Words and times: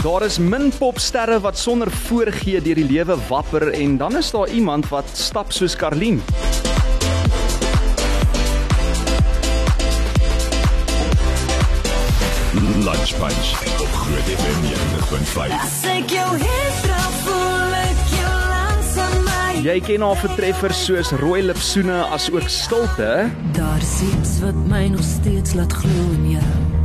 Daar 0.00 0.22
is 0.22 0.38
min 0.38 0.72
popsterre 0.78 1.40
wat 1.40 1.58
sonder 1.58 1.90
voorgee 1.90 2.60
deur 2.64 2.78
die 2.78 2.86
lewe 2.88 3.16
wapper 3.28 3.66
en 3.76 3.98
dan 4.00 4.16
is 4.16 4.30
daar 4.32 4.48
iemand 4.48 4.88
wat 4.88 5.10
stap 5.12 5.52
soos 5.52 5.76
Karlien. 5.76 6.22
Lunch 12.80 13.12
Punch 13.18 13.52
op 13.80 13.92
Groot 13.92 14.32
FM 14.38 14.64
90.5. 14.72 15.60
As 15.60 15.78
ek 15.92 16.16
jou 16.16 16.32
hestra 16.46 17.04
voel 17.20 17.78
ek 17.84 18.02
jou 18.16 18.34
langsam 18.56 19.22
my 19.28 19.62
Jy 19.68 19.78
ken 19.84 20.08
haar 20.08 20.20
vertreffers 20.24 20.84
soos 20.88 21.12
rooi 21.20 21.44
lipsoene 21.44 22.06
as 22.08 22.32
ook 22.32 22.48
stilte. 22.48 23.28
Daar's 23.52 23.96
iets 24.14 24.38
wat 24.48 24.56
my 24.64 24.86
nog 24.88 25.04
steeds 25.04 25.52
laat 25.60 25.76
glo 25.84 26.12
in 26.22 26.30
jou 26.38 26.79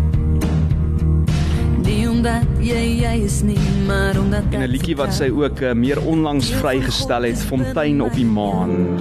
omdat 2.25 2.61
jy 2.65 2.83
jy 3.03 3.17
is 3.21 3.41
nie, 3.45 3.59
maar 3.85 4.17
omdat 4.17 4.49
En 4.49 4.63
'n 4.65 4.71
liedjie 4.71 4.95
wat 4.97 5.13
sy 5.13 5.29
ook 5.29 5.61
uh, 5.61 5.73
meer 5.73 6.01
onlangs 6.01 6.49
vrygestel 6.57 7.21
het, 7.21 7.37
Fontein 7.37 8.01
op 8.01 8.13
die 8.13 8.25
maan. 8.25 8.97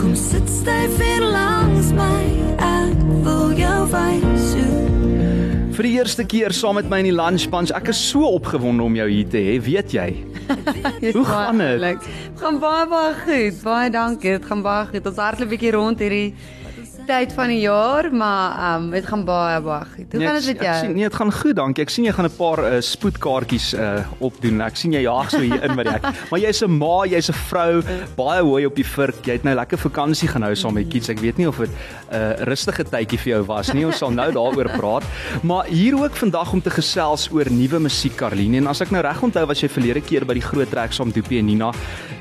Kom 0.00 0.14
sit 0.14 0.48
styf 0.48 0.96
hier 0.96 1.20
langs 1.20 1.92
my 1.92 2.24
Ek 2.56 2.96
wil 3.24 3.52
jou 3.52 3.80
wys 3.92 4.54
hoe 4.56 5.72
Vir 5.74 5.82
die 5.82 5.92
eerste 5.98 6.24
keer 6.24 6.52
saam 6.52 6.74
met 6.74 6.88
my 6.88 6.98
in 6.98 7.10
die 7.10 7.12
lunch 7.12 7.50
punch. 7.50 7.70
Ek 7.74 7.88
is 7.88 8.08
so 8.10 8.24
opgewonde 8.24 8.82
om 8.82 8.94
jou 8.94 9.08
hier 9.10 9.28
te 9.28 9.36
hê, 9.38 9.60
weet 9.60 9.92
jy? 9.92 10.24
Hoe 11.16 11.24
gaan 11.24 11.58
dit? 11.58 11.80
Dit 11.80 12.40
gaan 12.40 12.60
baie 12.60 12.86
baie 12.86 13.14
goed. 13.24 13.62
Baie 13.62 13.90
dankie. 13.90 14.38
Dit 14.38 14.44
gaan 14.44 14.62
baie 14.62 14.86
goed. 14.86 15.06
Ons 15.06 15.16
hardloop 15.16 15.48
'n 15.48 15.50
bietjie 15.50 15.72
rond 15.74 15.98
hierdie 15.98 16.34
tyd 17.06 17.32
van 17.32 17.48
die 17.48 17.60
jaar, 17.60 18.08
maar 18.14 18.56
ehm 18.58 18.84
um, 18.84 18.90
dit 18.90 19.06
gaan 19.06 19.24
baie 19.24 19.60
baie 19.60 19.84
goed. 19.84 20.12
Hoe 20.12 20.18
Nee, 20.20 20.26
gaan 20.26 20.36
ek 20.36 20.42
dit 20.42 20.56
met 20.56 20.62
sien- 20.62 20.68
Ek 20.68 20.74
sien 20.74 20.84
jou? 20.88 20.94
nee, 20.94 21.02
dit 21.08 21.14
gaan 21.14 21.32
goed, 21.32 21.56
dankie. 21.56 21.82
Ek 21.84 21.90
sien 21.90 22.04
jy 22.04 22.12
gaan 22.12 22.24
'n 22.26 22.36
paar 22.36 22.58
uh, 22.64 22.80
spoedkaartjies 22.80 23.74
uh, 23.74 24.06
opdoen. 24.18 24.60
Ek 24.60 24.76
sien 24.76 24.92
jy 24.92 25.00
jaag 25.04 25.30
so 25.30 25.38
hier 25.38 25.62
in 25.62 25.76
by 25.76 25.82
die 25.84 25.92
hek. 25.92 26.02
Maar 26.30 26.40
jy's 26.40 26.62
'n 26.62 26.70
ma, 26.78 27.04
jy's 27.06 27.28
'n 27.30 27.32
vrou, 27.48 27.82
baie 28.16 28.42
hooi 28.42 28.66
op 28.66 28.74
die 28.76 28.84
vurk. 28.86 29.24
Jy 29.26 29.32
het 29.32 29.44
nou 29.44 29.54
lekker 29.54 29.78
vakansie 29.78 30.28
gaan 30.28 30.42
hou 30.42 30.54
saam 30.54 30.74
met 30.74 30.88
kids. 30.88 31.08
Ek 31.08 31.20
weet 31.20 31.36
nie 31.38 31.46
of 31.48 31.56
dit 31.58 31.70
'n 31.70 32.14
uh, 32.14 32.44
rustige 32.44 32.84
tydjie 32.84 33.18
vir 33.18 33.32
jou 33.34 33.42
was 33.46 33.72
nie. 33.72 33.84
Ons 33.86 33.98
sal 33.98 34.10
nou 34.10 34.30
daaroor 34.32 34.70
praat. 34.78 35.04
Maar 35.42 35.64
hier 35.66 35.94
ook 35.96 36.16
vandag 36.16 36.52
om 36.52 36.60
te 36.62 36.70
gesels 36.70 37.28
oor 37.32 37.50
nuwe 37.50 37.78
musiek 37.80 38.16
Karline. 38.16 38.56
En 38.56 38.66
as 38.66 38.80
ek 38.80 38.90
nou 38.90 39.02
reg 39.02 39.22
onthou, 39.22 39.46
was 39.46 39.60
jy 39.60 39.68
verlede 39.68 40.00
keer 40.00 40.24
by 40.24 40.34
die 40.34 40.42
groot 40.42 40.70
trek 40.70 40.92
saam 40.92 41.10
Doopie 41.12 41.38
en 41.38 41.46
Nina 41.46 41.72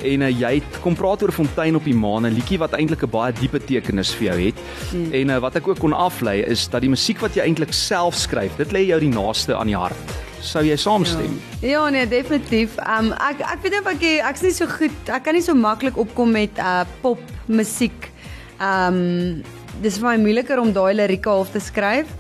en 0.03 0.25
uh, 0.25 0.31
jy 0.31 0.51
het 0.59 0.79
kom 0.83 0.95
praat 0.95 1.23
oor 1.23 1.31
Fontein 1.31 1.75
op 1.79 1.87
die 1.87 1.95
Maan, 1.95 2.27
'n 2.27 2.35
liedjie 2.35 2.59
wat 2.59 2.75
eintlik 2.77 3.03
'n 3.03 3.09
baie 3.09 3.33
diepe 3.33 3.59
betekenis 3.59 4.13
vir 4.15 4.27
jou 4.27 4.39
het. 4.47 4.57
Hmm. 4.91 5.13
En 5.13 5.29
uh, 5.29 5.39
wat 5.39 5.55
ek 5.55 5.67
ook 5.67 5.79
kon 5.79 5.93
aflei 5.93 6.41
is 6.43 6.67
dat 6.67 6.81
die 6.81 6.89
musiek 6.89 7.19
wat 7.19 7.35
jy 7.35 7.43
eintlik 7.43 7.73
self 7.73 8.15
skryf, 8.15 8.55
dit 8.57 8.71
lê 8.71 8.87
jou 8.87 8.99
die 8.99 9.13
naaste 9.13 9.55
aan 9.55 9.67
die 9.67 9.77
hart. 9.77 10.15
Sou 10.43 10.63
jy 10.63 10.75
saamstem? 10.75 11.39
Ja, 11.61 11.89
nee, 11.89 12.07
definitief. 12.07 12.75
Ehm 12.77 13.11
um, 13.11 13.13
ek 13.13 13.39
ek 13.39 13.61
weet 13.63 13.77
net 13.77 13.87
ek 13.87 14.03
ek's 14.29 14.41
nie 14.43 14.51
so 14.51 14.67
goed. 14.67 14.97
Ek 15.07 15.23
kan 15.23 15.33
nie 15.33 15.41
so 15.41 15.55
maklik 15.55 15.97
opkom 15.97 16.31
met 16.31 16.51
uh 16.59 16.83
pop 17.01 17.21
musiek. 17.47 18.11
Ehm 18.59 18.99
um, 18.99 19.43
dis 19.81 19.97
vir 19.97 20.09
my 20.09 20.17
moeiliker 20.17 20.59
om 20.59 20.73
daai 20.73 20.93
lirieke 20.93 21.29
half 21.29 21.51
te 21.51 21.59
skryf. 21.59 22.11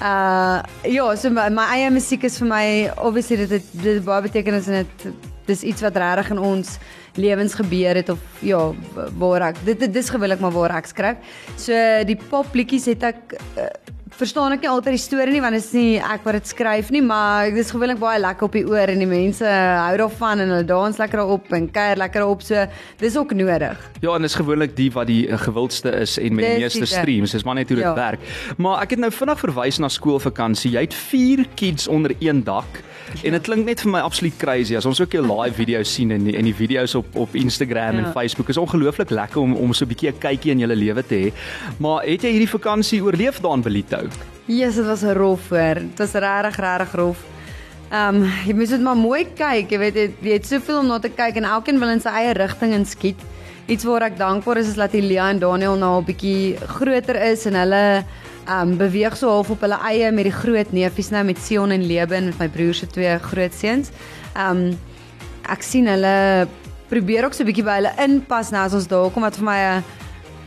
Uh 0.00 0.62
ja, 0.88 1.14
so 1.16 1.30
my, 1.30 1.48
my 1.50 1.66
eie 1.74 1.90
musiek 1.90 2.24
is 2.24 2.38
vir 2.38 2.48
my 2.48 2.66
obviously 2.96 3.36
dit 3.42 3.50
het, 3.58 3.68
dit 3.72 3.94
het 3.96 4.04
baie 4.06 4.22
betekenis 4.24 4.70
en 4.70 4.86
dit 4.86 5.14
dis 5.46 5.62
iets 5.72 5.82
wat 5.82 5.98
regtig 5.98 6.32
in 6.36 6.40
ons 6.42 6.78
lewens 7.20 7.54
gebeur 7.54 7.94
het 8.00 8.08
of 8.14 8.18
ja, 8.40 8.60
waar 9.18 9.48
ek 9.52 9.56
dit 9.66 9.80
dit 9.80 9.96
is 9.96 10.10
gewillig 10.10 10.40
maar 10.40 10.54
waar 10.54 10.76
ek 10.78 10.86
skryf. 10.86 11.16
So 11.56 11.72
die 12.08 12.16
popliedjies 12.30 12.86
het 12.92 13.02
ek 13.12 13.36
uh, 13.58 13.66
verstaan 14.12 14.52
ek 14.52 14.60
nie 14.60 14.68
altyd 14.68 14.92
die 14.94 15.00
storie 15.00 15.32
nie 15.32 15.40
want 15.40 15.56
dit 15.56 15.64
is 15.64 15.72
nie 15.72 15.96
ek 15.98 16.24
wat 16.26 16.36
dit 16.36 16.46
skryf 16.52 16.90
nie, 16.92 17.00
maar 17.02 17.48
dit 17.50 17.58
is 17.64 17.70
gewoonlik 17.72 17.98
baie 18.00 18.20
lekker 18.20 18.44
op 18.46 18.52
die 18.56 18.64
oor 18.68 18.92
en 18.92 19.00
die 19.00 19.08
mense 19.08 19.48
hou 19.48 19.94
daarvan 20.02 20.42
en 20.44 20.52
hulle 20.52 20.66
dans 20.68 21.00
lekker 21.00 21.22
daarop 21.22 21.52
en 21.56 21.68
kuier 21.72 21.96
lekker 22.00 22.20
daarop. 22.24 22.44
So 22.44 22.66
dis 23.00 23.16
ook 23.16 23.32
nodig. 23.36 23.80
Ja, 24.04 24.14
en 24.14 24.22
dis 24.28 24.36
gewoonlik 24.38 24.76
die 24.76 24.90
wat 24.94 25.08
die 25.10 25.26
uh, 25.28 25.40
gewildste 25.40 25.92
is 26.04 26.18
en 26.20 26.36
met 26.38 26.44
die 26.44 26.64
Dis 26.64 26.76
meeste 26.78 26.92
streams. 26.92 27.32
Dis 27.36 27.44
maar 27.48 27.56
net 27.60 27.68
hoe 27.72 27.80
dit 27.80 27.86
Ja. 27.88 27.94
werk. 27.96 28.20
Maar 28.58 28.82
ek 28.84 28.90
het 28.96 29.00
nou 29.00 29.10
vinnig 29.12 29.40
verwys 29.40 29.78
na 29.80 29.88
skoolvakansie. 29.88 30.70
Jy 30.76 30.80
het 30.86 30.94
4 30.94 31.46
kids 31.54 31.88
onder 31.88 32.12
een 32.20 32.44
dak. 32.44 32.82
En 33.22 33.32
dit 33.32 33.42
klink 33.42 33.64
net 33.66 33.80
vir 33.80 33.90
my 33.90 34.00
absoluut 34.00 34.36
crazy 34.38 34.76
as 34.76 34.86
ons 34.86 35.00
ook 35.00 35.12
jou 35.12 35.22
live 35.26 35.54
video's 35.54 35.94
sien 35.94 36.10
en 36.10 36.24
die, 36.24 36.36
en 36.36 36.44
die 36.44 36.54
video's 36.54 36.94
op 36.94 37.06
op 37.16 37.34
Instagram 37.34 37.98
en 37.98 38.04
Ja. 38.04 38.12
Facebook 38.12 38.48
is 38.48 38.56
ongelooflik 38.56 39.10
lekker 39.10 39.40
om 39.40 39.54
om 39.54 39.72
so 39.72 39.84
'n 39.84 39.88
bietjie 39.88 40.08
'n 40.10 40.18
kykie 40.18 40.50
in 40.52 40.58
julle 40.58 40.76
lewe 40.76 41.02
te 41.06 41.14
hê. 41.14 41.32
Maar 41.78 42.02
het 42.04 42.22
jy 42.22 42.30
hierdie 42.30 42.48
vakansie 42.58 43.02
oorleef 43.02 43.40
daar 43.40 43.54
in 43.54 43.62
Belito? 43.62 43.98
Jesus, 44.46 44.74
dit 44.76 44.86
was 44.86 45.02
rof 45.02 45.48
hoor. 45.50 45.74
Dit 45.74 45.98
was 45.98 46.12
regtig 46.12 46.56
regtig 46.56 46.92
rof. 46.94 47.18
Ehm 47.90 48.22
um, 48.22 48.30
jy 48.46 48.54
moet 48.54 48.68
dit 48.68 48.80
maar 48.80 48.96
mooi 48.96 49.26
kyk, 49.36 49.70
jy 49.70 49.78
weet 49.78 49.94
jy, 49.94 50.10
jy 50.22 50.32
het 50.32 50.46
soveel 50.46 50.78
om 50.78 50.86
na 50.86 50.98
te 50.98 51.08
kyk 51.10 51.36
en 51.36 51.44
elkeen 51.44 51.78
wil 51.78 51.88
in 51.90 52.00
sy 52.00 52.08
eie 52.08 52.32
rigting 52.32 52.72
inskiet. 52.72 53.20
Iets 53.68 53.84
waar 53.84 54.02
ek 54.02 54.16
dankbaar 54.18 54.56
is 54.56 54.68
is 54.68 54.74
dat 54.74 54.94
Elia 54.94 55.28
en 55.30 55.38
Daniel 55.38 55.76
nou 55.76 56.00
'n 56.00 56.04
bietjie 56.04 56.56
groter 56.66 57.16
is 57.30 57.46
en 57.46 57.54
hulle 57.54 58.04
um, 58.48 58.76
beweeg 58.76 59.16
so 59.16 59.28
half 59.28 59.50
op 59.50 59.60
hulle 59.60 59.78
eie 59.88 60.10
met 60.12 60.24
die 60.24 60.34
groot 60.34 60.72
neefies 60.72 61.10
nou 61.10 61.24
met 61.24 61.38
Sion 61.38 61.70
en 61.70 61.86
Leben 61.86 62.30
met 62.30 62.38
my 62.38 62.48
broer 62.48 62.74
se 62.74 62.86
twee 62.86 63.18
groot 63.18 63.54
seuns. 63.54 63.90
Um, 64.36 64.78
ek 65.50 65.62
sien 65.62 65.86
hulle 65.86 66.46
probeer 66.92 67.24
ook 67.24 67.34
so 67.34 67.42
'n 67.42 67.50
bietjie 67.50 67.64
by 67.64 67.80
hulle 67.80 67.94
inpas 67.98 68.50
nou 68.50 68.64
as 68.64 68.74
ons 68.74 68.86
daar 68.86 69.10
kom 69.10 69.22
wat 69.22 69.36
vir 69.36 69.44
my 69.44 69.58
'n 69.58 69.84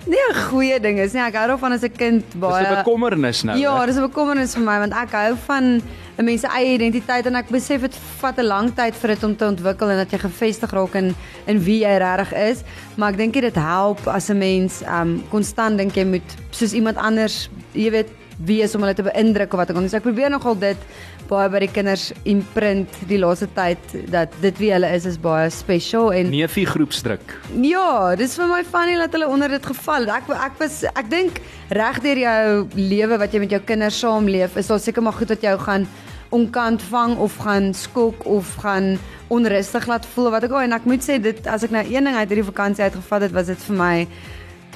nie 0.06 0.22
'n 0.30 0.36
goeie 0.50 0.80
ding 0.80 1.00
is 1.00 1.14
nie. 1.14 1.22
Ek 1.22 1.36
hou 1.36 1.48
daarvan 1.48 1.74
as 1.74 1.84
'n 1.84 1.92
kind 1.98 2.24
baie 2.40 2.64
Dis 2.64 2.72
'n 2.72 2.84
bekommernis 2.84 3.44
nou. 3.44 3.58
Ja, 3.58 3.86
dis 3.86 3.98
'n 3.98 4.08
bekommernis 4.08 4.54
vir 4.54 4.64
my 4.64 4.78
want 4.80 4.94
ek 4.94 5.12
hou 5.12 5.36
van 5.48 5.82
'n 6.18 6.24
mens 6.24 6.42
se 6.42 6.48
eie 6.48 6.74
identiteit 6.74 7.26
en 7.26 7.36
ek 7.36 7.50
besef 7.50 7.82
dit 7.82 7.96
vat 8.20 8.38
'n 8.38 8.46
lang 8.46 8.76
tyd 8.76 8.96
vir 8.96 9.08
dit 9.08 9.24
om 9.24 9.36
te 9.36 9.46
ontwikkel 9.46 9.90
en 9.90 9.98
dat 9.98 10.12
jy 10.12 10.20
gefestig 10.20 10.72
raak 10.72 10.96
in 10.96 11.16
in 11.48 11.60
wie 11.60 11.80
jy 11.80 11.98
regtig 11.98 12.34
is, 12.34 12.64
maar 12.96 13.12
ek 13.12 13.18
dink 13.18 13.34
dit 13.34 13.56
help 13.56 14.08
as 14.08 14.30
'n 14.30 14.38
mens 14.38 14.84
um 14.88 15.24
konstant 15.30 15.78
dink 15.78 15.96
jy 15.96 16.06
moet 16.06 16.30
soos 16.52 16.74
iemand 16.74 16.98
anders, 16.98 17.50
jy 17.75 17.91
weet, 17.94 18.13
wie 18.44 18.62
is 18.66 18.75
om 18.75 18.84
hulle 18.84 18.96
te 18.96 19.06
beïndruk 19.06 19.53
of 19.53 19.62
wat 19.62 19.72
ook 19.72 19.80
al. 19.80 19.88
So 19.90 20.00
ek 20.00 20.08
probeer 20.08 20.31
nogal 20.34 20.58
dit 20.59 20.88
baie 21.30 21.50
by 21.50 21.62
die 21.63 21.72
kinders 21.72 22.09
imprint 22.28 22.97
die 23.09 23.19
laaste 23.22 23.47
tyd 23.56 23.96
dat 24.13 24.34
dit 24.44 24.59
wie 24.62 24.72
hulle 24.75 24.90
is 24.94 25.08
is 25.09 25.18
baie 25.22 25.47
special 25.53 26.12
en 26.14 26.30
Neefie 26.34 26.68
groepsdruk. 26.69 27.38
Ja, 27.66 28.16
dis 28.19 28.35
vir 28.38 28.50
my 28.52 28.62
funny 28.68 28.97
dat 29.00 29.16
hulle 29.16 29.30
onder 29.31 29.56
dit 29.56 29.66
geval 29.66 30.06
het. 30.06 30.24
Ek 30.24 30.34
ek 30.50 30.59
was 30.62 30.81
ek 30.91 31.09
dink 31.12 31.40
reg 31.74 32.02
deur 32.03 32.22
jou 32.25 32.41
lewe 32.75 33.22
wat 33.22 33.34
jy 33.34 33.46
met 33.46 33.56
jou 33.56 33.62
kinders 33.72 34.02
saamleef, 34.03 34.59
is 34.59 34.69
daar 34.72 34.84
seker 34.84 35.06
maar 35.06 35.18
goed 35.18 35.34
wat 35.34 35.46
jou 35.46 35.56
gaan 35.66 35.88
onkant 36.35 36.81
vang 36.91 37.16
of 37.22 37.38
gaan 37.46 37.74
skok 37.74 38.25
of 38.28 38.56
gaan 38.59 38.96
onrustig 39.31 39.88
laat 39.88 40.06
voel 40.14 40.31
wat 40.34 40.44
ook 40.46 40.56
al 40.58 40.66
en 40.68 40.75
ek 40.78 40.88
moet 40.90 41.03
sê 41.06 41.18
dit 41.22 41.47
as 41.47 41.64
ek 41.66 41.74
nou 41.74 41.84
een 41.85 42.06
ding 42.06 42.18
uit 42.18 42.30
hierdie 42.30 42.50
vakansie 42.50 42.85
uitgevat 42.85 43.28
het, 43.28 43.34
was 43.34 43.50
dit 43.50 43.62
vir 43.69 43.78
my 43.80 43.96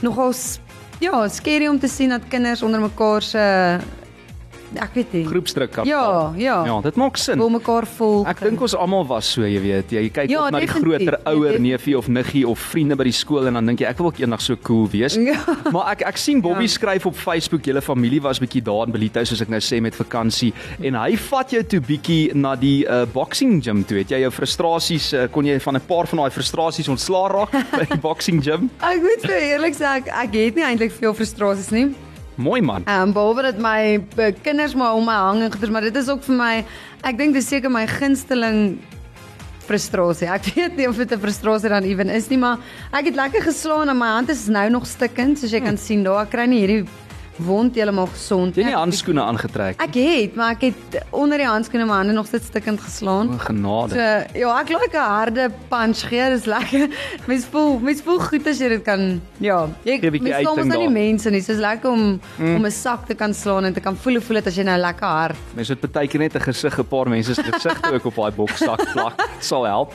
nogal 0.05 0.33
ja, 0.99 1.27
scary 1.27 1.67
om 1.67 1.79
te 1.79 1.87
sien 1.87 2.09
dat 2.09 2.27
kinders 2.27 2.61
onder 2.61 2.79
mekaar 2.79 3.21
se 3.21 3.77
ek 4.75 4.94
weet 4.94 5.13
nie. 5.13 5.25
Groepsdruk 5.25 5.72
kan. 5.72 5.85
Ja, 5.85 6.34
ja. 6.38 6.66
Ja, 6.66 6.81
dit 6.81 6.96
maak 6.96 7.18
sin. 7.18 7.38
Wil 7.40 7.50
mekaar 7.50 7.85
volg. 7.97 8.28
Ek 8.28 8.40
dink 8.40 8.62
ons 8.62 8.75
almal 8.75 9.06
was 9.07 9.31
so, 9.34 9.41
jy 9.41 9.62
weet, 9.62 9.91
jy 9.91 10.09
kyk 10.09 10.30
Ja, 10.30 10.46
op 10.46 10.52
na 10.52 10.59
die 10.59 10.68
definitief. 10.68 11.07
groter 11.07 11.19
ouer 11.34 11.59
neefie 11.59 11.97
of 11.97 12.07
niggie 12.07 12.46
of 12.47 12.59
vriende 12.59 12.96
by 12.96 13.03
die 13.03 13.12
skool 13.16 13.47
en 13.47 13.53
dan 13.53 13.66
dink 13.66 13.80
jy 13.80 13.88
ek 13.88 13.97
wil 13.97 14.07
ook 14.07 14.19
eendag 14.19 14.41
so 14.41 14.56
cool 14.63 14.88
wees. 14.91 15.16
Ja. 15.16 15.40
Maar 15.72 15.91
ek 15.91 16.02
ek 16.07 16.18
sien 16.18 16.41
Bobby 16.41 16.63
Ja. 16.63 16.68
skryf 16.68 17.06
op 17.06 17.16
Facebook, 17.16 17.63
julle 17.66 17.81
familie 17.81 18.22
was 18.22 18.40
bietjie 18.40 18.62
daar 18.62 18.85
in 18.88 18.91
Belito 18.91 19.24
soos 19.24 19.41
ek 19.41 19.50
nou 19.50 19.59
sê 19.59 19.81
met 19.81 19.96
vakansie 19.96 20.53
en 20.84 20.94
hy 20.96 21.16
vat 21.18 21.50
jou 21.51 21.63
toe 21.63 21.80
bietjie 21.80 22.34
na 22.36 22.56
die 22.56 22.86
uh, 22.88 23.06
boxing 23.06 23.62
gym 23.63 23.84
toe. 23.84 23.97
Het 23.97 24.09
jy 24.12 24.19
jou 24.22 24.31
frustrasies 24.31 25.13
uh, 25.13 25.28
kon 25.31 25.46
jy 25.46 25.59
van 25.59 25.75
'n 25.75 25.81
paar 25.88 26.07
van 26.07 26.19
daai 26.19 26.31
frustrasies 26.31 26.88
ontslaa 26.88 27.28
raak 27.30 27.51
by 27.80 27.86
die 27.90 27.97
boxing 28.01 28.41
gym? 28.44 28.69
Ek 28.81 29.01
moet 29.01 29.22
vir 29.22 29.40
eerlik 29.41 29.74
sê 29.75 29.86
ek, 29.97 30.07
ek 30.07 30.34
het 30.34 30.56
nie 30.56 30.63
eintlik 30.63 30.91
veel 30.91 31.13
frustrasies 31.13 31.72
nie. 31.72 31.94
Mooi 32.39 32.61
man. 32.63 32.85
Ehm 32.88 33.09
um, 33.09 33.13
behalwe 33.13 33.41
dat 33.50 33.57
my 33.59 34.00
eh, 34.16 34.33
kinders 34.41 34.75
maar 34.75 34.94
om 34.95 35.03
my 35.05 35.17
hang 35.19 35.41
en 35.44 35.51
goeders, 35.51 35.72
maar 35.72 35.83
dit 35.83 35.95
is 35.95 36.07
ook 36.07 36.23
vir 36.23 36.38
my 36.39 36.53
ek 37.03 37.17
dink 37.19 37.35
dis 37.35 37.47
seker 37.51 37.71
my 37.71 37.83
gunsteling 37.88 38.80
frustrasie. 39.68 40.30
Ek 40.31 40.47
weet 40.56 40.77
nie 40.80 40.88
of 40.88 40.95
dit 40.95 41.12
'n 41.12 41.19
frustrasie 41.19 41.69
dan 41.69 41.83
ewen 41.83 42.09
is 42.09 42.30
nie, 42.31 42.39
maar 42.39 42.63
ek 42.95 43.12
het 43.12 43.19
lekker 43.19 43.44
geslaan 43.44 43.91
en 43.91 43.97
my 44.00 44.07
hand 44.15 44.30
is 44.30 44.47
nou 44.47 44.69
nog 44.69 44.88
stikkend, 44.88 45.39
soos 45.39 45.51
jy 45.51 45.59
kan 45.59 45.77
sien 45.77 46.03
daar. 46.03 46.24
Ek 46.24 46.31
kry 46.31 46.47
nie 46.47 46.63
hierdie 46.63 46.88
wond 47.45 47.75
heeltemal 47.75 48.07
gesond 48.12 48.56
Jy 48.56 48.63
het 48.63 48.71
nie 48.71 48.77
handskoene 48.77 49.24
aangetrek. 49.24 49.80
Ek 49.81 49.95
het, 49.95 50.36
maar 50.39 50.56
ek 50.56 50.69
het 50.69 51.00
onder 51.15 51.41
die 51.41 51.47
handskoene 51.47 51.86
my 51.89 52.00
hande 52.01 52.15
nog 52.15 52.27
steeds 52.30 52.50
stikkend 52.51 52.81
geslaan. 52.83 53.33
O, 53.33 53.39
genade. 53.44 53.95
So 53.95 54.39
ja, 54.39 54.53
ek 54.59 54.74
like 54.74 54.97
'n 54.97 55.09
harde 55.15 55.50
punch 55.69 56.03
gee, 56.09 56.30
dis 56.30 56.45
lekker. 56.45 56.89
Mens 57.30 57.45
voel 57.51 57.80
mens 57.80 58.01
voel 58.01 58.19
goed 58.19 58.47
as 58.47 58.59
jy 58.59 58.69
dit 58.69 58.83
kan 58.83 59.21
ja, 59.39 59.68
jy 59.83 60.00
mens 60.01 60.41
staan 60.41 60.57
mos 60.57 60.65
nou 60.65 60.80
nie 60.80 60.89
mense 60.89 61.30
nie. 61.30 61.41
So 61.41 61.53
is 61.53 61.59
lekker 61.59 61.91
om 61.91 62.19
mm. 62.38 62.56
om 62.56 62.65
'n 62.65 62.71
sak 62.71 63.06
te 63.07 63.15
kan 63.15 63.33
slaan 63.33 63.65
en 63.65 63.74
te 63.74 63.80
kan 63.80 63.95
voel 63.95 64.21
voel 64.21 64.41
dit 64.41 64.47
as 64.47 64.56
jy 64.56 64.63
nou 64.63 64.77
lekker 64.77 65.07
hard. 65.07 65.38
Mense 65.56 65.74
het 65.74 65.91
baie 65.91 66.07
keer 66.07 66.19
net 66.19 66.36
'n 66.36 66.41
gesig, 66.41 66.80
'n 66.80 66.86
paar 66.86 67.09
mense 67.09 67.33
se 67.33 67.44
gesigte 67.44 67.94
ook 67.94 68.06
op 68.06 68.15
daai 68.15 68.31
bokssak 68.31 68.91
plak. 68.94 69.27
Sal 69.39 69.65
help. 69.65 69.94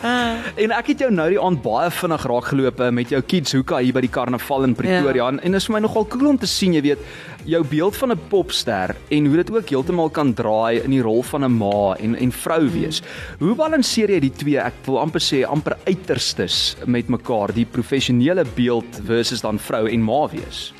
En 0.57 0.71
ek 0.71 0.87
het 0.87 0.99
jou 0.99 1.11
nou 1.11 1.29
die 1.29 1.41
aand 1.41 1.63
baie 1.63 1.91
vinnig 1.91 2.23
raak 2.25 2.45
geloop 2.45 2.79
met 2.91 3.09
jou 3.09 3.21
kids 3.23 3.53
hoeka 3.53 3.79
hier 3.79 3.93
by 3.93 4.01
die 4.01 4.11
karnaval 4.11 4.65
in 4.65 4.75
Pretoria 4.75 5.25
Ja. 5.25 5.29
en, 5.29 5.41
en 5.41 5.55
is 5.55 5.67
vir 5.67 5.75
my 5.75 5.81
nogal 5.81 6.07
cool 6.07 6.29
om 6.29 6.39
te 6.39 6.47
sien, 6.47 6.75
jy 6.75 6.83
weet, 6.83 6.99
jou 7.45 7.65
beeld 7.65 7.97
van 7.97 8.11
'n 8.13 8.21
popster 8.29 8.97
en 9.09 9.27
hoe 9.27 9.37
dit 9.37 9.51
ook 9.51 9.69
heeltemal 9.69 10.11
kan 10.11 10.35
draai 10.35 10.81
in 10.81 10.91
die 10.91 11.03
rol 11.03 11.23
van 11.23 11.45
'n 11.45 11.57
ma 11.57 11.97
en 11.99 12.15
en 12.15 12.33
vrou 12.33 12.71
wees. 12.71 13.03
Hoe 13.39 13.55
balanseer 13.55 14.11
jy 14.11 14.21
die 14.21 14.33
twee? 14.33 14.59
Ek 14.59 14.75
wil 14.85 14.99
amper 14.99 15.21
sê 15.21 15.45
amper 15.45 15.77
uiterstes 15.85 16.77
met 16.87 17.09
mekaar, 17.09 17.53
die 17.53 17.67
professionele 17.67 18.45
beeld 18.55 19.01
versus 19.07 19.41
dan 19.41 19.59
vrou 19.59 19.89
en 19.89 20.03
ma 20.03 20.29
wees. 20.29 20.73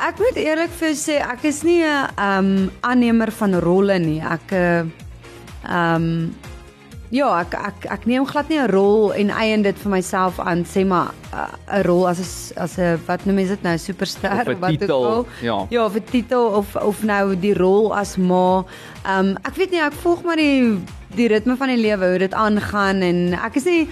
Ek 0.00 0.18
moet 0.18 0.36
eerlik 0.36 0.70
vir 0.70 0.94
sê 0.96 1.20
ek 1.20 1.44
is 1.44 1.62
nie 1.62 1.84
'n 1.84 2.08
um 2.18 2.70
aannemer 2.80 3.30
van 3.30 3.54
rolle 3.54 3.98
nie. 3.98 4.20
Ek 4.20 4.52
uh, 4.52 4.84
um 5.68 6.34
ja, 7.10 7.40
ek 7.40 7.54
ek 7.54 7.86
ek 7.90 8.04
neem 8.06 8.24
glad 8.26 8.48
nie 8.48 8.58
'n 8.58 8.70
rol 8.70 9.10
en 9.12 9.30
eien 9.30 9.62
dit 9.62 9.78
vir 9.78 9.90
myself 9.90 10.38
aan 10.40 10.64
sê 10.64 10.84
maar 10.86 11.10
uh, 11.34 11.48
'n 11.78 11.82
rol 11.82 12.06
as 12.08 12.18
'n 12.20 12.60
as 12.62 12.78
'n 12.78 13.00
wat 13.06 13.26
noem 13.26 13.34
mense 13.36 13.50
dit 13.56 13.62
nou 13.62 13.76
superster 13.78 14.30
Of 14.30 14.46
wat 14.60 14.70
ook 14.72 14.78
titel, 14.78 15.04
al. 15.06 15.26
ja. 15.42 15.66
Ja, 15.70 15.88
'n 15.88 16.04
titel 16.10 16.44
of 16.46 16.76
of 16.76 17.02
nou 17.02 17.34
die 17.36 17.54
rol 17.54 17.94
as 17.94 18.16
ma. 18.16 18.64
Um 19.06 19.36
ek 19.44 19.54
weet 19.56 19.70
nie 19.70 19.80
ek 19.82 19.92
volg 19.92 20.22
maar 20.22 20.36
die 20.36 20.78
die 21.16 21.26
ritme 21.28 21.56
van 21.56 21.68
die 21.68 21.76
lewe 21.82 22.06
hoe 22.10 22.18
dit 22.18 22.34
aangaan 22.34 23.02
en 23.02 23.34
ek 23.34 23.56
is 23.56 23.64
nie 23.64 23.88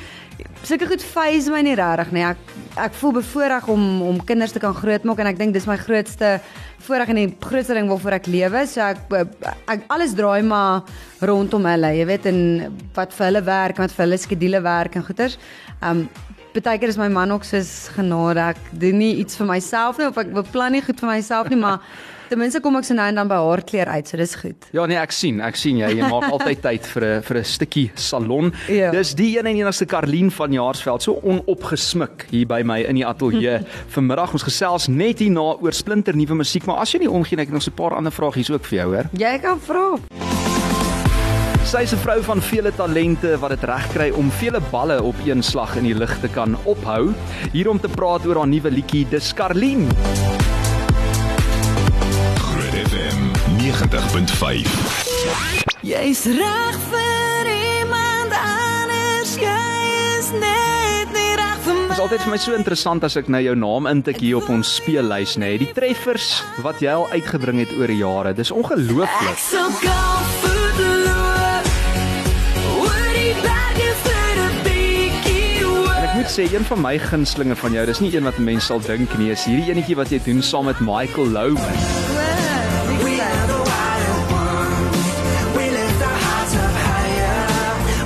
sulke 0.67 0.88
goed 0.90 1.02
phase 1.02 1.50
my 1.52 1.61
nie 1.64 1.76
regtig 1.79 2.12
nie. 2.14 2.25
Ek 2.26 2.55
ek 2.79 2.94
voel 3.00 3.17
bevoorreg 3.19 3.69
om 3.73 3.85
om 4.06 4.20
kinders 4.25 4.55
te 4.55 4.62
kan 4.62 4.76
grootmaak 4.76 5.19
en 5.23 5.31
ek 5.32 5.38
dink 5.40 5.56
dis 5.56 5.67
my 5.67 5.76
grootste 5.81 6.38
voorreg 6.87 7.11
en 7.12 7.20
die 7.20 7.31
grootste 7.43 7.75
ding 7.75 7.90
waarvoor 7.90 8.19
ek 8.19 8.31
lewe. 8.31 8.64
So 8.70 8.85
ek, 8.85 9.02
ek 9.67 9.87
alles 9.93 10.14
draai 10.19 10.43
maar 10.46 10.87
rondom 11.26 11.67
hulle, 11.67 11.93
jy 11.99 12.06
weet 12.08 12.29
en 12.31 12.40
wat 12.94 13.14
vir 13.17 13.31
hulle 13.31 13.44
werk 13.49 13.82
wat 13.82 13.94
vir 13.94 14.06
hulle 14.06 14.20
skedules 14.20 14.64
werk 14.67 14.99
en 14.99 15.06
goeters. 15.06 15.38
Um 15.82 16.06
Partykeer 16.58 16.90
is 16.90 16.96
my 16.99 17.06
man 17.06 17.31
ook 17.31 17.44
soos 17.46 17.88
genade. 17.94 18.43
Ek 18.50 18.58
doen 18.82 18.96
nie 18.99 19.12
iets 19.22 19.38
vir 19.38 19.46
myself 19.46 19.99
nie 20.00 20.08
of 20.08 20.16
ek 20.19 20.32
beplan 20.34 20.75
nie 20.75 20.81
goed 20.82 20.99
vir 20.99 21.12
myself 21.12 21.50
nie, 21.52 21.58
maar 21.60 21.84
ten 22.32 22.40
minste 22.40 22.58
kom 22.64 22.75
ek 22.81 22.88
so 22.88 22.96
nou 22.99 23.06
en 23.06 23.20
dan 23.20 23.31
by 23.31 23.38
haar 23.44 23.62
kleur 23.69 23.93
uit, 23.94 24.10
so 24.10 24.19
dis 24.19 24.34
goed. 24.40 24.66
Ja 24.75 24.88
nee, 24.90 24.99
ek 24.99 25.14
sien, 25.14 25.38
ek 25.44 25.55
sien 25.60 25.78
jy, 25.78 25.93
jy 26.00 26.10
maak 26.10 26.26
altyd 26.34 26.64
tyd 26.64 26.90
vir 26.90 27.06
'n 27.06 27.22
vir 27.28 27.38
'n 27.38 27.46
stukkie 27.46 27.87
salon. 27.94 28.50
Ja. 28.66 28.90
Dis 28.90 29.14
die 29.14 29.31
een 29.38 29.46
en 29.46 29.62
enigste 29.62 29.87
Karlien 29.87 30.34
van 30.34 30.52
Jaarsveld, 30.52 31.06
so 31.06 31.20
onopgesmik 31.22 32.26
hier 32.34 32.50
by 32.50 32.64
my 32.66 32.82
in 32.90 32.99
die 32.99 33.06
ateljee. 33.06 33.62
Vanmiddag 33.94 34.34
ons 34.34 34.49
gesels 34.50 34.90
net 34.90 35.22
hierna 35.22 35.54
oor 35.62 35.72
splinter 35.72 36.19
nuwe 36.19 36.43
musiek, 36.43 36.66
maar 36.66 36.82
as 36.82 36.90
jy 36.90 37.06
nie 37.06 37.12
omgee, 37.12 37.38
ek 37.38 37.52
het 37.52 37.54
nog 37.54 37.62
so 37.62 37.70
'n 37.70 37.78
paar 37.78 37.94
ander 37.94 38.12
vragies 38.12 38.50
ook 38.50 38.66
vir 38.66 38.82
jou, 38.82 38.88
hoor. 38.96 39.06
Jy 39.14 39.38
kan 39.38 39.61
vra. 39.62 39.87
Sy 41.69 41.82
is 41.85 41.93
'n 41.93 42.00
vrou 42.00 42.23
van 42.25 42.41
vele 42.41 42.73
talente 42.73 43.37
wat 43.38 43.50
dit 43.50 43.65
reg 43.69 43.87
kry 43.93 44.09
om 44.17 44.31
vele 44.31 44.61
balle 44.70 45.03
op 45.03 45.15
een 45.25 45.43
slag 45.43 45.76
in 45.76 45.85
die 45.85 45.94
lug 45.94 46.20
te 46.20 46.29
kan 46.29 46.56
ophou. 46.65 47.12
Hier 47.53 47.69
om 47.69 47.81
te 47.81 47.88
praat 47.88 48.26
oor 48.26 48.37
haar 48.37 48.49
nuwe 48.49 48.70
liedjie, 48.70 49.05
dis 49.09 49.35
Karlien. 49.35 49.85
Groot 52.41 52.75
FM 52.88 53.20
90.5. 53.61 54.65
Jy's 55.85 56.25
reg 56.25 56.76
vir 56.88 57.44
iemand 57.53 58.32
anders, 58.32 59.37
jy 59.37 59.69
is 60.19 60.32
net 60.32 61.12
nie 61.12 61.37
reg 61.37 61.59
vir 61.69 61.75
Dit 61.75 61.91
is 61.91 61.97
my. 61.99 62.03
altyd 62.03 62.21
vir 62.21 62.31
my 62.31 62.37
so 62.38 62.55
interessant 62.55 63.05
as 63.05 63.17
ek 63.17 63.29
nou 63.29 63.43
jou 63.43 63.55
naam 63.55 63.87
intik 63.87 64.17
hier 64.17 64.37
op 64.41 64.49
ons 64.49 64.75
speellys, 64.75 65.37
nê. 65.37 65.41
Nee. 65.53 65.59
Die 65.59 65.73
treffers 65.73 66.43
wat 66.62 66.81
jy 66.81 66.97
al 66.97 67.09
uitgebring 67.12 67.59
het 67.61 67.76
oor 67.76 67.91
jare, 67.91 68.32
dis 68.32 68.50
ongelooflik. 68.50 69.29
Ek 69.29 69.38
sal 69.38 69.69
gaan 69.85 70.38
sê 76.38 76.44
een 76.55 76.64
van 76.64 76.81
my 76.81 76.99
gunstlinge 76.99 77.56
van 77.58 77.73
jou, 77.75 77.85
dis 77.88 77.99
nie 78.00 78.12
een 78.14 78.23
wat 78.26 78.37
mense 78.38 78.67
sal 78.70 78.81
dink 78.85 79.11
nie, 79.19 79.31
is 79.35 79.43
hierdie 79.49 79.73
enetjie 79.73 79.96
wat 79.99 80.11
jy 80.12 80.20
doen 80.23 80.43
saam 80.44 80.69
met 80.70 80.79
Michael 80.81 81.32
Louman. 81.35 81.79
We 83.02 83.14
are 83.19 83.46
the 83.50 83.58
wild 83.67 84.32
ones. 84.37 85.08
We 85.56 85.64
lift 85.75 86.02
our 86.06 86.20
hearts 86.26 86.55
up 86.55 86.76
higher. 86.85 87.40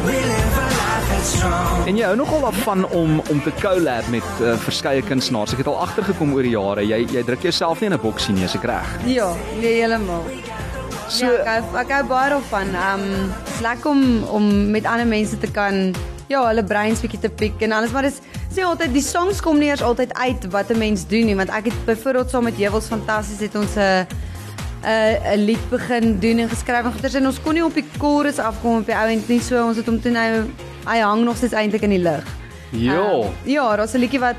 We 0.07 0.17
live 0.31 0.57
a 0.63 0.69
life 0.79 1.11
that's 1.11 1.35
strong. 1.37 1.87
En 1.93 1.99
jy 2.01 2.07
hou 2.09 2.17
nogal 2.17 2.41
daarvan 2.47 2.87
om 2.89 3.21
om 3.29 3.43
te 3.45 3.53
collab 3.61 4.09
met 4.15 4.25
uh, 4.41 4.55
verskeie 4.65 5.03
kunstenaars. 5.05 5.53
Ek 5.53 5.61
het 5.65 5.69
al 5.73 5.81
agtergekom 5.85 6.33
oor 6.33 6.47
die 6.49 6.55
jare. 6.57 6.87
Jy 6.89 7.03
jy 7.19 7.25
druk 7.29 7.45
jouself 7.51 7.81
nie 7.85 7.91
in 7.91 7.99
'n 7.99 8.01
boksie 8.01 8.33
nie, 8.35 8.45
as 8.49 8.57
ek 8.57 8.65
reg. 8.65 8.97
Ja, 9.13 9.29
nee 9.61 9.75
heeltemal. 9.83 10.25
So- 11.09 11.27
ja, 11.27 11.59
ek 11.59 11.69
hou- 11.69 11.79
ek 11.85 11.91
hou 11.99 12.05
baie 12.09 12.31
daarvan. 12.33 12.73
Um 12.95 13.05
dis 13.45 13.61
lekker 13.61 13.91
om 13.91 14.25
om 14.25 14.71
met 14.71 14.87
ander 14.89 15.07
mense 15.07 15.37
te 15.39 15.51
kan 15.53 15.93
ja, 16.33 16.43
hulle 16.49 16.65
breins 16.65 17.01
bietjie 17.05 17.21
te 17.21 17.31
piek 17.43 17.61
en 17.67 17.73
alles, 17.77 17.93
maar 17.95 18.03
dis 18.09 18.21
sê 18.53 18.65
altyd 18.65 18.93
die 18.95 19.05
songs 19.05 19.41
kom 19.45 19.59
nie 19.61 19.69
eers 19.73 19.83
altyd 19.85 20.13
uit 20.19 20.49
wat 20.53 20.71
'n 20.73 20.79
mens 20.79 21.07
doen 21.09 21.27
nie, 21.29 21.37
want 21.37 21.51
ek 21.51 21.65
het 21.71 21.85
byvoorbeeld 21.87 22.31
saam 22.31 22.45
met 22.49 22.59
Jewels 22.59 22.89
fantasties 22.89 23.41
het 23.41 23.55
ons 23.57 23.77
'n 23.77 24.07
'n 24.85 25.17
'n 25.35 25.45
lied 25.47 25.65
begin 25.71 26.19
doen 26.21 26.39
en 26.39 26.49
geskryf 26.49 26.85
en 26.85 26.93
goeters 26.93 27.15
en 27.15 27.27
ons 27.27 27.41
kon 27.43 27.55
nie 27.55 27.65
op 27.65 27.75
die 27.75 27.85
chorus 27.99 28.39
afkom 28.39 28.79
op 28.79 28.87
die 28.87 28.97
ouend 28.97 29.29
nie, 29.29 29.41
so 29.41 29.63
ons 29.67 29.77
het 29.77 29.87
hom 29.87 30.01
toe 30.01 30.11
nou 30.13 30.45
hy 30.87 30.99
hang 31.01 31.25
nog 31.25 31.37
steeds 31.37 31.53
eintlik 31.55 31.83
in 31.83 31.91
die 31.91 32.03
lug. 32.03 32.25
Ja. 32.71 32.95
Um, 32.97 33.31
ja, 33.45 33.77
daar's 33.77 33.95
'n 33.95 33.99
liedjie 33.99 34.21
wat 34.21 34.37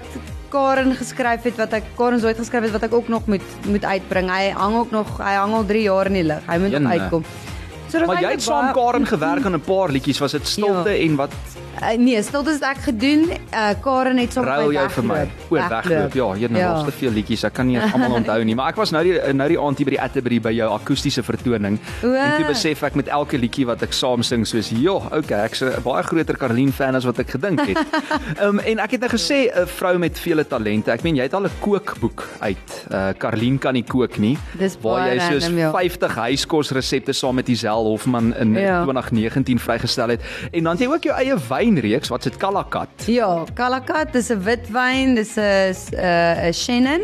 Karen 0.50 0.96
geskryf 0.96 1.44
het 1.44 1.56
wat 1.58 1.74
ek 1.74 1.84
Karen 1.98 2.20
Zoid 2.20 2.38
geskryf 2.38 2.64
het 2.64 2.72
wat 2.72 2.84
ek 2.84 2.94
ook 2.94 3.08
nog 3.08 3.26
moet 3.28 3.42
moet 3.68 3.86
uitbring. 3.86 4.30
Hy 4.30 4.50
hang 4.52 4.76
ook 4.76 4.92
nog 4.92 5.18
hy 5.18 5.34
hang 5.36 5.54
al 5.54 5.66
3 5.66 5.82
jaar 5.84 6.06
in 6.06 6.14
die 6.14 6.24
lug. 6.24 6.42
Hy 6.48 6.58
moet 6.60 6.72
nog 6.72 6.82
Jene. 6.82 7.00
uitkom. 7.02 7.24
So 7.90 8.06
Maar 8.06 8.22
jy 8.22 8.32
het 8.32 8.42
saam 8.42 8.74
Karen 8.74 9.06
gewerk 9.08 9.46
aan 9.46 9.54
'n 9.56 9.62
paar 9.62 9.90
liedjies. 9.90 10.20
Was 10.20 10.32
dit 10.32 10.48
stilte 10.56 10.90
Ja. 10.90 11.06
en 11.10 11.16
wat 11.16 11.32
Uh, 11.82 11.98
nee, 11.98 12.22
stilte 12.24 12.52
het 12.54 12.62
ek 12.64 12.78
gedoen. 12.86 13.24
Uh, 13.52 13.70
Karen 13.82 14.18
het 14.22 14.36
ruil 14.38 14.68
my 14.70 14.74
jy 14.78 14.84
vir 14.90 15.04
my? 15.04 15.14
weggeloop. 15.14 15.50
O, 15.50 15.56
wegloop. 15.70 16.14
Ja, 16.14 16.28
hier 16.34 16.52
nou 16.52 16.62
Ja. 16.62 16.74
daar's 16.74 16.86
te 16.86 16.92
veel 16.92 17.12
liedjies. 17.12 17.44
Ek 17.44 17.54
kan 17.54 17.68
nie 17.68 17.80
almal 17.80 18.12
onthou 18.20 18.44
nie, 18.46 18.56
maar 18.56 18.70
ek 18.70 18.76
was 18.76 18.92
nou 18.92 19.04
die 19.04 19.18
nou 19.34 19.48
die 19.50 19.60
aand 19.60 19.78
hier 19.78 19.86
by 19.86 19.92
die 19.96 20.02
Atterbury 20.02 20.40
by 20.42 20.52
jou 20.54 20.70
akoestiese 20.72 21.24
vertoning. 21.24 21.80
O. 22.04 22.14
En 22.14 22.36
toe 22.38 22.46
besef 22.48 22.84
ek 22.84 22.96
met 22.96 23.08
elke 23.08 23.38
liedjie 23.38 23.66
wat 23.66 23.82
ek 23.84 23.94
saam 23.94 24.24
sing 24.24 24.46
soos, 24.48 24.70
"Jo, 24.70 25.02
okay, 25.12 25.46
ek's 25.46 25.62
'n 25.64 25.82
baie 25.84 26.04
groter 26.04 26.38
Karlien 26.38 26.72
fan 26.72 26.96
as 26.96 27.04
wat 27.06 27.20
ek 27.20 27.30
gedink 27.32 27.60
het." 27.68 27.78
Ehm 28.40 28.48
um, 28.48 28.60
en 28.60 28.80
ek 28.80 28.92
het 28.92 29.00
nou 29.02 29.10
gesê 29.10 29.50
'n 29.52 29.66
vrou 29.68 29.98
met 29.98 30.20
vele 30.20 30.46
talente. 30.48 30.92
Ek 30.92 31.04
meen 31.04 31.16
jy 31.16 31.24
het 31.24 31.34
al 31.34 31.44
'n 31.46 31.52
kookboek 31.60 32.24
uit. 32.40 32.86
Uh 32.92 33.10
Karlien 33.18 33.58
kan 33.60 33.74
nie 33.74 33.84
kook 33.84 34.18
nie. 34.20 34.38
Dis 34.58 34.78
waar 34.82 35.08
jy 35.14 35.20
soos 35.20 35.44
random, 35.44 35.58
ja. 35.58 35.72
50 35.72 36.16
huiskosresepte 36.16 37.14
saam 37.14 37.36
met 37.36 37.48
Isel 37.50 37.84
Hofman 37.86 38.34
in 38.36 38.54
Ja. 38.54 38.84
2019 38.84 39.60
vrygestel 39.60 40.08
het. 40.10 40.22
En 40.52 40.64
dan 40.64 40.72
het 40.78 40.80
jy 40.82 40.88
ook 40.88 41.04
jou 41.04 41.16
eie 41.18 41.38
wynreeks 41.64 42.12
wat 42.12 42.24
se 42.28 42.32
Kalakat. 42.38 43.08
Ja, 43.08 43.44
Kalakat 43.56 44.14
dis 44.14 44.30
'n 44.32 44.40
witwyn, 44.44 45.16
dis 45.16 45.36
'n 45.38 45.74
'n 45.96 46.50
'n 46.50 46.54
Shannon. 46.54 47.02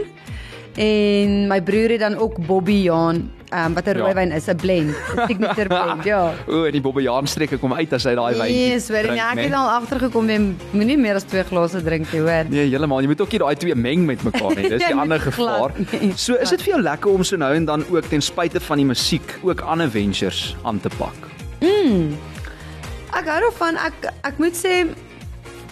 En 0.77 1.47
my 1.47 1.61
broer 1.61 1.89
het 1.91 1.99
dan 1.99 2.15
ook 2.15 2.37
Bobby 2.45 2.71
Jaan, 2.87 3.31
um, 3.51 3.73
wat 3.73 3.85
'n 3.87 3.97
Ja. 3.97 4.03
rooiwyn 4.03 4.31
is, 4.31 4.47
'n 4.47 4.55
blend, 4.55 4.95
'n 4.95 5.27
signature 5.27 5.67
blend, 5.75 6.03
ja. 6.03 6.31
O, 6.47 6.63
en 6.63 6.71
die 6.71 6.81
Bobbejaan 6.81 7.27
streke 7.27 7.57
kom 7.57 7.73
uit 7.73 7.93
as 7.93 8.03
hy 8.03 8.13
daai 8.15 8.35
wyn. 8.37 8.53
Yes, 8.53 8.87
weet 8.89 9.05
jy, 9.05 9.17
ek 9.17 9.37
het 9.39 9.53
al 9.53 9.69
agtergekom 9.81 10.29
jy 10.29 10.39
moenie 10.71 10.97
meer 10.97 11.15
as 11.15 11.23
twee 11.23 11.43
glase 11.43 11.81
drink 11.83 12.11
nie, 12.13 12.21
hoor. 12.21 12.45
Nee, 12.49 12.69
heeltemal. 12.69 13.01
Jy 13.01 13.07
moet 13.07 13.21
ook 13.21 13.31
nie 13.31 13.39
daai 13.39 13.55
twee 13.55 13.75
meng 13.75 14.05
met 14.05 14.23
mekaar 14.23 14.55
nie. 14.55 14.69
Dis 14.73 14.85
die 14.85 14.93
moet 14.93 15.01
ander 15.03 15.19
glad 15.19 15.33
gevaar. 15.33 15.71
nie. 16.01 16.13
So, 16.15 16.35
is 16.35 16.49
dit 16.49 16.61
vir 16.61 16.73
jou 16.73 16.81
lekker 16.83 17.11
om 17.11 17.23
so 17.23 17.35
nou 17.35 17.53
en 17.55 17.65
dan 17.65 17.83
ook 17.91 18.05
ten 18.09 18.21
spyte 18.21 18.59
van 18.61 18.77
die 18.77 18.85
musiek 18.85 19.39
ook 19.43 19.61
ander 19.61 19.89
ventures 19.89 20.55
aan 20.63 20.79
te 20.79 20.89
pak? 20.97 21.17
Ek 23.19 23.27
hou 23.27 23.39
daarvan. 23.43 23.75
Ek 23.83 24.05
ek 24.29 24.37
moet 24.39 24.55
sê 24.55 24.73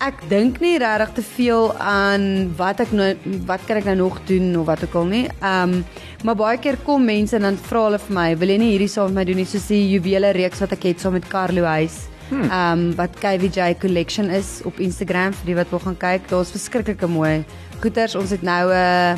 ek 0.04 0.20
dink 0.30 0.58
nie 0.60 0.76
regtig 0.82 1.14
te 1.16 1.24
veel 1.24 1.70
aan 1.80 2.26
wat 2.60 2.82
ek 2.84 2.92
nou 2.92 3.08
wat 3.48 3.64
kan 3.70 3.80
ek 3.80 3.88
nou 3.88 3.96
nog 4.02 4.18
doen 4.28 4.50
of 4.60 4.66
wat 4.68 4.84
ook 4.84 4.98
al 5.00 5.08
nie. 5.14 5.24
Ehm 5.40 5.78
um, 5.78 5.86
maar 6.28 6.36
baie 6.36 6.58
keer 6.60 6.76
kom 6.84 7.06
mense 7.08 7.38
en 7.38 7.46
dan 7.46 7.60
vra 7.70 7.86
hulle 7.86 8.00
vir 8.04 8.16
my, 8.16 8.28
"Wil 8.36 8.50
jy 8.50 8.58
nie 8.58 8.72
hierdie 8.74 8.92
saam 8.92 9.14
met 9.14 9.16
my 9.16 9.24
doen 9.30 9.40
nie?" 9.40 9.46
soos 9.46 9.68
die 9.68 9.86
juwele 9.94 10.34
reeks 10.36 10.60
wat 10.60 10.74
ek 10.74 10.84
het 10.84 11.00
saam 11.00 11.14
met 11.14 11.28
Carlo 11.30 11.64
Huys. 11.64 11.96
Ehm 12.32 12.52
um, 12.52 12.96
wat 12.96 13.16
KVJ 13.16 13.80
Collection 13.80 14.30
is 14.30 14.62
op 14.66 14.80
Instagram 14.80 15.32
vir 15.34 15.46
die 15.46 15.56
wat 15.56 15.72
wil 15.72 15.80
gaan 15.80 15.98
kyk. 15.98 16.28
Daar's 16.28 16.52
verskriklike 16.52 17.08
mooi 17.08 17.46
goeders. 17.80 18.16
Ons 18.16 18.30
het 18.30 18.42
nou 18.42 18.68
'n 18.68 18.76
uh, 18.76 19.16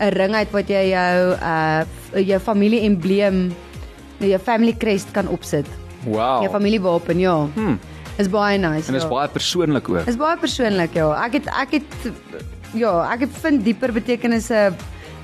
'n 0.00 0.12
ring 0.18 0.34
uit 0.34 0.50
wat 0.50 0.68
jy 0.68 0.90
jou 0.90 1.36
uh 1.38 1.84
jou 2.18 2.40
familie 2.40 2.80
embleem, 2.80 3.54
jou 4.18 4.38
family 4.38 4.74
crest 4.74 5.12
kan 5.12 5.28
opsit. 5.28 5.79
Wow. 6.04 6.42
Jou 6.42 6.50
familiewapen, 6.50 7.18
ja. 7.18 7.36
Hmm. 7.54 7.78
Is 8.16 8.28
baie 8.28 8.58
nice. 8.58 8.88
En 8.88 8.94
is 8.94 9.02
ja. 9.02 9.08
baie 9.08 9.28
persoonlik 9.28 9.88
ook. 9.88 10.06
Is 10.06 10.16
baie 10.16 10.36
persoonlik, 10.38 10.94
ja. 10.94 11.10
Ek 11.24 11.38
het 11.40 11.50
ek 11.62 11.76
het 11.78 12.12
ja, 12.76 12.92
ek 13.12 13.26
het 13.26 13.36
vind 13.42 13.64
dieper 13.64 13.92
betekenisse 13.92 14.70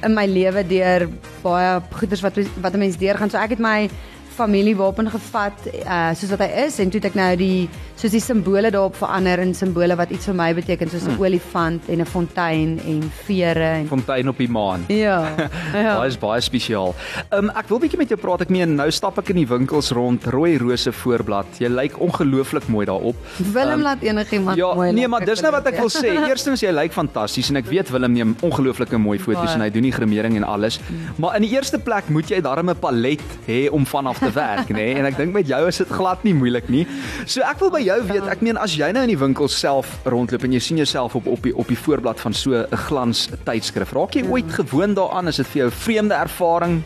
in 0.04 0.14
my 0.14 0.26
lewe 0.28 0.62
deur 0.66 1.08
baie 1.42 1.80
goeders 1.98 2.22
wat 2.24 2.38
wat 2.60 2.74
'n 2.74 2.78
mens 2.78 2.96
deurgaan. 2.96 3.30
So 3.30 3.38
ek 3.38 3.56
het 3.56 3.58
my 3.58 3.88
familiewapen 4.36 5.10
gevat 5.10 5.56
uh 5.84 6.12
soos 6.14 6.30
wat 6.30 6.44
hy 6.44 6.50
is 6.66 6.78
en 6.78 6.90
toe 6.90 7.00
het 7.00 7.10
ek 7.10 7.14
nou 7.16 7.36
die 7.36 7.68
soos 7.96 8.12
die 8.12 8.20
simbole 8.20 8.70
daarop 8.70 8.94
verander 8.96 9.38
in 9.40 9.54
simbole 9.54 9.96
wat 9.96 10.10
iets 10.10 10.26
vir 10.28 10.34
my 10.34 10.52
beteken 10.54 10.90
soos 10.90 11.06
'n 11.06 11.10
Hmm. 11.16 11.20
olifant 11.24 11.82
en 11.88 12.00
'n 12.00 12.04
fontein 12.06 12.78
en 12.86 13.02
vere 13.26 13.80
en 13.80 13.86
Fontein 13.88 14.28
op 14.28 14.36
die 14.38 14.48
maan. 14.48 14.84
ja. 14.88 15.34
ja. 15.72 15.96
Baie 15.96 16.08
is 16.08 16.18
baie 16.18 16.40
spesiaal. 16.40 16.94
Um 17.32 17.50
ek 17.50 17.68
wil 17.68 17.78
bietjie 17.80 17.98
met 17.98 18.08
jou 18.08 18.18
praat. 18.20 18.40
Ek 18.42 18.50
meen 18.50 18.74
nou 18.76 18.90
stap 18.90 19.18
ek 19.18 19.30
in 19.30 19.36
die 19.36 19.46
winkels 19.48 19.90
rond, 19.92 20.24
rooi 20.26 20.58
rose 20.58 20.92
voorblad. 20.92 21.46
Jy 21.58 21.68
lyk 21.68 21.98
ongelooflik 22.00 22.68
mooi 22.68 22.86
daarop. 22.86 23.16
Willem 23.52 23.80
Ehm, 23.80 23.82
laat 23.82 24.02
enigiemand 24.02 24.56
Ja, 24.56 24.74
mooi 24.74 24.92
nee, 24.92 25.00
lyk, 25.02 25.10
maar 25.10 25.24
dis 25.24 25.40
nou 25.40 25.52
wat 25.52 25.66
ek 25.66 25.76
wil 25.78 25.88
sê. 25.88 26.12
ja. 26.14 26.26
Eerstens 26.30 26.60
jy 26.60 26.70
lyk 26.72 26.92
fantasties 26.92 27.48
en 27.50 27.56
ek 27.56 27.66
weet 27.66 27.90
Willem 27.90 28.12
neem 28.12 28.36
ongelooflike 28.42 28.98
mooi 28.98 29.18
foto's 29.18 29.44
Baie. 29.44 29.54
en 29.54 29.60
hy 29.60 29.70
doen 29.70 29.82
die 29.82 29.92
gremering 29.92 30.36
en 30.36 30.44
alles. 30.44 30.78
Maar 31.18 31.36
in 31.36 31.42
die 31.42 31.50
eerste 31.56 31.78
plek 31.78 32.08
moet 32.08 32.28
jy 32.28 32.40
darm 32.40 32.68
'n 32.70 32.76
palet 32.76 33.20
hê 33.48 33.68
om 33.70 33.86
vanaf 33.86 34.18
te 34.18 34.30
werk, 34.32 34.68
nê? 34.68 34.74
Nee? 34.74 34.94
En 34.94 35.04
ek 35.06 35.16
dink 35.16 35.32
met 35.32 35.46
jou 35.46 35.66
is 35.68 35.76
dit 35.78 35.88
glad 35.88 36.22
nie 36.24 36.34
moeilik 36.34 36.68
nie. 36.68 36.86
So 37.26 37.40
ek 37.40 37.58
wil 37.60 37.70
by 37.70 37.82
jou 37.86 37.96
weet, 38.10 38.26
ek 38.30 38.42
meen 38.44 38.58
as 38.60 38.74
jy 38.76 38.88
nou 38.94 39.02
in 39.06 39.12
die 39.12 39.18
winkel 39.20 39.48
self 39.52 39.90
rondloop 40.08 40.46
en 40.46 40.54
jy 40.56 40.62
sien 40.62 40.80
jouself 40.80 41.16
op 41.18 41.28
op 41.30 41.42
die 41.46 41.54
op 41.56 41.68
die 41.70 41.78
voorblad 41.78 42.20
van 42.20 42.34
so 42.34 42.54
'n 42.54 42.80
glans 42.86 43.28
tydskrif, 43.44 43.92
raak 43.92 44.14
jy 44.14 44.24
ooit 44.26 44.50
gewoond 44.50 44.96
daaraan? 44.96 45.28
Is 45.28 45.36
dit 45.36 45.46
vir 45.46 45.58
jou 45.62 45.68
'n 45.68 45.80
vreemde 45.84 46.14
ervaring? 46.14 46.82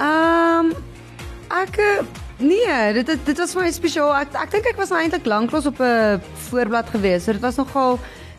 Ehm 0.00 0.72
ek 1.48 1.78
eh, 1.78 2.04
nee, 2.38 2.92
dit 2.92 3.06
dit, 3.06 3.26
dit 3.26 3.38
was 3.38 3.52
vir 3.52 3.62
my 3.62 3.70
spesiaal. 3.70 4.14
Ek 4.14 4.34
ek 4.34 4.50
dink 4.50 4.66
ek 4.66 4.76
was 4.76 4.90
nou 4.90 5.00
eintlik 5.00 5.26
lanklaas 5.26 5.66
op 5.66 5.80
'n 5.80 6.20
voorblad 6.50 6.88
gewees. 6.90 7.24
So 7.24 7.32
dit 7.32 7.42
was 7.42 7.56
nogal 7.56 7.98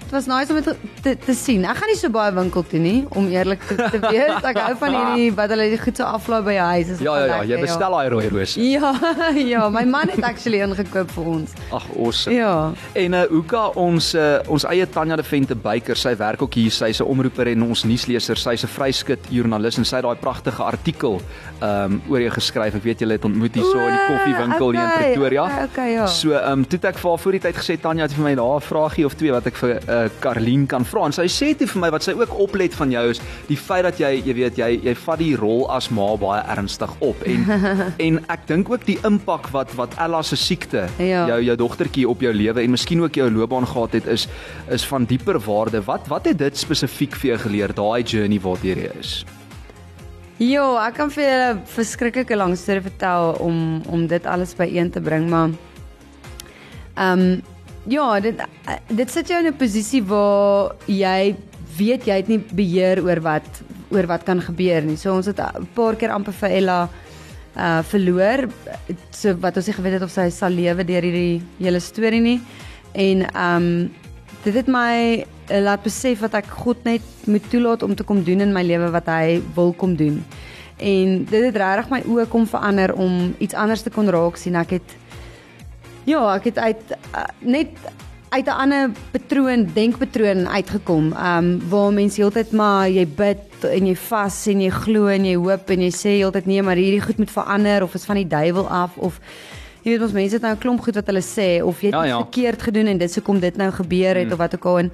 dit 0.10 0.18
was 0.18 0.26
nice 0.26 0.54
om 0.54 0.58
dit 0.62 0.78
te, 1.02 1.12
te 1.22 1.34
sien. 1.38 1.66
Ek 1.70 1.78
gaan 1.78 1.92
nie 1.92 1.98
so 2.00 2.10
baie 2.10 2.32
winkel 2.34 2.64
toe 2.66 2.80
nie 2.82 3.04
om 3.18 3.28
eerlik 3.30 3.62
te, 3.70 3.76
te 3.78 4.00
wees. 4.08 4.40
Ek 4.50 4.58
hou 4.58 4.72
van 4.82 4.96
hierdie 4.96 5.28
wat 5.38 5.52
hulle 5.54 5.68
goed 5.78 6.00
so 6.02 6.08
aflaai 6.10 6.40
by 6.48 6.56
jou 6.56 6.70
huis. 6.74 6.94
Is 6.96 7.04
Ja 7.06 7.14
ja 7.20 7.28
ja, 7.28 7.38
jy 7.44 7.52
lekker, 7.52 7.66
bestel 7.68 7.94
daai 7.94 8.10
rooi 8.16 8.30
rose. 8.34 8.58
Ja, 8.70 8.94
ja, 9.36 9.68
my 9.74 9.84
man 9.90 10.10
het 10.10 10.24
actually 10.26 10.62
ingekoop 10.66 11.12
vir 11.14 11.30
ons. 11.30 11.54
Ag, 11.74 11.86
awesome. 11.94 12.36
Ja. 12.36 12.54
En 12.98 13.18
uh 13.20 13.38
Uka 13.40 13.68
ons 13.78 14.10
uh, 14.18 14.40
ons 14.50 14.66
eie 14.72 14.88
Tanya 14.90 15.20
de 15.20 15.26
Vente 15.26 15.58
Beyker, 15.58 15.98
sy 15.98 16.16
werk 16.18 16.42
ook 16.46 16.58
hier, 16.58 16.74
sy's 16.74 17.02
'n 17.04 17.08
omroeper 17.10 17.52
en 17.54 17.68
ons 17.70 17.86
nuusleser, 17.86 18.38
sy's 18.38 18.66
'n 18.66 18.72
vryskut 18.74 19.30
joernalis 19.30 19.78
en 19.78 19.86
sy 19.86 20.02
het 20.02 20.08
daai 20.10 20.18
pragtige 20.18 20.64
artikel 20.66 21.20
um 21.62 22.02
oor 22.10 22.22
jou 22.24 22.34
geskryf. 22.40 22.76
Ek 22.80 22.84
weet 22.84 23.06
julle 23.06 23.20
het 23.20 23.26
ontmoet 23.26 23.54
hier 23.54 23.68
so 23.68 23.78
in 23.78 23.94
die 23.94 24.06
koffiewinkel 24.10 24.72
hier 24.72 24.82
in 24.82 24.90
okay, 24.90 25.14
Pretoria. 25.14 25.44
okay, 25.46 25.70
okay, 25.70 25.90
ja. 25.94 26.08
So 26.08 26.34
um 26.34 26.66
toe 26.66 26.80
het 26.80 26.92
ek 26.94 27.02
vir 27.02 27.10
haar 27.12 27.20
voor 27.20 27.38
die 27.38 27.44
tyd 27.46 27.62
gesê 27.62 27.78
Tanya 27.82 28.08
het 28.08 28.16
vir 28.18 28.24
my 28.26 28.36
daar 28.40 28.58
'n 28.58 28.68
vraagie 28.72 29.06
of 29.06 29.14
twee 29.14 29.32
wat 29.32 29.46
ek 29.46 29.56
vir 29.56 29.78
uh 29.78 29.99
Karlien 30.24 30.66
kan 30.70 30.86
vra. 30.86 31.06
En 31.10 31.16
sy 31.16 31.26
sê 31.32 31.52
toe 31.58 31.68
vir 31.68 31.82
my 31.84 31.90
wat 31.94 32.06
sy 32.08 32.14
ook 32.18 32.34
oplet 32.40 32.74
van 32.78 32.92
jou 32.94 33.04
is 33.14 33.22
die 33.48 33.58
feit 33.58 33.84
dat 33.88 34.00
jy 34.02 34.12
jy 34.26 34.36
weet 34.38 34.60
jy 34.62 34.70
jy 34.88 34.94
vat 35.06 35.20
die 35.20 35.36
rol 35.40 35.66
as 35.76 35.90
ma 35.96 36.10
baie 36.20 36.44
ernstig 36.56 36.94
op 37.06 37.24
en 37.26 37.46
en 38.08 38.20
ek 38.30 38.48
dink 38.48 38.70
ook 38.72 38.86
die 38.88 38.98
impak 39.08 39.50
wat 39.56 39.74
wat 39.80 39.98
Ella 40.00 40.22
se 40.24 40.38
siekte 40.40 40.88
Ja. 41.00 41.26
jou 41.28 41.40
jou 41.50 41.56
dogtertjie 41.56 42.08
op 42.10 42.22
jou 42.22 42.34
lewe 42.34 42.64
en 42.64 42.72
miskien 42.72 43.02
ook 43.04 43.16
jou 43.16 43.30
loopbaan 43.32 43.68
gehad 43.68 43.94
het 44.00 44.08
is 44.08 44.28
is 44.70 44.86
van 44.86 45.06
dieper 45.06 45.40
waarde. 45.40 45.82
Wat 45.86 46.08
wat 46.08 46.26
het 46.26 46.38
dit 46.38 46.58
spesifiek 46.58 47.16
vir 47.16 47.32
jou 47.34 47.40
geleer 47.48 47.74
daai 47.76 48.04
journey 48.04 48.40
waardeur 48.40 48.78
jy 48.78 48.92
is? 49.00 49.26
Ja, 50.40 50.64
ek 50.88 50.96
kan 50.96 51.10
vir 51.12 51.24
julle 51.26 51.48
verskriklike 51.68 52.36
lang 52.40 52.54
storie 52.58 52.84
vertel 52.86 53.34
om 53.44 53.82
om 53.92 54.06
dit 54.08 54.26
alles 54.26 54.54
byeen 54.56 54.92
te 54.92 55.02
bring, 55.04 55.28
maar 55.30 55.50
ehm 56.96 57.20
um, 57.20 57.42
ja, 57.90 58.20
dit 58.20 58.42
dit 58.88 59.12
sit 59.12 59.28
jou 59.28 59.40
in 59.40 59.52
'n 59.52 59.58
posisie 59.58 60.04
waar 60.04 60.76
jy 60.86 61.36
weet 61.78 62.06
jy 62.06 62.16
het 62.22 62.28
nie 62.28 62.40
beheer 62.40 63.04
oor 63.04 63.22
wat 63.22 63.48
oor 63.92 64.06
wat 64.08 64.24
kan 64.24 64.42
gebeur 64.42 64.82
nie. 64.86 64.98
So 64.98 65.16
ons 65.16 65.26
het 65.26 65.40
'n 65.40 65.68
paar 65.74 65.96
keer 65.96 66.12
amper 66.12 66.34
vir 66.34 66.50
Ella 66.50 66.90
uh 67.58 67.82
verloor 67.84 68.48
so 69.12 69.34
wat 69.42 69.58
ons 69.58 69.68
nie 69.68 69.74
geweet 69.74 69.94
het 69.94 70.04
of 70.04 70.12
sy 70.12 70.30
sal 70.30 70.52
lewe 70.52 70.84
deur 70.84 71.02
hierdie 71.02 71.42
hele 71.60 71.80
storie 71.80 72.22
nie. 72.22 72.40
En 72.94 73.26
ehm 73.26 73.56
um, 73.56 73.92
dit 74.44 74.54
het 74.54 74.68
my 74.68 75.26
uh, 75.52 75.62
laat 75.62 75.84
besef 75.84 76.20
dat 76.20 76.34
ek 76.34 76.46
God 76.64 76.84
net 76.84 77.02
moet 77.26 77.50
toelaat 77.50 77.84
om 77.84 77.96
te 77.96 78.04
kom 78.04 78.24
doen 78.24 78.42
in 78.42 78.54
my 78.54 78.64
lewe 78.64 78.90
wat 78.92 79.06
hy 79.06 79.42
wil 79.56 79.74
kom 79.74 79.96
doen. 79.96 80.24
En 80.78 81.26
dit 81.26 81.44
het 81.44 81.56
regtig 81.56 81.90
my 81.90 82.02
oë 82.08 82.28
kom 82.32 82.48
verander 82.48 82.94
om 82.96 83.36
iets 83.38 83.54
anders 83.54 83.82
te 83.82 83.90
kon 83.90 84.08
raak 84.08 84.38
sien. 84.38 84.56
Ek 84.56 84.70
het 84.78 84.96
ja, 86.06 86.36
ek 86.36 86.44
het 86.44 86.58
uit 86.58 86.92
uh, 87.16 87.24
net 87.40 87.70
uit 88.30 88.46
'n 88.46 88.50
ander 88.50 88.90
patroon, 89.12 89.68
denkpatroon 89.74 90.48
uitgekom. 90.48 91.14
Ehm 91.14 91.38
um, 91.38 91.62
waar 91.70 91.94
mense 91.94 92.22
heeltyd 92.22 92.52
maar 92.52 92.90
jy 92.90 93.08
bid 93.08 93.64
en 93.64 93.86
jy 93.88 93.96
vas 93.96 94.48
en 94.48 94.62
jy 94.62 94.70
glo 94.70 95.08
en 95.08 95.26
jy 95.26 95.36
hoop 95.36 95.70
en 95.70 95.82
jy 95.82 95.90
sê 95.92 96.10
heeltyd 96.22 96.46
nee, 96.46 96.62
maar 96.62 96.76
hierdie 96.76 97.02
goed 97.02 97.18
moet 97.18 97.32
verander 97.32 97.84
of 97.84 97.94
is 97.96 98.06
van 98.06 98.16
die 98.16 98.28
duiwel 98.28 98.70
af 98.70 98.98
of 98.98 99.20
jy 99.84 99.92
weet 99.92 100.02
ons 100.02 100.12
mense 100.12 100.34
het 100.36 100.42
nou 100.42 100.54
'n 100.54 100.58
klomp 100.58 100.82
goed 100.82 100.96
wat 100.96 101.06
hulle 101.08 101.22
sê 101.22 101.64
of 101.64 101.82
jy 101.82 101.88
het 101.88 101.96
Ja, 101.96 102.04
ja. 102.04 102.18
verkeerd 102.18 102.62
gedoen 102.62 102.88
en 102.88 102.98
dis 102.98 103.16
hoekom 103.16 103.40
dit 103.40 103.58
nou 103.58 103.72
gebeur 103.72 104.16
het 104.16 104.26
Mm. 104.28 104.32
of 104.32 104.38
wat 104.38 104.54
ook 104.56 104.66
al 104.66 104.80
en 104.80 104.92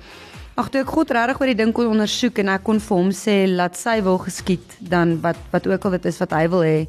ag 0.56 0.70
toe 0.70 0.82
ek 0.82 0.88
God 0.88 1.12
regtig 1.12 1.40
oor 1.42 1.48
die 1.48 1.56
ding 1.64 1.74
kon 1.74 1.88
ondersoek 1.88 2.38
en 2.40 2.48
ek 2.50 2.64
kon 2.64 2.80
vir 2.80 2.98
hom 2.98 3.10
sê 3.12 3.48
laat 3.48 3.76
sy 3.78 4.02
wil 4.02 4.18
geskied 4.18 4.78
dan 4.80 5.20
wat 5.22 5.36
wat 5.52 5.68
ook 5.68 5.86
al 5.86 5.92
dit 5.92 6.06
is 6.06 6.18
wat 6.20 6.32
hy 6.32 6.48
wil 6.50 6.62
hê. 6.64 6.88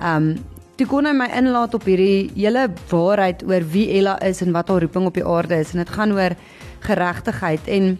Ehm 0.00 0.16
um, 0.16 0.38
toe 0.78 0.86
kon 0.86 1.08
hy 1.08 1.12
my 1.16 1.26
inlaat 1.34 1.72
op 1.74 1.86
hierdie 1.88 2.28
hele 2.36 2.68
waarheid 2.90 3.42
oor 3.48 3.64
wie 3.72 3.88
Ella 3.98 4.14
is 4.22 4.44
en 4.44 4.54
wat 4.54 4.68
haar 4.70 4.84
roeping 4.84 5.08
op 5.08 5.16
die 5.18 5.26
aarde 5.26 5.58
is 5.58 5.72
en 5.74 5.82
dit 5.82 5.90
gaan 5.90 6.12
oor 6.14 6.36
geregtigheid 6.86 7.70
en 7.74 7.96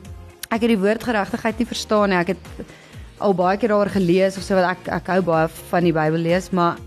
ek 0.49 0.63
het 0.63 0.71
die 0.71 0.79
woord 0.79 1.03
geregtigheid 1.05 1.59
nie 1.59 1.67
verstaan 1.69 2.13
nie. 2.13 2.21
Ek 2.21 2.37
het 2.37 2.69
al 3.19 3.35
baie 3.35 3.59
keer 3.59 3.75
daaroor 3.75 3.91
gelees 3.97 4.39
of 4.39 4.47
so 4.47 4.55
wat 4.55 4.71
ek 4.77 4.93
ek 5.01 5.11
hou 5.11 5.19
baie 5.27 5.49
van 5.73 5.89
die 5.89 5.95
Bybel 5.97 6.23
lees, 6.29 6.53
maar 6.55 6.79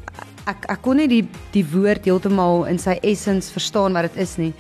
ek 0.48 0.70
ek 0.72 0.82
kon 0.86 1.02
nie 1.02 1.10
die 1.12 1.26
die 1.52 1.66
woord 1.74 2.08
heeltemal 2.08 2.64
in 2.72 2.80
sy 2.80 2.96
essence 3.04 3.52
verstaan 3.52 3.98
wat 3.98 4.08
dit 4.10 4.24
is 4.24 4.38
nie. 4.40 4.54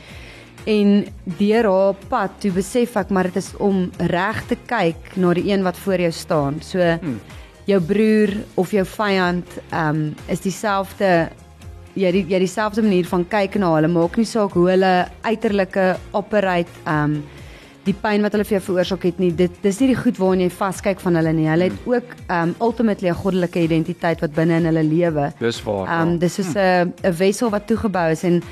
En 0.70 1.06
deur 1.40 1.72
haar 1.72 2.08
pad 2.12 2.36
toe 2.44 2.52
besef 2.54 3.00
ek 3.00 3.10
maar 3.10 3.32
dit 3.32 3.40
is 3.40 3.54
om 3.58 3.88
reg 4.12 4.44
te 4.52 4.60
kyk 4.68 5.16
na 5.16 5.32
die 5.40 5.48
een 5.48 5.64
wat 5.64 5.80
voor 5.80 6.04
jou 6.04 6.12
staan. 6.12 6.60
So 6.60 6.84
hmm. 6.84 7.22
Jou 7.72 7.82
broer 7.92 8.34
of 8.62 8.74
jou 8.76 8.86
vyand 8.98 9.60
ehm 9.70 9.90
um, 9.90 10.02
is 10.32 10.44
dieselfde 10.44 11.12
jy 12.00 12.12
die, 12.16 12.24
jy 12.32 12.40
dieselfde 12.40 12.84
manier 12.86 13.08
van 13.10 13.26
kyk 13.28 13.58
na 13.60 13.74
hulle 13.76 13.92
maak 13.92 14.18
nie 14.20 14.28
saak 14.30 14.56
hoe 14.56 14.70
hulle 14.72 14.96
uiterlike 15.28 15.94
operate 16.18 16.84
ehm 16.86 17.18
um, 17.18 17.22
die 17.82 17.96
pyn 17.98 18.22
wat 18.22 18.36
hulle 18.36 18.46
vir 18.46 18.60
jou 18.60 18.66
veroorsaak 18.68 19.06
het 19.08 19.20
nie 19.20 19.32
dit 19.34 19.56
dis 19.64 19.80
nie 19.82 19.88
die 19.90 19.98
goed 19.98 20.20
waarna 20.22 20.46
jy 20.46 20.54
vaskyk 20.54 21.00
van 21.02 21.16
hulle 21.18 21.32
nie 21.34 21.48
hulle 21.50 21.72
het 21.72 21.88
ook 21.90 22.12
ehm 22.28 22.52
um, 22.52 22.56
ultimately 22.68 23.10
'n 23.10 23.22
goddelike 23.24 23.64
identiteit 23.68 24.22
wat 24.22 24.36
binne 24.36 24.60
in 24.62 24.70
hulle 24.70 24.84
lewe 24.84 25.32
Dis 25.40 25.64
waar. 25.64 25.88
Ehm 25.88 26.08
um, 26.08 26.20
dis 26.20 26.36
soos 26.36 26.54
'n 26.56 26.94
'n 27.04 27.18
wessel 27.18 27.50
wat 27.50 27.68
toegebou 27.68 28.12
is 28.12 28.24
en 28.24 28.44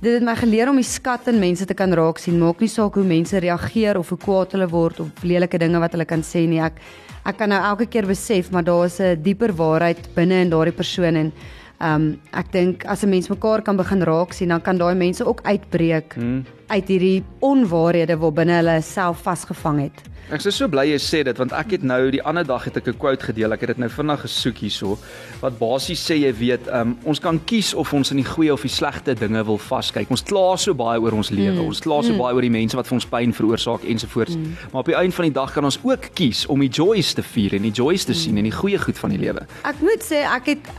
dit 0.00 0.14
het 0.14 0.24
my 0.24 0.34
geleer 0.36 0.70
om 0.70 0.76
die 0.80 0.86
skat 0.86 1.28
in 1.28 1.38
mense 1.38 1.66
te 1.66 1.74
kan 1.74 1.92
raak 1.92 2.18
sien. 2.18 2.38
Maak 2.40 2.60
nie 2.60 2.68
saak 2.72 2.94
hoe 2.94 3.04
mense 3.04 3.38
reageer 3.38 3.98
of 3.98 4.08
hoe 4.08 4.18
kwaad 4.18 4.52
hulle 4.56 4.68
word 4.68 5.00
of 5.00 5.08
lelike 5.22 5.58
dinge 5.58 5.78
wat 5.78 5.92
hulle 5.92 6.06
kan 6.08 6.22
sê 6.24 6.46
nie. 6.48 6.60
Ek 6.60 6.80
ek 7.24 7.36
kan 7.36 7.48
nou 7.52 7.60
elke 7.60 7.86
keer 7.86 8.06
besef 8.08 8.50
maar 8.50 8.64
daar 8.64 8.86
is 8.86 9.00
'n 9.00 9.22
dieper 9.22 9.52
waarheid 9.52 10.14
binne 10.14 10.40
in 10.40 10.50
daardie 10.50 10.76
persoon 10.76 11.16
en 11.16 11.32
ehm 11.80 11.94
um, 11.94 12.20
ek 12.36 12.52
dink 12.52 12.84
as 12.84 13.02
'n 13.02 13.08
mens 13.08 13.28
mekaar 13.28 13.62
kan 13.62 13.76
begin 13.76 14.02
raak 14.02 14.32
sien, 14.32 14.48
dan 14.48 14.60
kan 14.60 14.76
daai 14.78 14.94
mense 14.94 15.24
ook 15.24 15.40
uitbreek 15.42 16.14
hmm. 16.14 16.44
uit 16.68 16.88
hierdie 16.88 17.24
onwaarhede 17.40 18.18
waar 18.18 18.32
binne 18.32 18.52
hulle 18.52 18.80
self 18.82 19.22
vasgevang 19.22 19.80
het. 19.80 20.10
Ek 20.30 20.44
is 20.46 20.54
so 20.54 20.68
bly 20.70 20.84
jy 20.86 20.98
sê 21.02 21.24
dit 21.26 21.38
want 21.40 21.50
ek 21.58 21.72
het 21.74 21.82
nou 21.82 22.04
die 22.14 22.20
ander 22.22 22.44
dag 22.46 22.62
het 22.68 22.76
ek 22.76 22.86
'n 22.86 22.98
quote 23.02 23.24
gedeel. 23.26 23.52
Ek 23.52 23.60
het 23.60 23.70
dit 23.74 23.78
nou 23.78 23.88
vinnig 23.88 24.20
gesoek 24.20 24.58
hierso 24.62 24.98
wat 25.40 25.58
basies 25.58 25.98
sê 25.98 26.14
jy 26.20 26.32
weet, 26.32 26.68
um, 26.68 26.98
ons 27.04 27.18
kan 27.18 27.40
kies 27.44 27.74
of 27.74 27.92
ons 27.92 28.10
in 28.10 28.18
die 28.18 28.28
goeie 28.28 28.52
of 28.52 28.62
die 28.62 28.70
slegte 28.70 29.14
dinge 29.14 29.42
wil 29.44 29.58
vaskyk. 29.58 30.10
Ons 30.10 30.22
kla 30.22 30.56
so 30.56 30.74
baie 30.74 31.00
oor 31.00 31.12
ons 31.12 31.30
lewe. 31.30 31.58
Mm. 31.62 31.66
Ons 31.66 31.80
kla 31.80 32.02
so 32.02 32.12
mm. 32.12 32.18
baie 32.18 32.34
oor 32.34 32.42
die 32.42 32.50
mense 32.50 32.76
wat 32.76 32.86
vir 32.86 32.94
ons 32.94 33.06
pyn 33.06 33.32
veroorsaak 33.32 33.82
ensovoorts. 33.82 34.36
Mm. 34.36 34.54
Maar 34.72 34.80
op 34.80 34.86
die 34.86 34.94
einde 34.94 35.16
van 35.16 35.24
die 35.24 35.34
dag 35.34 35.52
kan 35.52 35.64
ons 35.64 35.80
ook 35.82 36.14
kies 36.14 36.46
om 36.46 36.60
die 36.60 36.70
joys 36.70 37.14
te 37.14 37.22
vier 37.22 37.54
en 37.54 37.62
die 37.62 37.74
joys 37.74 38.04
te 38.04 38.12
mm. 38.12 38.20
sien 38.22 38.36
en 38.36 38.44
die 38.44 38.54
goeie 38.54 38.78
goed 38.78 38.98
van 38.98 39.10
die 39.10 39.18
lewe. 39.18 39.46
Ek 39.64 39.80
moet 39.80 40.04
sê 40.04 40.22
ek 40.22 40.46
het 40.46 40.70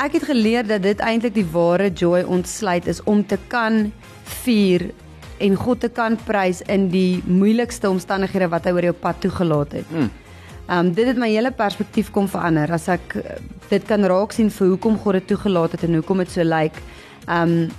ek 0.00 0.16
het 0.16 0.24
geleer 0.30 0.66
dat 0.66 0.82
dit 0.82 1.00
eintlik 1.04 1.34
die 1.36 1.46
ware 1.52 1.90
joy 1.92 2.22
ontsluit 2.24 2.86
is 2.88 3.02
om 3.04 3.20
te 3.26 3.38
kan 3.52 3.90
vier 4.42 4.88
en 5.40 5.56
God 5.56 5.80
te 5.80 5.88
kan 5.92 6.16
prys 6.28 6.62
in 6.72 6.88
die 6.92 7.20
moeilikste 7.28 7.90
omstandighede 7.90 8.48
wat 8.52 8.68
hy 8.68 8.74
oor 8.76 8.88
jou 8.90 8.96
pad 8.96 9.20
toegelaat 9.24 9.78
het. 9.80 9.92
Mm. 9.92 10.10
Um 10.70 10.92
dit 10.94 11.08
het 11.08 11.18
my 11.18 11.28
hele 11.32 11.50
perspektief 11.50 12.12
kom 12.14 12.28
verander 12.30 12.70
as 12.72 12.86
ek 12.92 13.16
eh, 13.18 13.38
dit 13.70 13.84
kan 13.88 14.04
raak 14.06 14.32
sien 14.32 14.50
vir 14.54 14.72
hoekom 14.74 14.98
God 15.02 15.18
dit 15.18 15.30
toegelaat 15.32 15.76
het 15.76 15.84
en 15.88 15.98
hoekom 15.98 16.22
dit 16.22 16.32
so 16.32 16.46
lyk. 16.46 16.76
Um 17.26 17.70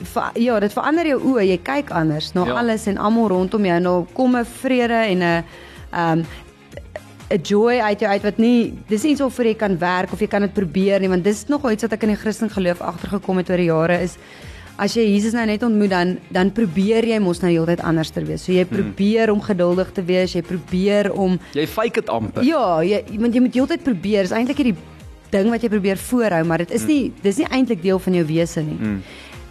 ver, 0.00 0.32
ja, 0.40 0.58
dit 0.60 0.72
verander 0.72 1.06
jou 1.06 1.18
oë, 1.32 1.46
jy 1.52 1.58
kyk 1.64 1.92
anders 1.92 2.32
na 2.34 2.46
Ja. 2.46 2.52
ja. 2.54 2.58
alles 2.60 2.86
en 2.86 2.98
almal 2.98 3.28
rondom 3.28 3.64
jou. 3.64 3.80
Nou 3.80 4.06
kom 4.12 4.36
'n 4.36 4.44
vrede 4.44 5.00
en 5.12 5.22
'n 5.22 5.44
um 5.92 6.24
'n 7.30 7.40
joy 7.42 7.78
uit 7.78 8.00
jou 8.00 8.10
uit 8.10 8.22
wat 8.22 8.38
nie 8.38 8.72
dis 8.88 9.02
nie 9.02 9.12
iets 9.12 9.20
of 9.20 9.36
jy 9.38 9.54
kan 9.54 9.78
werk 9.78 10.12
of 10.12 10.20
jy 10.20 10.26
kan 10.26 10.42
dit 10.42 10.52
probeer 10.54 11.00
nie 11.00 11.08
want 11.08 11.24
dis 11.24 11.46
nog 11.48 11.70
iets 11.70 11.82
wat 11.82 11.92
ek 11.92 12.02
in 12.02 12.08
die 12.14 12.16
Christen 12.16 12.50
geloof 12.50 12.80
agtergekom 12.80 13.36
het 13.36 13.50
oor 13.50 13.56
die 13.56 13.70
jare 13.70 14.00
is 14.02 14.16
as 14.80 14.94
jy 14.96 15.04
Jesus 15.04 15.32
nou 15.36 15.44
net 15.46 15.62
ontmoet 15.62 15.90
dan 15.90 16.18
dan 16.32 16.50
probeer 16.50 17.04
jy 17.04 17.18
mos 17.20 17.40
nou 17.42 17.50
heeltyd 17.52 17.80
anders 17.84 18.10
te 18.10 18.22
wees. 18.24 18.42
So 18.44 18.52
jy 18.52 18.64
probeer 18.64 19.30
om 19.30 19.40
geduldig 19.40 19.92
te 19.92 20.02
wees, 20.02 20.32
jy 20.32 20.42
probeer 20.42 21.12
om 21.12 21.38
Jy 21.52 21.66
fake 21.66 22.00
dit 22.00 22.08
amper. 22.08 22.42
ja, 22.42 22.80
jy 22.82 23.02
want 23.18 23.34
jy 23.34 23.40
moet 23.40 23.54
heeltyd 23.54 23.82
probeer. 23.84 24.22
Dis 24.22 24.32
eintlik 24.32 24.56
hierdie 24.56 24.76
ding 25.30 25.50
wat 25.50 25.62
jy 25.62 25.68
probeer 25.68 25.96
voorhou, 25.96 26.44
maar 26.44 26.58
dit 26.58 26.70
is 26.70 26.86
nie 26.86 27.12
dis 27.22 27.36
nie 27.36 27.46
eintlik 27.50 27.82
deel 27.82 27.98
van 27.98 28.14
jou 28.14 28.24
wese 28.24 28.62
nie. 28.62 28.78
Mm. 28.80 29.02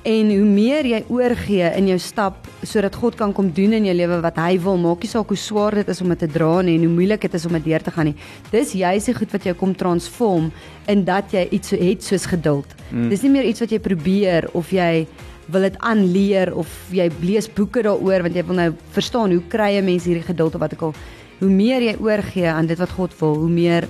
En 0.08 0.30
hoe 0.32 0.46
meer 0.48 0.88
jy 0.88 1.00
oorgee 1.12 1.68
in 1.76 1.90
jou 1.92 1.98
stap 2.00 2.48
sodat 2.64 2.96
God 2.96 3.18
kan 3.20 3.34
kom 3.36 3.50
doen 3.52 3.74
in 3.76 3.86
jou 3.90 3.96
lewe 3.96 4.22
wat 4.24 4.38
hy 4.40 4.54
wil, 4.64 4.78
maak 4.80 5.04
nie 5.04 5.12
saak 5.12 5.28
hoe 5.28 5.40
swaar 5.40 5.76
dit 5.76 5.90
is 5.92 6.00
om 6.02 6.14
dit 6.14 6.22
te 6.24 6.30
dra 6.32 6.62
nie 6.64 6.78
en 6.80 6.86
hoe 6.88 6.94
moeilik 6.94 7.26
dit 7.28 7.36
is 7.36 7.46
om 7.46 7.58
dit 7.58 7.68
deur 7.68 7.84
te 7.84 7.92
gaan 7.92 8.08
nie. 8.12 8.16
Dis 8.52 8.72
juist 8.80 9.12
die 9.12 9.18
goed 9.18 9.36
wat 9.36 9.48
jou 9.50 9.56
kom 9.60 9.76
transform 9.76 10.52
in 10.88 11.04
dat 11.08 11.36
jy 11.36 11.48
iets 11.52 11.74
so 11.74 11.80
het 11.80 12.04
soos 12.04 12.30
geduld. 12.32 12.72
Mm. 12.92 13.10
Dis 13.12 13.26
nie 13.28 13.34
meer 13.34 13.50
iets 13.52 13.60
wat 13.60 13.76
jy 13.76 13.82
probeer 13.84 14.48
of 14.56 14.72
jy 14.72 15.06
wil 15.52 15.66
dit 15.68 15.80
aanleer 15.84 16.54
of 16.56 16.72
jy 16.96 17.10
lees 17.24 17.50
boeke 17.52 17.84
daaroor 17.84 18.24
want 18.28 18.36
jy 18.38 18.46
wil 18.48 18.60
nou 18.60 18.70
verstaan 18.96 19.34
hoe 19.36 19.44
kry 19.52 19.76
'n 19.80 19.86
mens 19.86 20.06
hierdie 20.06 20.24
geduld 20.24 20.56
of 20.56 20.62
wat 20.62 20.74
ek 20.74 20.82
al 20.82 20.94
hoe 21.40 21.50
meer 21.50 21.82
jy 21.82 21.96
oorgee 22.00 22.48
aan 22.48 22.68
dit 22.68 22.78
wat 22.78 22.90
God 22.90 23.20
wil, 23.20 23.36
hoe 23.36 23.50
meer 23.50 23.88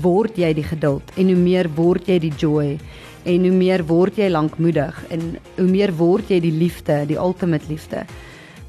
word 0.00 0.38
jy 0.38 0.52
die 0.54 0.64
geduld 0.64 1.02
en 1.16 1.26
hoe 1.26 1.36
meer 1.36 1.68
word 1.74 2.06
jy 2.08 2.18
die 2.18 2.32
joy 2.38 2.78
en 3.24 3.46
hoe 3.46 3.54
meer 3.54 3.84
word 3.86 4.18
jy 4.20 4.28
lankmoedig 4.30 4.98
en 5.12 5.24
hoe 5.56 5.68
meer 5.68 5.92
word 5.96 6.30
jy 6.32 6.40
die 6.40 6.54
liefde, 6.54 7.02
die 7.10 7.18
ultimate 7.20 7.68
liefde. 7.68 8.04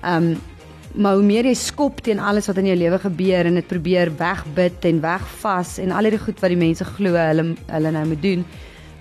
Um 0.04 0.36
maar 0.92 1.16
hoe 1.16 1.24
meer 1.24 1.48
jy 1.48 1.54
skop 1.56 2.02
teen 2.04 2.20
alles 2.20 2.50
wat 2.50 2.58
in 2.60 2.66
jou 2.68 2.76
lewe 2.76 2.98
gebeur 3.00 3.48
en 3.48 3.56
dit 3.56 3.68
probeer 3.68 4.10
wegbid 4.20 4.84
en 4.90 4.98
wegvas 5.00 5.78
en 5.80 5.94
al 5.96 6.04
hierdie 6.04 6.20
goed 6.20 6.42
wat 6.44 6.52
die 6.52 6.60
mense 6.60 6.88
glo 6.98 7.16
hulle 7.16 7.46
hulle 7.70 7.94
nou 7.96 8.02
moet 8.10 8.22
doen, 8.26 8.44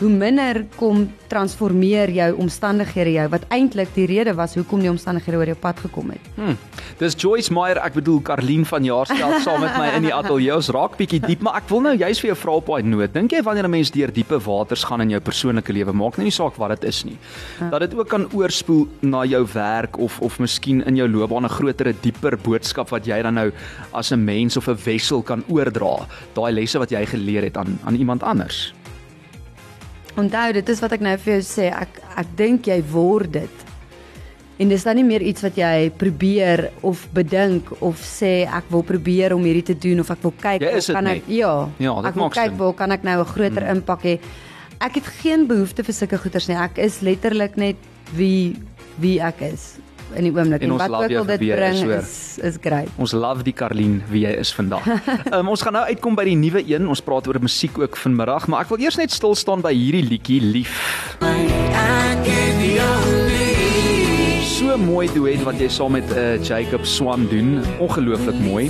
hoe 0.01 0.09
minder 0.09 0.65
kom 0.77 1.05
transformeer 1.31 2.11
jou 2.11 2.29
omstandighede 2.43 3.13
jou 3.13 3.27
wat 3.33 3.45
eintlik 3.55 3.93
die 3.95 4.07
rede 4.09 4.33
was 4.35 4.57
hoekom 4.57 4.81
die 4.83 4.91
omstandighede 4.91 5.39
oor 5.39 5.51
jou 5.53 5.57
pad 5.61 5.81
gekom 5.85 6.11
het. 6.15 6.31
Hmm. 6.37 6.57
Dis 7.01 7.17
Joyce 7.21 7.53
Meyer, 7.55 7.79
ek 7.85 7.95
bedoel 7.99 8.21
Karlien 8.25 8.65
van 8.69 8.85
Jaarsveld 8.85 9.45
saam 9.45 9.61
met 9.65 9.77
my 9.79 9.91
in 9.99 10.09
die 10.09 10.15
ateljee. 10.15 10.55
Ons 10.57 10.71
raak 10.75 10.97
bietjie 10.99 11.21
diep, 11.23 11.45
maar 11.45 11.61
ek 11.61 11.69
wil 11.71 11.85
nou 11.85 11.95
juist 11.95 12.25
vir 12.25 12.31
jou 12.33 12.39
vra 12.43 12.57
op 12.61 12.73
daai 12.73 12.89
noot. 12.89 13.13
Dink 13.15 13.37
jy 13.37 13.43
wanneer 13.47 13.69
'n 13.69 13.75
mens 13.77 13.93
deur 13.95 14.13
diepe 14.13 14.41
waters 14.41 14.85
gaan 14.85 15.01
in 15.01 15.11
jou 15.11 15.21
persoonlike 15.21 15.73
lewe, 15.73 15.93
maak 15.93 16.17
nou 16.17 16.25
nie 16.25 16.35
saak 16.35 16.57
wat 16.57 16.81
dit 16.81 16.89
is 16.89 17.05
nie, 17.05 17.19
dat 17.71 17.81
dit 17.81 17.95
ook 17.95 18.09
kan 18.09 18.27
oorspoel 18.33 18.89
na 19.03 19.25
jou 19.25 19.47
werk 19.55 19.99
of 19.99 20.21
of 20.21 20.39
miskien 20.39 20.83
in 20.87 20.97
jou 20.97 21.09
loopbaan 21.09 21.45
'n 21.45 21.49
groter, 21.49 21.95
dieper 22.03 22.37
boodskap 22.37 22.89
wat 22.91 23.07
jy 23.07 23.23
dan 23.23 23.35
nou 23.35 23.53
as 23.93 24.13
'n 24.13 24.25
mens 24.25 24.57
of 24.57 24.69
'n 24.69 24.79
wessel 24.85 25.23
kan 25.23 25.45
oordra, 25.49 26.07
daai 26.35 26.53
lesse 26.53 26.79
wat 26.79 26.91
jy 26.91 27.07
geleer 27.07 27.43
het 27.43 27.57
aan 27.57 27.79
aan 27.85 27.95
iemand 27.95 28.23
anders? 28.23 28.73
Onthou, 30.19 30.53
dit 30.53 30.69
is 30.69 30.81
wat 30.83 30.93
ek 30.93 31.01
nou 31.01 31.17
vir 31.19 31.35
jou 31.39 31.43
sê. 31.47 31.71
Ek 31.71 32.01
ek 32.19 32.31
dink 32.37 32.67
jy 32.67 32.81
word 32.93 33.33
dit. 33.33 33.67
En 34.61 34.69
dis 34.69 34.83
dan 34.85 34.99
nie 34.99 35.07
meer 35.07 35.23
iets 35.25 35.41
wat 35.41 35.57
jy 35.57 35.89
probeer 35.97 36.67
of 36.85 37.07
bedink 37.17 37.71
of 37.81 38.03
sê 38.05 38.45
ek 38.45 38.69
wil 38.69 38.83
probeer 38.85 39.33
om 39.33 39.47
hierdie 39.49 39.65
te 39.71 39.77
doen 39.79 40.03
of 40.03 40.11
ek 40.13 40.21
wil 40.27 40.35
kyk 40.37 40.67
of 40.69 40.91
kan 40.93 41.07
ek 41.07 41.23
net. 41.23 41.31
ja, 41.33 41.55
Ja, 41.81 41.95
ek 42.05 42.19
wil 42.19 42.29
kyk 42.35 42.59
waar 42.59 42.75
kan 42.77 42.93
ek 42.93 43.03
nou 43.03 43.21
'n 43.21 43.33
groter 43.33 43.65
hmm. 43.65 43.77
impak 43.77 44.03
hê. 44.05 44.21
Ek 44.81 44.95
het 44.95 45.07
geen 45.23 45.47
behoefte 45.47 45.85
vir 45.85 45.95
sulke 45.95 46.19
goeders 46.19 46.49
nie. 46.49 46.57
Ek 46.57 46.79
is 46.79 47.01
letterlik 47.01 47.57
net 47.57 47.77
wie 48.13 48.57
wie 48.99 49.21
ek 49.21 49.41
is 49.41 49.79
in 50.15 50.27
die 50.29 50.33
oomblik 50.35 50.63
En 50.63 50.71
en, 50.71 50.77
wat 50.77 50.89
love 50.89 51.05
ook 51.05 51.17
al 51.23 51.31
dit 51.33 51.41
is, 51.41 51.55
bring 51.55 51.81
hoor. 51.85 51.95
is 52.03 52.39
is 52.43 52.59
great. 52.61 52.89
Ons 52.97 53.13
love 53.13 53.45
die 53.47 53.55
Karlien 53.57 54.03
wie 54.11 54.25
jy 54.27 54.35
is 54.41 54.53
vandag. 54.55 54.87
um, 55.33 55.49
ons 55.55 55.63
gaan 55.63 55.77
nou 55.79 55.85
uitkom 55.87 56.19
by 56.19 56.27
die 56.31 56.37
nuwe 56.39 56.65
een. 56.67 56.89
Ons 56.89 57.05
praat 57.05 57.29
oor 57.31 57.41
musiek 57.41 57.79
ook 57.79 57.97
vanmiddag, 57.97 58.49
maar 58.51 58.67
ek 58.67 58.75
wil 58.75 58.87
eers 58.87 59.01
net 59.01 59.15
stil 59.15 59.35
staan 59.39 59.65
by 59.65 59.75
hierdie 59.75 60.07
liedjie 60.07 60.41
Lief. 60.41 60.79
I 61.23 62.17
give 62.25 62.65
you 62.65 63.30
So 64.71 64.77
mooi 64.79 65.09
duet 65.11 65.41
wat 65.43 65.57
jy 65.59 65.67
saam 65.73 65.97
met 65.97 66.07
uh, 66.15 66.37
Jacob 66.47 66.85
Swan 66.87 67.25
doen. 67.27 67.57
Ongelooflik 67.83 68.37
mooi. 68.39 68.69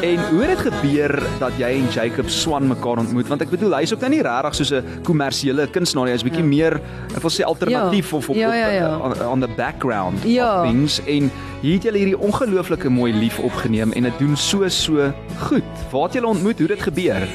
En 0.00 0.22
hoe 0.30 0.38
het 0.40 0.54
dit 0.54 0.62
gebeur 0.70 1.12
dat 1.42 1.58
jy 1.60 1.68
en 1.82 1.90
Jacob 1.92 2.30
Swan 2.32 2.64
mekaar 2.70 3.02
ontmoet? 3.02 3.28
Want 3.28 3.44
ek 3.44 3.52
bedoel 3.52 3.74
hy's 3.76 3.92
ook 3.92 4.00
nou 4.06 4.10
nie 4.14 4.22
regtig 4.24 4.56
soos 4.56 4.72
'n 4.72 5.02
kommersiële 5.04 5.66
kunstenaar. 5.68 6.08
Hy's 6.14 6.24
bietjie 6.24 6.46
meer 6.48 6.80
ek 7.12 7.20
wil 7.20 7.30
sê 7.30 7.44
alternatief 7.44 8.10
Ja. 8.10 8.16
of 8.16 8.28
op, 8.30 8.36
Ja, 8.36 8.54
ja, 8.54 8.68
ja. 8.72 8.96
op 8.96 9.20
uh, 9.20 9.30
on 9.30 9.40
the 9.44 9.52
background 9.56 10.24
Ja. 10.24 10.62
of 10.62 10.68
things 10.70 11.00
en 11.04 11.30
hier 11.60 11.74
het 11.74 11.82
julle 11.82 11.98
hierdie 11.98 12.18
ongelooflike 12.18 12.88
mooi 12.88 13.12
lief 13.12 13.38
opgeneem 13.38 13.92
en 13.92 14.02
dit 14.02 14.18
doen 14.18 14.36
so 14.36 14.68
so 14.68 15.12
goed. 15.44 15.62
Waar 15.92 16.02
het 16.08 16.12
julle 16.12 16.26
ontmoet? 16.26 16.58
Hoe 16.58 16.68
het 16.68 16.76
dit 16.78 16.82
gebeur? 16.88 17.28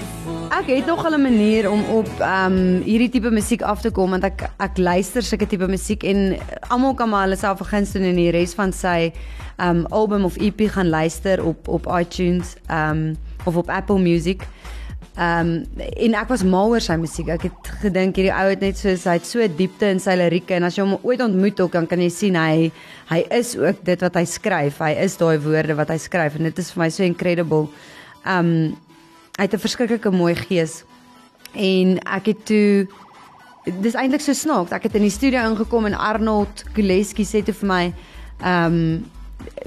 Ek 0.50 0.66
het 0.66 0.86
nog 0.86 1.06
'n 1.06 1.22
manier 1.22 1.72
om 1.72 1.84
op 1.84 2.10
ehm 2.20 2.54
um, 2.54 2.82
hierdie 2.82 3.10
tipe 3.10 3.30
musiek 3.30 3.62
af 3.62 3.82
te 3.82 3.92
kom 3.92 4.10
want 4.10 4.24
ek 4.24 4.50
ek 4.58 4.78
luister 4.78 5.24
sulke 5.24 5.48
tipe 5.48 5.68
musiek 5.68 6.04
en 6.04 6.38
almal 6.68 6.94
kan 6.94 7.10
maar 7.10 7.22
hulle 7.22 7.36
self 7.36 7.58
verguns 7.58 7.92
doen 7.92 8.02
en 8.02 8.16
die 8.16 8.32
res 8.32 8.54
van 8.54 8.74
sy 8.74 9.14
ehm 9.58 9.78
um, 9.78 9.86
album 9.86 10.24
of 10.26 10.38
EP 10.38 10.62
gaan 10.70 10.90
luister 10.90 11.46
op 11.46 11.68
op 11.68 11.86
iTunes 12.00 12.56
ehm 12.68 12.98
um, 12.98 13.18
of 13.46 13.56
op 13.56 13.70
Apple 13.70 14.00
Music. 14.00 14.42
Ehm 15.16 15.48
um, 15.48 15.66
en 15.98 16.14
ek 16.14 16.28
was 16.28 16.44
mal 16.44 16.70
oor 16.70 16.82
sy 16.82 16.96
musiek. 16.96 17.28
Ek 17.28 17.42
het 17.42 17.72
gedink 17.82 18.16
hierdie 18.16 18.34
ou 18.34 18.50
het 18.50 18.60
net 18.60 18.78
so 18.78 18.90
hy 18.90 19.18
het 19.18 19.26
so 19.26 19.48
diepte 19.48 19.86
in 19.86 20.00
sy 20.00 20.16
lirieke 20.16 20.54
en 20.54 20.64
as 20.64 20.76
jy 20.76 20.84
hom 20.84 20.98
ooit 21.04 21.22
ontmoet 21.22 21.60
ook 21.60 21.72
dan 21.72 21.88
kan 21.88 22.00
jy 22.00 22.10
sien 22.10 22.36
hy 22.36 22.72
hy 23.10 23.26
is 23.30 23.58
ook 23.58 23.86
dit 23.86 24.02
wat 24.02 24.16
hy 24.16 24.26
skryf. 24.26 24.80
Hy 24.80 24.92
is 25.06 25.18
daai 25.18 25.38
woorde 25.38 25.76
wat 25.76 25.90
hy 25.90 25.98
skryf 25.98 26.36
en 26.36 26.44
dit 26.44 26.60
is 26.60 26.72
vir 26.72 26.84
my 26.84 26.90
so 26.90 27.04
incredible. 27.04 27.68
Ehm 28.26 28.46
um, 28.46 28.78
hy 29.40 29.48
het 29.48 29.56
'n 29.56 29.66
verskriklike 29.66 30.12
mooi 30.12 30.36
gees. 30.36 30.84
En 31.56 31.98
ek 32.04 32.26
het 32.26 32.46
toe 32.46 32.88
dis 33.82 33.96
eintlik 33.96 34.22
so 34.22 34.34
snaaks. 34.34 34.72
Ek 34.72 34.84
het 34.84 34.96
in 34.96 35.08
die 35.08 35.14
studio 35.14 35.40
ingekom 35.50 35.86
en 35.86 35.96
Arnold 35.96 36.64
Kuleski 36.74 37.24
sê 37.24 37.44
toe 37.44 37.54
vir 37.54 37.68
my, 37.68 37.94
ehm 38.44 38.74
um, 38.74 39.06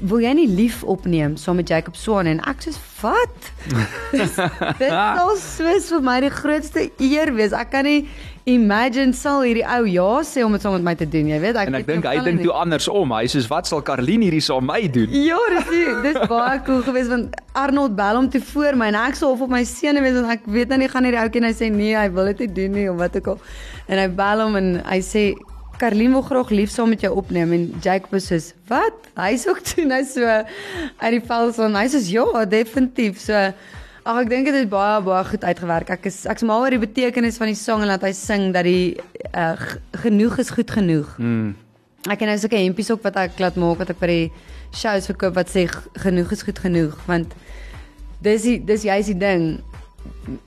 wil 0.03 0.19
jy 0.23 0.33
nie 0.35 0.47
lief 0.49 0.81
opneem 0.83 1.37
saam 1.39 1.55
met 1.61 1.69
Jacob 1.69 1.95
Swan 1.95 2.27
en 2.27 2.39
ek 2.49 2.61
sê 2.65 2.73
wat? 3.01 3.49
Dis- 4.11 4.35
Dit 4.79 4.89
sal 4.91 5.33
soos 5.39 5.89
vir 5.93 6.01
my 6.05 6.19
die 6.25 6.31
grootste 6.33 6.87
eer 7.03 7.31
wees. 7.35 7.53
Ek 7.55 7.71
kan 7.73 7.85
nie 7.87 8.05
imagine 8.49 9.13
sal 9.15 9.41
hierdie 9.45 9.63
ou 9.63 9.85
ja 9.87 10.07
sê 10.27 10.43
om 10.43 10.51
dit 10.55 10.61
saam 10.63 10.73
met 10.75 10.83
my 10.83 10.93
te 10.99 11.07
doen, 11.07 11.29
jy 11.31 11.37
weet. 11.39 11.55
Ek 11.61 11.69
En 11.71 11.77
ek 11.79 11.87
dink 11.87 12.07
hy 12.09 12.17
dink 12.25 12.41
nie. 12.41 12.47
toe 12.49 12.55
andersom. 12.59 13.13
Hy 13.15 13.29
sê 13.31 13.43
wat 13.51 13.69
sal 13.71 13.81
Karlien 13.87 14.25
hierdie 14.25 14.41
saam 14.43 14.67
my 14.67 14.81
doen? 14.91 15.13
Ja, 15.15 15.39
dis 15.55 15.69
die- 15.71 15.95
dis 16.09 16.19
baie 16.31 16.59
cool 16.67 16.83
geweest 16.87 17.13
want 17.13 17.37
Arnold 17.53 17.95
bel 17.95 18.19
hom 18.19 18.27
toe 18.33 18.41
voor 18.53 18.75
my 18.79 18.89
en 18.91 18.99
ek 19.05 19.15
sou 19.19 19.31
of 19.35 19.45
op 19.47 19.53
my 19.53 19.63
sene 19.69 20.01
wees 20.03 20.17
want 20.19 20.31
ek 20.35 20.45
weet 20.51 20.73
nou 20.73 20.81
nie 20.83 20.91
gaan 20.91 21.07
hierdie 21.07 21.21
ouetjie 21.23 21.43
nou 21.45 21.53
sê 21.55 21.71
nee, 21.71 21.95
hy 21.95 22.09
wil 22.11 22.31
dit 22.33 22.45
nie 22.47 22.51
doen 22.61 22.77
nie 22.81 22.87
of 22.91 22.99
wat 22.99 23.15
ook 23.21 23.33
al. 23.35 23.41
En 23.87 23.99
hy 24.03 24.07
bel 24.19 24.45
hom 24.47 24.59
en 24.59 24.69
hy 24.89 24.99
sê 25.05 25.25
Karlien 25.81 26.11
wil 26.13 26.21
graag 26.21 26.49
lief 26.53 26.71
saam 26.71 26.91
met 26.93 27.01
jou 27.01 27.11
opneem 27.17 27.51
en 27.55 27.63
Jacob 27.81 28.13
is 28.13 28.27
soos, 28.27 28.53
"Wat?" 28.67 29.09
Hy's 29.15 29.47
ook 29.47 29.59
toe 29.69 29.85
nou 29.85 30.03
so 30.05 30.25
uit 30.25 31.11
die 31.11 31.21
vel 31.21 31.53
son. 31.53 31.75
Hy 31.75 31.87
sê, 31.87 31.99
"Ja, 32.09 32.45
definitief." 32.45 33.19
So 33.19 33.33
ag 34.03 34.17
ek 34.23 34.29
dink 34.29 34.45
dit 34.45 34.55
het 34.55 34.69
baie 34.69 35.01
baie 35.01 35.23
goed 35.23 35.43
uitgewerk. 35.43 35.89
Ek 35.89 36.05
is 36.05 36.25
ek's 36.25 36.43
mal 36.43 36.61
oor 36.61 36.75
die 36.75 36.81
betekenis 36.81 37.37
van 37.39 37.47
die 37.47 37.59
song 37.59 37.81
en 37.85 37.91
dat 37.93 38.03
hy 38.03 38.11
sing 38.11 38.51
dat 38.53 38.67
die 38.67 38.99
uh, 39.31 39.55
genoeg 40.03 40.39
is 40.43 40.51
goed 40.51 40.71
genoeg. 40.71 41.13
Mm. 41.17 41.53
Ek 42.11 42.19
het 42.19 42.27
nou 42.27 42.37
sulke 42.37 42.59
hempies 42.59 42.91
ook 42.91 43.03
wat 43.03 43.15
ek 43.15 43.39
laat 43.39 43.55
maak 43.55 43.79
wat 43.79 43.93
ek 43.93 44.01
by 44.01 44.09
die 44.11 44.31
shows 44.75 45.07
verkoop 45.07 45.37
wat 45.37 45.51
sê 45.53 45.69
genoeg 46.03 46.33
is 46.35 46.43
goed 46.43 46.59
genoeg 46.59 46.97
want 47.07 47.31
dis 48.23 48.43
die 48.43 48.57
dis 48.59 48.83
juist 48.83 49.13
die 49.13 49.19
ding. 49.19 49.45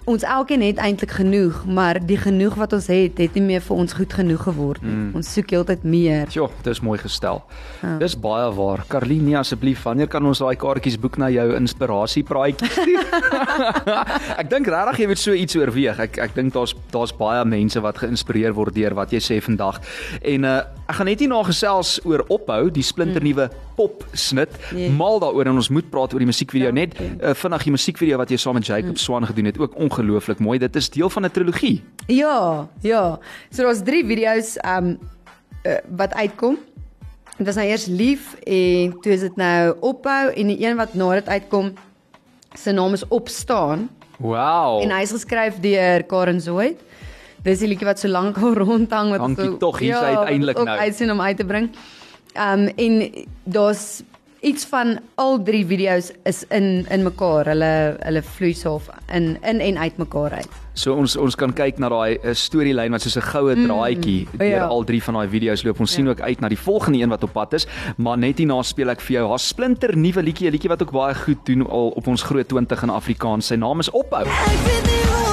Ons 0.08 0.22
elkeen 0.24 0.62
het 0.64 0.78
eintlik 0.80 1.10
genoeg, 1.18 1.58
maar 1.68 1.98
die 2.00 2.16
genoeg 2.16 2.54
wat 2.56 2.72
ons 2.72 2.86
het, 2.88 3.18
het 3.20 3.34
nie 3.36 3.42
meer 3.44 3.60
vir 3.60 3.76
ons 3.76 3.92
goed 3.92 4.12
genoeg 4.16 4.42
geword 4.46 4.80
nie. 4.84 4.92
Mm. 4.92 5.10
Ons 5.20 5.32
soek 5.36 5.52
heeltyd 5.52 5.84
meer. 5.84 6.30
Ja, 6.32 6.46
dis 6.64 6.80
mooi 6.80 6.96
gestel. 7.00 7.42
Ja. 7.82 7.96
Dis 8.00 8.16
baie 8.20 8.46
waar. 8.56 8.84
Karlien, 8.88 9.26
nee 9.28 9.36
asseblief, 9.36 9.82
wanneer 9.84 10.08
kan 10.12 10.24
ons 10.24 10.40
daai 10.40 10.56
kaartjies 10.60 10.96
boek 11.00 11.18
na 11.20 11.28
jou 11.32 11.46
inspirasiepraatjies 11.58 12.78
toe? 12.86 12.96
ek 14.40 14.48
dink 14.52 14.72
regtig 14.72 15.02
jy 15.02 15.10
moet 15.12 15.22
so 15.22 15.36
iets 15.36 15.60
oorweeg. 15.60 16.00
Ek 16.08 16.20
ek 16.24 16.36
dink 16.38 16.56
daar's 16.56 16.72
daar's 16.94 17.12
baie 17.16 17.44
mense 17.44 17.80
wat 17.84 18.00
geïnspireer 18.00 18.56
word 18.56 18.76
deur 18.76 18.96
wat 18.96 19.12
jy 19.12 19.20
sê 19.20 19.40
vandag. 19.44 19.82
En 20.22 20.48
uh 20.48 20.58
ek 20.86 21.00
gaan 21.00 21.08
net 21.10 21.18
hier 21.18 21.30
na 21.32 21.40
gesels 21.42 21.96
oor 22.06 22.22
ophou, 22.30 22.68
die 22.70 22.84
splinternuwe 22.86 23.48
pop 23.76 24.04
snit. 24.12 24.52
Ja. 24.74 24.90
Mal 24.90 25.18
daaroor 25.22 25.46
en 25.50 25.60
ons 25.60 25.68
moet 25.72 25.88
praat 25.92 26.12
oor 26.12 26.22
die 26.22 26.28
musiekvideo. 26.28 26.72
Net 26.74 26.94
Dankie. 26.96 27.16
uh, 27.22 27.34
vinnig 27.34 27.66
die 27.68 27.74
musiekvideo 27.76 28.20
wat 28.20 28.32
jy 28.32 28.38
saam 28.40 28.56
met 28.58 28.66
Jacob 28.66 28.98
Swan 28.98 29.26
gedoen 29.28 29.50
het, 29.50 29.58
ook 29.60 29.76
ongelooflik 29.76 30.40
mooi. 30.42 30.58
Dit 30.62 30.76
is 30.76 30.90
deel 30.90 31.10
van 31.10 31.24
'n 31.24 31.30
trilogie. 31.30 31.84
Ja, 32.06 32.68
ja. 32.80 33.18
So 33.50 33.62
daar's 33.62 33.82
drie 33.84 34.04
video's 34.06 34.56
um 34.64 34.98
uh, 35.66 35.76
wat 35.96 36.14
uitkom. 36.14 36.58
Dit 37.36 37.46
was 37.46 37.54
nou 37.54 37.66
eers 37.68 37.86
lief 37.86 38.34
en 38.44 38.96
toe 39.00 39.12
is 39.12 39.20
dit 39.20 39.36
nou 39.36 39.76
ophou 39.80 40.32
en 40.32 40.46
die 40.46 40.60
een 40.64 40.76
wat 40.76 40.94
na 40.94 41.12
dit 41.14 41.28
uitkom 41.28 41.72
se 42.54 42.72
naam 42.72 42.92
is 42.92 43.04
opstaan. 43.08 43.88
Wow. 44.18 44.80
En 44.82 44.90
hy 44.90 45.02
is 45.04 45.12
geskryf 45.12 45.60
deur 45.60 46.04
Karen 46.08 46.40
Zoid. 46.40 46.80
Dis 47.44 47.60
die 47.62 47.68
liedjie 47.68 47.86
wat 47.86 48.00
so 48.00 48.08
lank 48.08 48.38
al 48.40 48.56
rondhang 48.64 49.12
wat 49.12 49.20
Dankie 49.20 49.44
so, 49.44 49.56
tog, 49.62 49.78
hier 49.78 49.94
is 49.94 50.00
hy 50.00 50.14
wat 50.14 50.24
uiteindelik 50.24 50.58
ook 50.58 50.70
nou. 50.70 50.78
uitsien 50.78 51.12
om 51.12 51.20
uit 51.20 51.36
te 51.36 51.44
bring. 51.44 51.68
Um 52.36 52.68
en 52.76 53.26
daar's 53.44 54.02
iets 54.46 54.66
van 54.70 54.98
al 55.14 55.42
drie 55.42 55.64
video's 55.66 56.12
is 56.24 56.44
in 56.54 56.86
in 56.88 57.02
mekaar. 57.02 57.48
Hulle 57.50 57.96
hulle 57.98 58.22
vloei 58.22 58.54
so 58.54 58.76
of 58.78 58.88
in 59.12 59.36
in 59.42 59.60
en 59.60 59.78
uit 59.78 59.96
mekaar 59.96 60.30
uit. 60.30 60.62
So 60.76 60.94
ons 60.94 61.16
ons 61.16 61.34
kan 61.34 61.52
kyk 61.56 61.80
na 61.82 61.88
daai 61.88 62.18
uh, 62.18 62.34
storielyn 62.36 62.92
wat 62.94 63.02
soos 63.02 63.16
'n 63.16 63.26
goue 63.32 63.54
draadjie 63.54 64.26
mm, 64.26 64.38
deur 64.38 64.48
ja. 64.48 64.66
al 64.66 64.84
drie 64.84 65.02
van 65.02 65.14
daai 65.14 65.28
video's 65.28 65.64
loop. 65.64 65.80
Ons 65.80 65.90
ja. 65.90 65.96
sien 65.96 66.08
ook 66.08 66.20
uit 66.20 66.40
na 66.40 66.48
die 66.48 66.58
volgende 66.58 66.98
een 66.98 67.08
wat 67.08 67.22
op 67.22 67.32
pad 67.32 67.52
is, 67.52 67.66
maar 67.96 68.18
net 68.18 68.38
hierna 68.38 68.62
speel 68.62 68.90
ek 68.90 69.00
vir 69.00 69.20
jou 69.20 69.28
haar 69.28 69.42
splinter 69.42 69.96
nuwe 69.96 70.22
liedjie, 70.22 70.48
'n 70.48 70.52
liedjie 70.52 70.70
wat 70.70 70.82
ook 70.82 70.92
baie 70.92 71.14
goed 71.14 71.46
doen 71.46 71.66
al 71.66 71.88
op 71.96 72.06
ons 72.06 72.22
groot 72.22 72.48
20 72.48 72.82
in 72.82 72.90
Afrikaans. 72.90 73.46
Sy 73.46 73.56
naam 73.56 73.80
is 73.80 73.90
Ophou. 73.90 74.26
Ek 74.26 75.25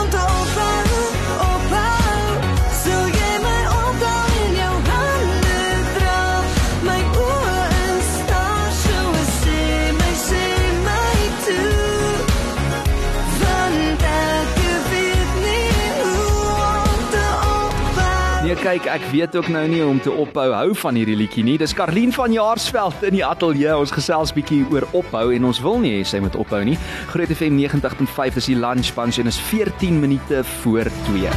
kyk, 18.59 18.85
ek 18.91 19.03
weet 19.11 19.35
ook 19.37 19.47
nou 19.53 19.61
nie 19.71 19.79
hoe 19.81 19.89
om 19.89 19.99
te 20.03 20.11
ophou 20.11 20.45
hou 20.53 20.73
van 20.81 20.97
hierdie 20.99 21.15
liedjie 21.17 21.43
nie. 21.45 21.55
Dis 21.61 21.73
Karlien 21.73 22.11
van 22.13 22.33
Jaarsveld 22.33 23.05
in 23.07 23.15
die 23.17 23.23
ateljee. 23.25 23.71
Ons 23.77 23.93
gesels 23.95 24.33
bietjie 24.35 24.61
oor 24.73 24.85
ophou 24.97 25.29
en 25.35 25.47
ons 25.49 25.61
wil 25.63 25.79
nie 25.81 25.93
hê 25.95 26.01
sy 26.07 26.19
moet 26.23 26.35
ophou 26.39 26.59
nie. 26.67 26.75
Groot 27.13 27.31
FM 27.33 27.55
90.5 27.61 28.41
is 28.41 28.49
die 28.51 28.57
lunch 28.59 28.91
bunch 28.97 29.21
en 29.21 29.31
is 29.31 29.39
14 29.49 29.97
minute 30.01 30.43
voor 30.59 30.91
2. 31.07 31.31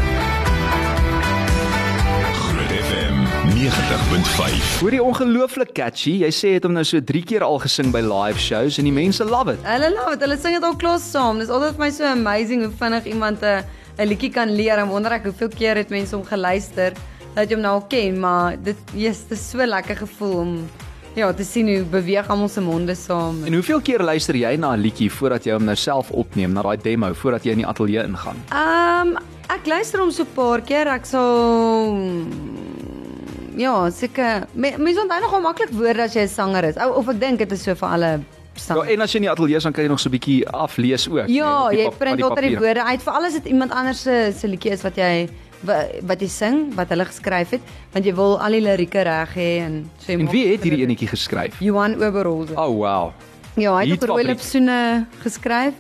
Groot 2.50 2.74
FM 2.82 3.24
90.5. 3.54 4.68
Hoor 4.82 4.98
jy 4.98 5.06
ongelooflik 5.06 5.72
catchy? 5.78 6.18
Jy 6.26 6.32
sê 6.34 6.56
het 6.58 6.68
hom 6.68 6.76
nou 6.76 6.84
so 6.84 7.00
3 7.00 7.24
keer 7.28 7.46
al 7.46 7.60
gesing 7.64 7.94
by 7.94 8.02
live 8.04 8.42
shows 8.42 8.80
en 8.82 8.90
die 8.90 8.96
mense 8.96 9.24
love 9.24 9.54
it. 9.54 9.64
Hulle 9.68 9.94
love 9.94 10.18
dit. 10.18 10.26
Hulle 10.26 10.40
sing 10.42 10.58
dit 10.58 10.68
al 10.68 10.76
klaar 10.76 11.00
saam. 11.00 11.40
Dis 11.40 11.54
altyd 11.54 11.78
vir 11.78 11.86
my 11.86 11.92
so 11.94 12.10
amazing 12.10 12.66
hoe 12.66 12.74
vinnig 12.82 13.12
iemand 13.14 13.46
'n 13.46 13.64
'n 13.98 14.06
liedjie 14.06 14.30
kan 14.30 14.50
leer. 14.50 14.78
En 14.78 14.88
wonder 14.88 15.12
ek 15.12 15.24
hoeveel 15.24 15.48
keer 15.48 15.76
het 15.76 15.88
mense 15.90 16.14
hom 16.16 16.24
geluister 16.24 16.92
dat 17.34 17.48
jy 17.48 17.54
hom 17.54 17.62
nou 17.62 17.74
al 17.74 17.86
ken, 17.88 18.18
maar 18.20 18.56
dit 18.62 18.76
yes, 18.94 19.24
is 19.30 19.50
so 19.50 19.58
lekker 19.66 19.96
gevoel 19.96 20.36
om 20.38 20.68
ja, 21.14 21.32
te 21.32 21.44
sien 21.44 21.66
hoe 21.68 21.84
beweeg 21.84 22.28
almal 22.28 22.48
se 22.48 22.60
monde 22.60 22.94
saam. 22.94 23.44
En 23.44 23.52
hoeveel 23.52 23.80
keer 23.80 24.00
luister 24.02 24.34
jy 24.36 24.56
na 24.56 24.74
'n 24.76 24.80
liedjie 24.80 25.10
voordat 25.10 25.44
jy 25.44 25.52
hom 25.52 25.64
nou 25.64 25.76
self 25.76 26.10
opneem, 26.10 26.52
na 26.52 26.62
daai 26.62 26.76
demo 26.76 27.12
voordat 27.14 27.44
jy 27.44 27.50
in 27.50 27.58
die 27.58 27.66
ateljee 27.66 28.02
ingaan? 28.04 28.36
Ehm 28.52 29.16
um, 29.16 29.18
ek 29.48 29.66
luister 29.66 30.00
hom 30.00 30.10
so 30.10 30.22
'n 30.22 30.34
paar 30.34 30.60
keer. 30.60 30.86
Ek 30.88 31.04
sal 31.06 31.96
ja, 33.56 33.90
seker 33.90 34.46
me- 34.54 34.76
mense 34.78 35.00
onthou 35.00 35.20
nogal 35.20 35.40
maklik 35.40 35.70
woorde 35.72 36.02
as 36.02 36.14
jy 36.14 36.22
'n 36.22 36.28
sanger 36.28 36.64
is. 36.64 36.76
Ou 36.76 36.92
of 36.96 37.08
ek 37.08 37.20
dink 37.20 37.38
dit 37.38 37.52
is 37.52 37.62
so 37.62 37.74
vir 37.74 37.88
alle 37.88 38.20
Ja, 38.56 38.62
sangers. 38.62 38.88
en 38.92 39.00
as 39.00 39.12
jy 39.12 39.16
in 39.16 39.22
die 39.22 39.30
ateljee 39.30 39.56
is 39.56 39.62
dan 39.62 39.72
kan 39.72 39.84
jy 39.84 39.88
nog 39.90 40.00
so 40.00 40.08
'n 40.08 40.12
bietjie 40.18 40.48
aflees 40.48 41.08
ook. 41.08 41.28
Ja, 41.28 41.68
die 41.68 41.78
jy 41.78 41.90
print 41.98 42.22
altyd 42.22 42.44
die 42.48 42.58
woorde 42.58 42.84
uit 42.84 43.02
vir 43.02 43.12
alles 43.12 43.32
dit 43.32 43.44
iemand 43.46 43.70
anders 43.72 44.02
se 44.02 44.32
se 44.38 44.48
liedjie 44.48 44.70
is 44.72 44.82
wat 44.82 44.96
jy 44.96 45.28
wa- 45.60 45.86
wat 46.02 46.20
jy 46.20 46.28
sing, 46.28 46.74
wat 46.74 46.88
hulle 46.88 47.04
geskryf 47.04 47.50
het, 47.50 47.60
want 47.92 48.04
jy 48.04 48.14
wil 48.14 48.38
al 48.40 48.50
die 48.50 48.60
lirieke 48.60 49.02
reg 49.02 49.34
hê 49.34 49.60
en 49.64 49.90
so 49.98 50.12
jy 50.12 50.18
En 50.20 50.30
wie 50.30 50.52
het 50.52 50.62
hierdie 50.62 50.82
enetjie 50.84 51.08
geskryf? 51.08 51.54
Johan 51.60 51.94
Oberholzer. 52.02 52.58
Oh 52.58 52.76
wow. 52.76 53.12
Ja, 53.56 53.74
hy 53.76 53.84
het 53.88 53.92
op 53.92 54.00
Hitfabriek. 54.00 54.08
Rooilipsoene 54.26 55.06
geskryf. 55.22 55.72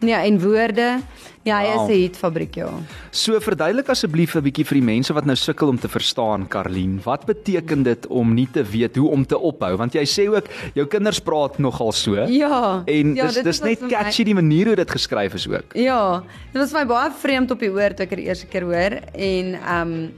Ja, 0.00 0.22
en 0.24 0.40
woorde. 0.40 1.00
Ja, 1.46 1.60
hy 1.62 1.66
Wow. 1.76 1.88
is 1.90 1.94
'n 1.96 2.00
hitfabriek, 2.02 2.54
ja. 2.56 2.68
So 3.12 3.38
verduidelik 3.40 3.88
asseblief 3.88 4.34
'n 4.34 4.42
bietjie 4.42 4.64
vir 4.66 4.74
die 4.80 4.84
mense 4.86 5.12
wat 5.14 5.24
nou 5.26 5.36
sukkel 5.36 5.68
om 5.68 5.78
te 5.78 5.88
verstaan, 5.88 6.48
Karlien. 6.48 7.00
Wat 7.04 7.24
beteken 7.26 7.82
dit 7.84 8.06
om 8.08 8.34
nie 8.34 8.48
te 8.52 8.64
weet 8.64 8.96
hoe 8.96 9.10
om 9.10 9.24
te 9.26 9.38
ophou? 9.38 9.76
Want 9.76 9.92
jy 9.94 10.02
sê 10.04 10.26
ook 10.28 10.46
jou 10.74 10.86
kinders 10.86 11.20
praat 11.20 11.58
nogal 11.58 11.92
so. 11.92 12.14
Ja. 12.26 12.82
En 12.86 13.14
ja, 13.14 13.24
dis 13.26 13.34
dit 13.34 13.44
dis 13.44 13.60
net 13.60 13.78
vir 13.78 13.88
my- 13.88 13.94
catchy 13.94 14.24
die 14.24 14.34
manier 14.34 14.66
hoe 14.66 14.74
dit 14.76 14.90
geskryf 14.90 15.34
is 15.34 15.46
ook. 15.48 15.74
Ja, 15.74 16.22
dit 16.52 16.60
was 16.60 16.70
vir 16.72 16.80
my 16.80 16.86
baie 16.86 17.10
vreemd 17.12 17.50
op 17.50 17.60
die 17.60 17.70
oor 17.70 17.94
toe 17.94 18.02
ek 18.04 18.10
dit 18.10 18.18
die 18.18 18.26
eerste 18.26 18.46
keer 18.46 18.62
hoor 18.62 18.98
en 19.14 19.54
ehm 19.54 19.92
um, 19.92 20.12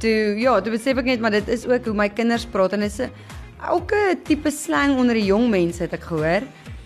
toe 0.00 0.34
ja, 0.38 0.60
toe 0.60 0.72
besef 0.72 0.98
ek 0.98 1.04
net 1.04 1.20
maar 1.20 1.30
dit 1.30 1.48
is 1.48 1.66
ook 1.66 1.84
hoe 1.84 1.94
my 1.94 2.08
kinders 2.08 2.44
praat 2.46 2.72
en 2.72 2.80
dit 2.80 2.90
is 2.90 2.98
'n 3.00 3.10
elke 3.70 4.16
tipe 4.24 4.50
slang 4.50 4.96
onder 4.98 5.14
die 5.14 5.24
jong 5.26 5.48
mense 5.50 5.78
het 5.82 5.92
ek 5.92 6.02
gehoor. 6.02 6.42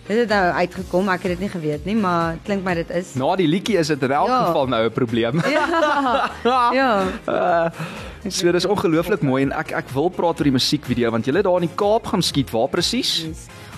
Dit 0.09 0.17
het 0.23 0.29
nou 0.33 0.45
uitgekom, 0.57 1.09
ek 1.13 1.21
het 1.27 1.31
dit 1.35 1.39
nie 1.45 1.49
geweet 1.53 1.83
nie, 1.85 1.93
maar 1.95 2.39
klink 2.43 2.63
my 2.65 2.73
dit 2.79 2.89
is. 2.97 3.11
Na 3.19 3.35
die 3.37 3.45
liedjie 3.47 3.77
is 3.77 3.91
dit 3.93 4.01
in 4.07 4.11
elk 4.11 4.27
Ja. 4.31 4.39
geval 4.47 4.67
nou 4.67 4.85
'n 4.87 4.91
probleem. 4.91 5.41
Ja. 5.57 6.71
Ja. 6.73 6.91
Uh, 7.29 7.69
so 8.37 8.51
dis 8.51 8.65
ongelooflik 8.65 9.21
mooi 9.21 9.43
en 9.43 9.51
ek 9.53 9.71
ek 9.71 9.89
wil 9.93 10.09
praat 10.09 10.39
oor 10.41 10.43
die 10.49 10.51
musiekvideo 10.57 11.11
want 11.11 11.25
jy 11.25 11.33
het 11.35 11.43
daar 11.45 11.61
in 11.61 11.67
die 11.69 11.75
Kaap 11.75 12.05
gaan 12.07 12.21
skiet. 12.21 12.49
Waar 12.51 12.67
presies? 12.67 13.25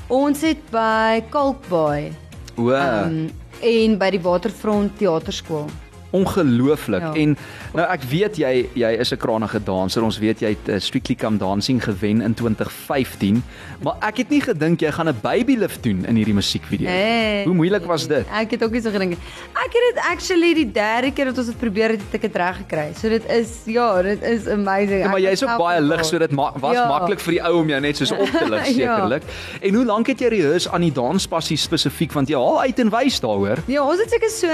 Ons 0.07 0.41
het 0.41 0.63
by 0.71 1.21
Kalkbaai 1.29 2.11
O, 2.57 2.69
um, 2.71 3.29
en 3.61 3.97
by 3.97 4.09
die 4.11 4.21
Waterfront 4.21 4.97
Teaterskool. 4.97 5.67
Ongelooflik. 6.11 7.01
Ja. 7.01 7.13
En 7.13 7.37
nou 7.73 7.87
ek 7.87 8.03
weet 8.09 8.37
jy 8.37 8.67
jy 8.73 8.91
is 8.99 9.11
'n 9.11 9.17
krangige 9.17 9.59
danser. 9.63 10.03
Ons 10.03 10.19
weet 10.19 10.39
jy 10.39 10.47
het 10.55 10.69
uh, 10.69 10.79
Strictly 10.79 11.15
Come 11.15 11.37
Dancing 11.37 11.83
gewen 11.83 12.21
in 12.21 12.33
2015, 12.33 13.43
maar 13.83 13.95
ek 14.01 14.17
het 14.17 14.29
nie 14.29 14.41
gedink 14.41 14.81
jy 14.81 14.91
gaan 14.91 15.07
'n 15.09 15.19
baby 15.21 15.55
lift 15.55 15.83
doen 15.83 16.05
in 16.05 16.15
hierdie 16.15 16.33
musiekvideo. 16.33 16.87
Hey. 16.87 17.43
Hoe 17.45 17.53
moeilik 17.53 17.85
was 17.85 18.07
dit? 18.07 18.25
Ek 18.31 18.51
het 18.51 18.63
ook 18.63 18.71
nie 18.71 18.81
so 18.81 18.89
gedink. 18.91 19.09
nie. 19.09 19.19
Ek 19.53 19.71
het 19.73 19.83
dit 19.95 20.03
actually 20.11 20.53
die 20.53 20.71
derde 20.71 21.11
keer 21.11 21.25
wat 21.25 21.37
ons 21.37 21.47
dit 21.47 21.57
probeer 21.59 21.89
het, 21.89 22.01
het 22.01 22.13
ek 22.13 22.21
dit 22.21 22.35
reg 22.35 22.57
gekry. 22.57 22.91
So 23.01 23.09
dit 23.09 23.23
is 23.29 23.49
ja, 23.65 24.01
dit 24.01 24.21
is 24.23 24.47
amazing. 24.47 24.99
Ja, 25.01 25.07
maar 25.09 25.17
Ek 25.19 25.23
jy 25.23 25.29
was 25.29 25.41
is 25.41 25.47
ook 25.47 25.57
baie 25.57 25.81
lig, 25.81 26.05
so 26.05 26.17
dit 26.19 26.31
ma 26.31 26.51
was 26.59 26.73
Ja. 26.75 26.87
maklik 26.87 27.19
vir 27.19 27.31
die 27.33 27.41
ou 27.43 27.59
om 27.61 27.69
jou 27.69 27.79
net 27.81 27.97
soos 27.97 28.11
op 28.11 28.27
te 28.29 28.49
lig 28.49 28.67
Ja. 28.81 28.95
sekerlik. 28.95 29.23
En 29.61 29.73
hoe 29.75 29.85
lank 29.85 30.07
het 30.07 30.19
jy 30.19 30.27
rehears 30.27 30.67
aan 30.69 30.81
die 30.81 30.91
danspassie 30.91 31.57
spesifiek 31.57 32.11
want 32.13 32.27
jy 32.29 32.35
haal 32.35 32.61
uit 32.61 32.79
en 32.79 32.89
wys 32.89 33.19
daaroor? 33.19 33.57
Ja, 33.67 33.83
ons 33.83 33.99
het 33.99 34.09
seker 34.09 34.29
so 34.29 34.47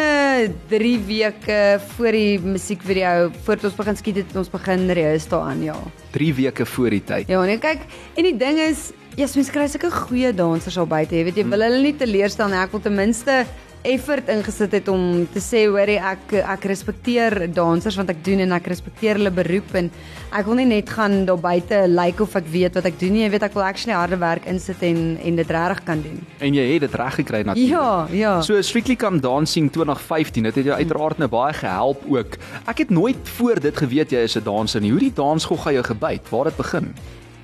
3 0.70 1.00
weke 1.08 1.47
voor 1.96 2.16
die 2.16 2.40
musiekvideo, 2.44 3.32
voordat 3.46 3.70
ons 3.70 3.78
begin 3.78 3.98
skiet 4.00 4.22
het, 4.22 4.36
ons 4.40 4.50
begin 4.52 4.86
rehears 4.92 5.28
daaraan, 5.32 5.64
ja. 5.64 5.76
3 6.16 6.34
weke 6.38 6.66
voor 6.66 6.96
die 6.96 7.04
tyd. 7.04 7.32
Ja, 7.32 7.44
nee, 7.46 7.60
kyk, 7.62 7.86
en 8.16 8.28
die 8.28 8.36
ding 8.38 8.60
is, 8.60 8.90
ja, 9.16 9.24
yes, 9.24 9.36
mense 9.38 9.54
kry 9.54 9.68
sulke 9.72 9.92
goeie 9.92 10.34
dansers 10.36 10.78
al 10.78 10.90
buite, 10.90 11.16
jy 11.18 11.24
weet 11.28 11.40
jy 11.42 11.48
wil 11.50 11.66
hulle 11.66 11.82
nie 11.82 11.96
teleurstel 11.98 12.52
nie. 12.52 12.60
Ek 12.62 12.76
wil 12.76 12.84
ten 12.86 12.98
minste 12.98 13.40
effort 13.84 14.30
ingesit 14.30 14.72
het 14.72 14.88
om 14.88 15.28
te 15.34 15.42
sê 15.44 15.66
hoor 15.68 15.90
jy, 15.90 15.98
ek 16.02 16.34
ek 16.42 16.66
respekteer 16.72 17.48
dansers 17.54 17.98
want 18.00 18.10
ek 18.10 18.24
doen 18.26 18.40
en 18.46 18.56
ek 18.58 18.68
respekteer 18.68 19.20
hulle 19.20 19.32
beroep 19.32 19.76
en 19.80 19.90
ek 20.36 20.46
wil 20.46 20.60
nie 20.60 20.68
net 20.68 20.90
gaan 20.90 21.26
daar 21.28 21.40
buite 21.40 21.84
lyk 21.88 22.18
like 22.18 22.24
of 22.24 22.36
ek 22.36 22.48
weet 22.52 22.76
wat 22.80 22.86
ek 22.90 23.00
doen 23.00 23.14
nie. 23.16 23.24
Jy 23.26 23.32
weet 23.36 23.46
ek 23.48 23.56
wil 23.56 23.64
actually 23.64 23.96
harde 23.96 24.20
werk 24.20 24.48
insit 24.50 24.82
en 24.84 25.18
en 25.18 25.40
dit 25.40 25.52
regtig 25.58 25.84
kan 25.88 26.02
doen. 26.04 26.20
En 26.40 26.54
jy 26.58 26.66
het 26.74 26.86
dit 26.88 26.98
reg 27.02 27.20
gekry 27.22 27.44
natuurlik. 27.48 27.72
Ja, 27.72 28.08
ja. 28.12 28.34
So 28.42 28.62
Strictly 28.62 28.96
Come 28.96 29.20
Dancing 29.24 29.72
2015, 29.72 30.50
dit 30.50 30.56
het 30.56 30.66
jou 30.66 30.76
uiteraard 30.76 31.18
nou 31.18 31.30
baie 31.32 31.54
gehelp 31.54 32.04
ook. 32.08 32.40
Ek 32.68 32.84
het 32.84 32.90
nooit 32.90 33.30
voor 33.38 33.60
dit 33.60 33.78
geweet 33.78 34.12
jy 34.12 34.26
is 34.28 34.38
'n 34.38 34.44
danser 34.44 34.82
nie. 34.82 34.92
Hoe 34.92 35.00
die 35.00 35.14
dansgog 35.14 35.64
gaan 35.64 35.74
jou 35.74 35.84
gebyt? 35.84 36.30
Waar 36.30 36.44
dit 36.52 36.58
begin? 36.58 36.94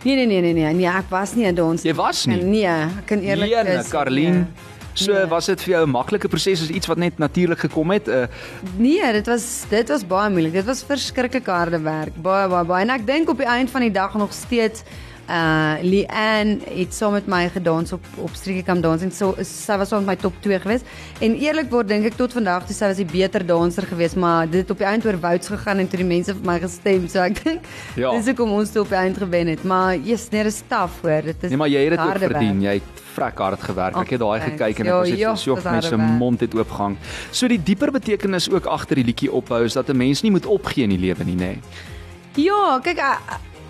Nee 0.04 0.16
nee 0.16 0.26
nee 0.26 0.42
nee 0.42 0.54
nee, 0.54 0.74
nee, 0.74 0.88
ek 0.88 1.10
was 1.10 1.34
nie 1.36 1.48
'n 1.48 1.56
danser. 1.56 1.88
Jy 1.88 1.96
was 1.96 2.26
nie? 2.26 2.44
Nee, 2.44 2.66
ek 2.66 3.06
kan 3.06 3.20
eerlik 3.20 3.64
wees. 3.64 3.90
Karlien. 3.90 4.34
nee. 4.34 4.73
So 4.94 5.12
Nee. 5.14 5.26
was 5.28 5.46
dit 5.46 5.62
vir 5.64 5.74
jou 5.74 5.86
'n 5.86 5.90
maklike 5.90 6.28
proses 6.28 6.62
as 6.62 6.70
iets 6.70 6.88
wat 6.88 6.98
net 6.98 7.18
natuurlik 7.18 7.60
gekom 7.60 7.92
het? 7.92 8.08
Uh, 8.08 8.24
Nee, 8.78 9.12
dit 9.12 9.26
was 9.26 9.66
dit 9.70 9.88
was 9.90 10.08
baie 10.08 10.30
moeilik. 10.30 10.54
Dit 10.54 10.66
was 10.66 10.84
verskriklik 10.84 11.46
harde 11.46 11.80
werk. 11.82 12.14
Baie 12.22 12.48
baie 12.48 12.66
baie. 12.66 12.82
En 12.84 12.90
ek 12.90 13.06
dink 13.06 13.30
op 13.30 13.38
die 13.38 13.46
eind 13.48 13.70
van 13.70 13.82
die 13.82 13.92
dag 13.92 14.14
nog 14.14 14.34
steeds 14.34 14.84
uh 15.30 15.76
Leanne 15.82 16.58
het 16.76 16.94
saam 16.94 17.14
met 17.16 17.28
my 17.28 17.50
gedans 17.50 17.94
op 17.94 18.04
op 18.18 18.30
Streetkam 18.36 18.82
dancing. 18.82 19.12
So 19.14 19.36
sy 19.44 19.78
was 19.78 19.90
saam 19.90 20.04
met 20.06 20.16
my 20.16 20.22
top 20.22 20.34
2 20.42 20.60
geweest. 20.60 20.86
En 21.20 21.36
eerlikwaar 21.40 21.86
dink 21.88 22.06
ek 22.06 22.16
tot 22.20 22.34
vandag 22.34 22.66
toe 22.68 22.76
sy 22.76 22.90
was 22.92 22.98
die 23.00 23.06
beter 23.06 23.46
danser 23.46 23.84
geweest, 23.88 24.16
maar 24.16 24.50
dit 24.50 24.62
het 24.62 24.72
op 24.72 24.78
die 24.78 24.88
eind 24.88 25.06
oor 25.06 25.20
Wouts 25.20 25.48
gegaan 25.48 25.78
en 25.78 25.88
toe 25.88 25.98
die 25.98 26.08
mense 26.08 26.34
vir 26.36 26.46
my 26.46 26.60
gestem. 26.60 27.08
So 27.08 27.20
ek 27.20 27.44
dink 27.44 27.62
Ja. 27.96 28.12
dis 28.12 28.26
hoekom 28.26 28.52
ons 28.52 28.72
toe 28.72 28.82
op 28.82 28.90
die 28.90 28.98
eind 28.98 29.18
gewen 29.18 29.48
het. 29.48 29.64
Maar 29.64 29.96
yes, 29.98 30.30
nee, 30.32 30.44
dis 30.44 30.62
taaf 30.68 31.02
hoor. 31.02 31.22
Dit 31.22 31.44
is 31.44 31.50
nee, 31.50 31.58
maar 31.58 31.70
jy 31.70 31.80
het 31.84 31.90
dit 31.90 32.00
ook 32.00 32.18
verdien. 32.18 32.60
werk. 32.60 32.62
Jy 32.62 32.74
het 32.74 33.02
vrek 33.14 33.38
hard 33.38 33.62
gewerk. 33.62 33.96
Ek 33.96 34.10
het 34.10 34.20
daai 34.20 34.40
gekyk 34.42 34.80
en 34.80 34.86
ek 34.88 34.94
was 34.94 35.10
net 35.10 35.20
ja, 35.20 35.36
so 35.36 35.56
so 35.56 35.70
mense 35.70 35.98
mond 35.98 36.40
het 36.40 36.54
oopgang. 36.56 36.98
So 37.32 37.48
die 37.48 37.62
dieper 37.64 37.92
betekenis 37.92 38.50
ook 38.50 38.66
agter 38.66 38.96
die 38.96 39.06
liedjie 39.06 39.32
ophou 39.32 39.64
is 39.64 39.74
dat 39.74 39.90
'n 39.90 39.98
mens 39.98 40.22
nie 40.22 40.32
moet 40.32 40.46
opgee 40.46 40.84
in 40.84 40.90
die 40.90 41.00
lewe 41.00 41.24
nie, 41.24 41.36
nê. 41.36 41.38
Nee. 41.38 41.60
Ja, 42.36 42.80
kyk 42.82 42.98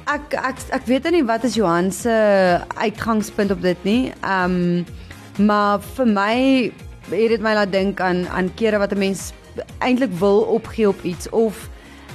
ek 0.09 0.33
ek 0.35 0.57
ek, 0.75 0.87
weet 0.89 1.09
nie 1.11 1.23
wat 1.27 1.43
is 1.47 1.55
Johan 1.55 1.91
se 1.91 2.13
uitgangspunt 2.75 3.51
op 3.51 3.61
dit 3.61 3.83
nie. 3.83 4.11
Ehm 4.21 4.59
um, 4.59 4.85
maar 5.47 5.79
vir 5.95 6.05
my 6.05 6.35
het 7.09 7.31
dit 7.31 7.41
my 7.41 7.53
laat 7.57 7.71
dink 7.71 8.01
aan 8.01 8.27
aan 8.29 8.51
kere 8.53 8.77
wat 8.77 8.93
'n 8.93 8.99
mens 8.99 9.31
eintlik 9.79 10.11
wil 10.19 10.41
opgee 10.41 10.87
op 10.87 11.03
iets 11.03 11.29
of 11.29 11.69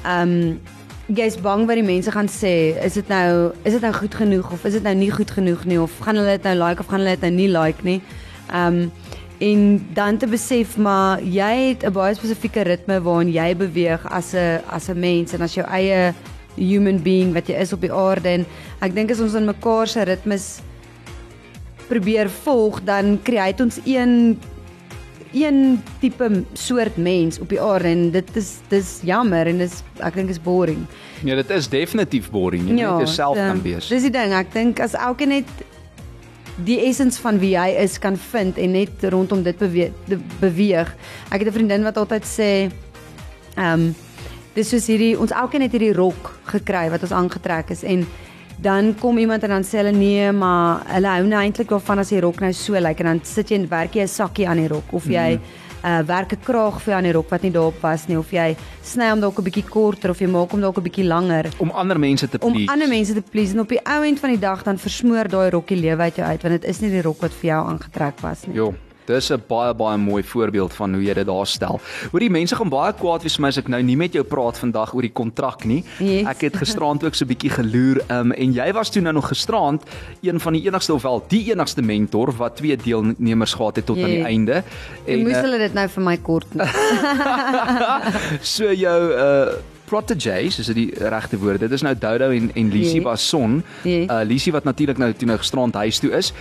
ehm 0.04 0.22
um, 0.22 0.60
jy's 1.06 1.40
bang 1.40 1.66
wat 1.66 1.74
die 1.74 1.84
mense 1.84 2.10
gaan 2.10 2.28
sê, 2.28 2.76
is 2.84 2.92
dit 2.92 3.08
nou 3.08 3.52
is 3.62 3.72
dit 3.72 3.80
nou 3.80 3.92
goed 3.92 4.14
genoeg 4.14 4.52
of 4.52 4.64
is 4.64 4.72
dit 4.72 4.82
nou 4.82 4.94
nie 4.94 5.10
goed 5.10 5.30
genoeg 5.30 5.64
nie 5.64 5.80
of 5.80 5.90
gaan 6.00 6.16
hulle 6.16 6.36
dit 6.36 6.42
nou 6.42 6.54
like 6.54 6.80
of 6.80 6.86
gaan 6.86 7.00
hulle 7.00 7.16
dit 7.16 7.20
nou 7.20 7.32
nie 7.32 7.48
like 7.48 7.82
nie. 7.82 8.02
Ehm 8.50 8.66
um, 8.66 8.92
en 9.38 9.86
dan 9.94 10.16
te 10.16 10.26
besef 10.26 10.76
maar 10.76 11.22
jy 11.22 11.68
het 11.68 11.84
'n 11.86 11.92
baie 11.92 12.14
spesifieke 12.14 12.62
ritme 12.62 13.00
waarin 13.00 13.32
jy 13.32 13.56
beweeg 13.56 14.06
as 14.10 14.34
'n 14.34 14.60
as 14.66 14.88
'n 14.88 14.98
mens 15.00 15.32
en 15.32 15.40
as 15.40 15.54
jou 15.54 15.66
eie 15.66 16.14
human 16.58 17.02
being 17.02 17.32
wat 17.34 17.48
jy 17.48 17.58
is 17.62 17.72
op 17.72 17.80
die 17.80 17.92
aarde 17.92 18.28
en 18.28 18.46
ek 18.84 18.94
dink 18.94 19.10
as 19.14 19.22
ons 19.24 19.34
in 19.38 19.48
mekaar 19.48 19.88
se 19.88 20.04
ritmes 20.04 20.60
probeer 21.88 22.28
volg 22.44 22.82
dan 22.84 23.16
create 23.24 23.62
ons 23.64 23.80
een 23.86 24.38
een 25.32 25.82
tipe 26.00 26.44
soort 26.52 26.96
mens 26.96 27.38
op 27.38 27.48
die 27.48 27.60
aarde 27.60 27.88
en 27.88 28.10
dit 28.10 28.36
is 28.36 28.58
dis 28.68 28.98
jammer 29.04 29.46
en 29.46 29.58
dis 29.60 29.82
ek 30.00 30.16
dink 30.16 30.30
is 30.32 30.40
boring. 30.40 30.86
Ja, 31.24 31.36
dit 31.36 31.50
is 31.50 31.68
definitief 31.68 32.30
boring. 32.32 32.64
Jy 32.64 32.72
moet 32.72 32.80
net 32.80 33.04
jouself 33.04 33.36
so, 33.36 33.48
kan 33.50 33.62
wees. 33.62 33.90
Dis 33.92 34.06
die 34.08 34.14
ding, 34.14 34.32
ek 34.32 34.52
dink 34.54 34.80
as 34.80 34.96
elkeen 34.96 35.36
net 35.36 35.50
die 36.66 36.80
essens 36.88 37.20
van 37.22 37.38
wie 37.38 37.54
hy 37.58 37.70
is 37.78 37.98
kan 38.02 38.16
vind 38.32 38.58
en 38.58 38.74
net 38.74 39.04
rondom 39.12 39.44
dit 39.46 39.58
beweeg, 39.60 39.94
beweeg. 40.40 40.94
Ek 41.30 41.40
het 41.42 41.48
'n 41.48 41.56
vriendin 41.58 41.84
wat 41.86 41.96
altyd 41.96 42.24
sê 42.24 42.50
ehm 43.56 43.72
um, 43.72 43.94
dis 44.54 44.68
soos 44.68 44.86
hierdie 44.86 45.18
ons 45.18 45.30
elkeen 45.30 45.62
het 45.62 45.72
hierdie 45.72 45.92
rok 45.92 46.40
gekry 46.44 46.88
wat 46.90 47.02
ons 47.02 47.12
aangetrek 47.12 47.70
is 47.70 47.84
en 47.84 48.06
dan 48.58 48.94
kom 48.98 49.18
iemand 49.18 49.42
en 49.42 49.48
dan 49.48 49.64
sê 49.64 49.78
hulle 49.78 49.94
nee, 49.94 50.32
maar 50.32 50.82
hulle 50.90 51.14
hou 51.14 51.26
nou 51.30 51.40
eintlik 51.42 51.70
daarvan 51.70 52.02
as 52.02 52.10
die 52.10 52.20
rok 52.20 52.40
nou 52.42 52.50
so 52.52 52.78
lyk. 52.80 53.00
En 53.04 53.12
dan 53.12 53.20
sit 53.22 53.52
jy 53.52 53.60
en 53.60 53.68
werk 53.70 53.94
jy 53.94 54.02
'n 54.02 54.08
sakkie 54.08 54.48
aan 54.48 54.58
die 54.58 54.68
rok 54.68 54.92
of 54.92 55.06
jy 55.06 55.38
uh 55.84 56.02
werk 56.06 56.32
'n 56.32 56.42
kraag 56.42 56.82
vir 56.82 56.94
aan 56.94 57.04
die 57.04 57.12
rok 57.12 57.30
wat 57.30 57.42
nie 57.42 57.52
daarop 57.52 57.80
was 57.80 58.08
nie 58.08 58.18
of 58.18 58.30
jy 58.32 58.56
sny 58.82 59.10
hom 59.10 59.20
dalk 59.20 59.38
'n 59.38 59.44
bietjie 59.44 59.68
korter 59.68 60.10
of 60.10 60.18
jy 60.18 60.26
maak 60.26 60.50
hom 60.50 60.60
dalk 60.60 60.78
'n 60.78 60.82
bietjie 60.82 61.06
langer. 61.06 61.46
Om 61.58 61.70
ander 61.70 61.98
mense 61.98 62.28
te 62.28 62.38
om 62.40 62.52
please. 62.52 62.72
ander 62.72 62.88
mense 62.88 63.14
te 63.14 63.22
please. 63.22 63.52
En 63.52 63.60
op 63.60 63.68
die 63.68 63.80
ou 63.84 64.04
end 64.04 64.18
van 64.18 64.30
die 64.30 64.38
dag 64.38 64.62
dan 64.62 64.78
versmoor 64.78 65.28
daai 65.28 65.50
rokkie 65.50 65.76
lewe 65.76 66.02
uit 66.02 66.16
jou 66.16 66.26
uit 66.26 66.42
want 66.42 66.60
dit 66.60 66.64
is 66.64 66.80
nie 66.80 66.90
die 66.90 67.02
rok 67.02 67.20
wat 67.20 67.32
vir 67.32 67.50
jou 67.50 67.66
aangetrek 67.68 68.20
was 68.20 68.46
nie. 68.46 68.56
Jo, 68.56 68.74
dis 69.08 69.30
'n 69.32 69.42
baie 69.48 69.74
baie 69.74 69.96
mooi 69.98 70.22
voorbeeld 70.22 70.72
van 70.76 70.94
hoe 70.94 71.02
jy 71.02 71.14
dit 71.14 71.26
daar 71.26 71.46
stel. 71.46 71.80
Hoor 72.10 72.20
die 72.20 72.30
mense 72.30 72.56
gaan 72.56 72.68
baie 72.68 72.92
kwaad 72.92 73.22
wees 73.22 73.34
vir 73.36 73.42
my 73.42 73.48
as 73.48 73.58
ek 73.58 73.68
nou 73.68 73.82
nie 73.82 73.96
met 73.96 74.12
jou 74.12 74.24
praat 74.24 74.58
vandag 74.58 74.94
oor 74.94 75.02
die 75.02 75.12
kontrak 75.12 75.64
nie. 75.64 75.84
Yes. 75.98 76.26
Ek 76.26 76.40
het 76.40 76.56
gisterand 76.56 77.04
ook 77.04 77.14
so 77.14 77.24
'n 77.24 77.28
bietjie 77.28 77.50
geloer 77.50 78.00
um, 78.10 78.32
en 78.32 78.52
jy 78.52 78.72
was 78.72 78.90
toe 78.90 79.02
nou 79.02 79.12
nog 79.14 79.28
gisterand 79.28 79.82
een 80.22 80.40
van 80.40 80.52
die 80.52 80.66
enigste 80.66 80.94
of 80.94 81.02
wel 81.02 81.22
die 81.28 81.50
enigste 81.52 81.82
mentor 81.82 82.32
wat 82.36 82.56
twee 82.56 82.76
deelnemers 82.76 83.54
gehad 83.54 83.76
het 83.76 83.86
tot 83.86 83.96
aan 83.96 84.04
die 84.04 84.16
Yes. 84.18 84.26
einde. 84.26 84.62
En 85.06 85.18
moes 85.22 85.32
eh, 85.32 85.40
hulle 85.42 85.58
dit 85.58 85.74
nou 85.74 85.88
vir 85.88 86.02
my 86.02 86.16
kort 86.16 86.54
maak. 86.54 86.74
so 88.42 88.72
jou 88.72 89.12
uh 89.12 89.52
proteges, 89.88 90.58
is 90.60 90.68
dit 90.70 90.76
die 90.76 91.08
regte 91.10 91.38
woord? 91.40 91.62
Dit 91.64 91.72
is 91.74 91.84
nou 91.86 91.94
Dodo 91.98 92.30
en 92.34 92.50
en 92.54 92.70
Lisie 92.72 93.00
Yes. 93.00 93.06
Basson. 93.06 93.62
Yes. 93.88 94.06
Uh 94.10 94.20
Lisie 94.28 94.52
wat 94.52 94.68
natuurlik 94.68 95.00
nou 95.00 95.12
toe 95.12 95.28
nou 95.30 95.38
gisterand 95.40 95.74
huis 95.74 95.98
toe 96.02 96.12
is. 96.18 96.32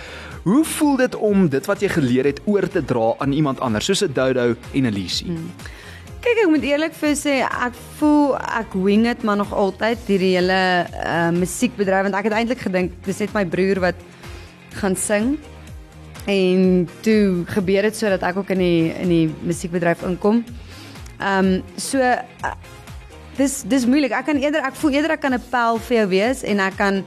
Hoe 0.44 0.64
voel 0.64 0.96
dit 0.96 1.16
om 1.16 1.48
dit 1.48 1.66
wat 1.66 1.82
jy 1.82 1.90
geleer 1.92 2.28
het 2.28 2.40
oor 2.44 2.68
te 2.68 2.84
dra 2.84 3.14
aan 3.18 3.32
iemand 3.32 3.60
anders, 3.60 3.88
soos 3.88 4.04
'n 4.04 4.12
Dodo 4.12 4.54
en 4.72 4.86
'n 4.86 4.92
Lisie? 4.94 5.30
Mm. 5.30 5.50
Kyk, 6.18 6.38
ek 6.42 6.48
moet 6.50 6.64
eerlik 6.66 6.94
vir 6.98 7.14
sê, 7.14 7.34
ek 7.46 7.74
voel 7.98 8.34
ek 8.36 8.72
wing 8.74 9.04
dit 9.06 9.22
maar 9.22 9.36
nog 9.38 9.52
altyd 9.54 9.98
hierdie 10.06 10.34
hele 10.34 10.86
uh 11.04 11.30
musiekbedryf 11.30 12.02
want 12.08 12.14
ek 12.14 12.24
het 12.24 12.32
eintlik 12.32 12.64
gedink 12.66 12.92
dis 13.04 13.20
net 13.22 13.34
my 13.34 13.44
broer 13.46 13.80
wat 13.80 13.94
gaan 14.80 14.96
sing. 14.96 15.38
En 16.26 16.88
toe 17.00 17.44
gebeur 17.46 17.82
dit 17.82 17.96
sodat 17.96 18.22
ek 18.22 18.36
ook 18.36 18.50
in 18.50 18.58
die 18.58 18.92
in 18.98 19.08
die 19.08 19.28
musiekbedryf 19.42 20.02
inkom. 20.02 20.44
Ehm 21.18 21.54
um, 21.54 21.62
so 21.76 21.98
uh, 21.98 22.18
dis 23.38 23.62
dis 23.70 23.86
moeilik. 23.86 24.12
Ek 24.12 24.28
kan 24.28 24.38
eerder 24.40 24.66
ek 24.66 24.76
voel 24.78 24.98
eerder 24.98 25.16
ek 25.16 25.22
kan 25.22 25.34
'n 25.34 25.42
pel 25.50 25.78
vir 25.78 25.96
jou 25.98 26.08
wees 26.08 26.42
en 26.42 26.60
ek 26.60 26.76
kan 26.76 27.04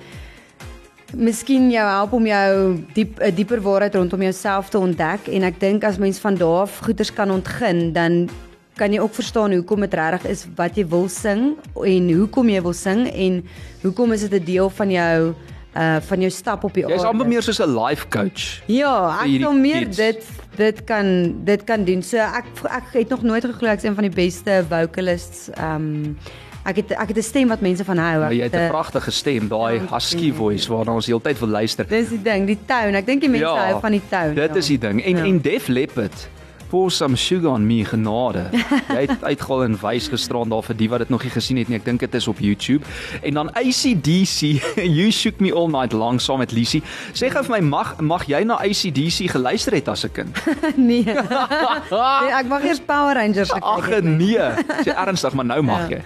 miskien 1.13 1.71
jou 1.71 1.83
help 1.83 2.13
om 2.13 2.25
jou 2.25 2.77
diep 2.95 3.19
'n 3.19 3.35
dieper 3.35 3.61
waarheid 3.61 3.95
rondom 3.95 4.21
jouself 4.21 4.69
te 4.69 4.79
ontdek 4.79 5.27
en 5.27 5.43
ek 5.43 5.59
dink 5.59 5.83
as 5.83 5.97
mens 5.97 6.19
van 6.19 6.35
daar 6.35 6.61
af 6.61 6.79
goeders 6.79 7.11
kan 7.11 7.31
ontgin 7.31 7.93
dan 7.93 8.29
kan 8.75 8.93
jy 8.93 8.99
ook 8.99 9.13
verstaan 9.13 9.51
hoekom 9.51 9.81
dit 9.81 9.93
regtig 9.93 10.25
is 10.25 10.45
wat 10.55 10.75
jy 10.75 10.87
wil 10.87 11.09
sing 11.09 11.57
en 11.75 12.09
hoekom 12.09 12.49
jy 12.49 12.61
wil 12.61 12.73
sing 12.73 13.07
en 13.11 13.43
hoekom 13.83 14.11
is 14.11 14.21
dit 14.21 14.41
'n 14.41 14.45
deel 14.45 14.69
van 14.69 14.91
jou 14.91 15.35
uh 15.75 15.97
van 16.01 16.19
jou 16.19 16.29
stap 16.31 16.63
op 16.63 16.73
die 16.73 16.83
Jy's 16.83 16.91
aarde. 16.99 17.07
amper 17.07 17.27
meer 17.27 17.41
soos 17.41 17.59
'n 17.59 17.75
life 17.79 18.07
coach. 18.09 18.61
Ja, 18.67 19.19
ek 19.23 19.39
wil 19.39 19.53
meer 19.53 19.79
kids. 19.85 19.97
dit 19.97 20.25
dit 20.55 20.83
kan 20.83 21.35
dit 21.45 21.63
kan 21.63 21.83
doen. 21.83 22.01
So 22.03 22.17
ek 22.17 22.45
ek 22.63 22.83
het 22.93 23.09
nog 23.09 23.21
nooit 23.23 23.45
geglo 23.45 23.67
ek 23.67 23.77
is 23.77 23.83
een 23.83 23.95
van 23.95 24.03
die 24.03 24.15
beste 24.15 24.65
vocalists. 24.69 25.49
Um 25.57 26.17
ek 26.65 26.75
het 26.75 26.91
ek 26.91 27.07
het 27.07 27.17
'n 27.17 27.21
stem 27.23 27.47
wat 27.47 27.61
mense 27.61 27.83
van 27.85 27.97
hou. 27.97 28.19
Maar 28.19 28.31
Ek 28.31 28.37
jy 28.37 28.43
het 28.43 28.53
'n 28.55 28.67
pragtige 28.69 29.11
stem, 29.11 29.47
daai 29.47 29.79
husky 29.91 30.33
voice 30.33 30.67
waarna 30.69 30.91
ons 30.93 31.05
heeltyd 31.05 31.39
wil 31.39 31.47
luister. 31.49 31.87
Dis 31.87 32.09
die 32.09 32.21
ding, 32.21 32.45
die 32.45 32.57
tone. 32.65 32.97
Ek 32.97 33.05
dink 33.05 33.21
die 33.21 33.29
mense 33.29 33.45
hou 33.47 33.79
van 33.79 33.91
die 33.91 34.01
tone. 34.09 34.33
Dit 34.33 34.49
ja. 34.49 34.55
is 34.55 34.67
die 34.67 34.77
ding. 34.77 35.03
En 35.03 35.17
Ja. 35.17 35.23
en 35.25 35.39
Def 35.41 35.67
Leppard 35.67 36.27
pour 36.71 36.87
some 36.91 37.17
sugar 37.19 37.51
on 37.51 37.65
me 37.67 37.83
genade. 37.83 38.45
Jy 38.95 39.01
het 39.09 39.23
uitgehaal 39.27 39.63
en 39.65 39.73
wys 39.81 40.07
gisterand 40.07 40.51
daar 40.53 40.63
vir 40.63 40.77
die 40.79 40.87
wat 40.91 41.03
dit 41.03 41.09
nog 41.11 41.23
nie 41.27 41.31
gesien 41.33 41.57
het 41.59 41.67
nie. 41.67 41.75
Ek 41.81 41.85
dink 41.85 41.99
dit 41.99 42.13
is 42.15 42.27
op 42.31 42.39
YouTube. 42.39 42.85
En 43.27 43.33
dan 43.39 43.49
ACDC, 43.59 44.39
You 44.97 45.11
Shook 45.11 45.41
Me 45.43 45.51
All 45.51 45.67
Night 45.73 45.91
Long 45.91 46.21
saam 46.23 46.39
met 46.39 46.51
Lisie. 46.55 46.79
Sê 47.11 47.27
gou 47.33 47.43
vir 47.43 47.57
my 47.57 47.61
mag 47.73 47.91
mag 47.99 48.23
jy 48.31 48.43
na 48.47 48.55
ACDC 48.63 49.27
geluister 49.35 49.75
het 49.75 49.87
as 49.91 50.05
'n 50.07 50.11
kind? 50.15 50.31
nee. 50.89 51.03
nee. 51.03 52.31
Ek 52.39 52.47
mag 52.47 52.63
eers 52.63 52.79
Power 52.79 53.15
Rangers 53.19 53.51
gekyk. 53.51 53.63
Ag 53.67 53.89
het 53.91 54.03
nee. 54.07 54.47
Sê 54.87 54.95
ernstig, 54.95 55.33
maar 55.35 55.45
nou 55.45 55.61
mag 55.61 55.89
Ja. 55.89 55.97
jy. 55.97 56.01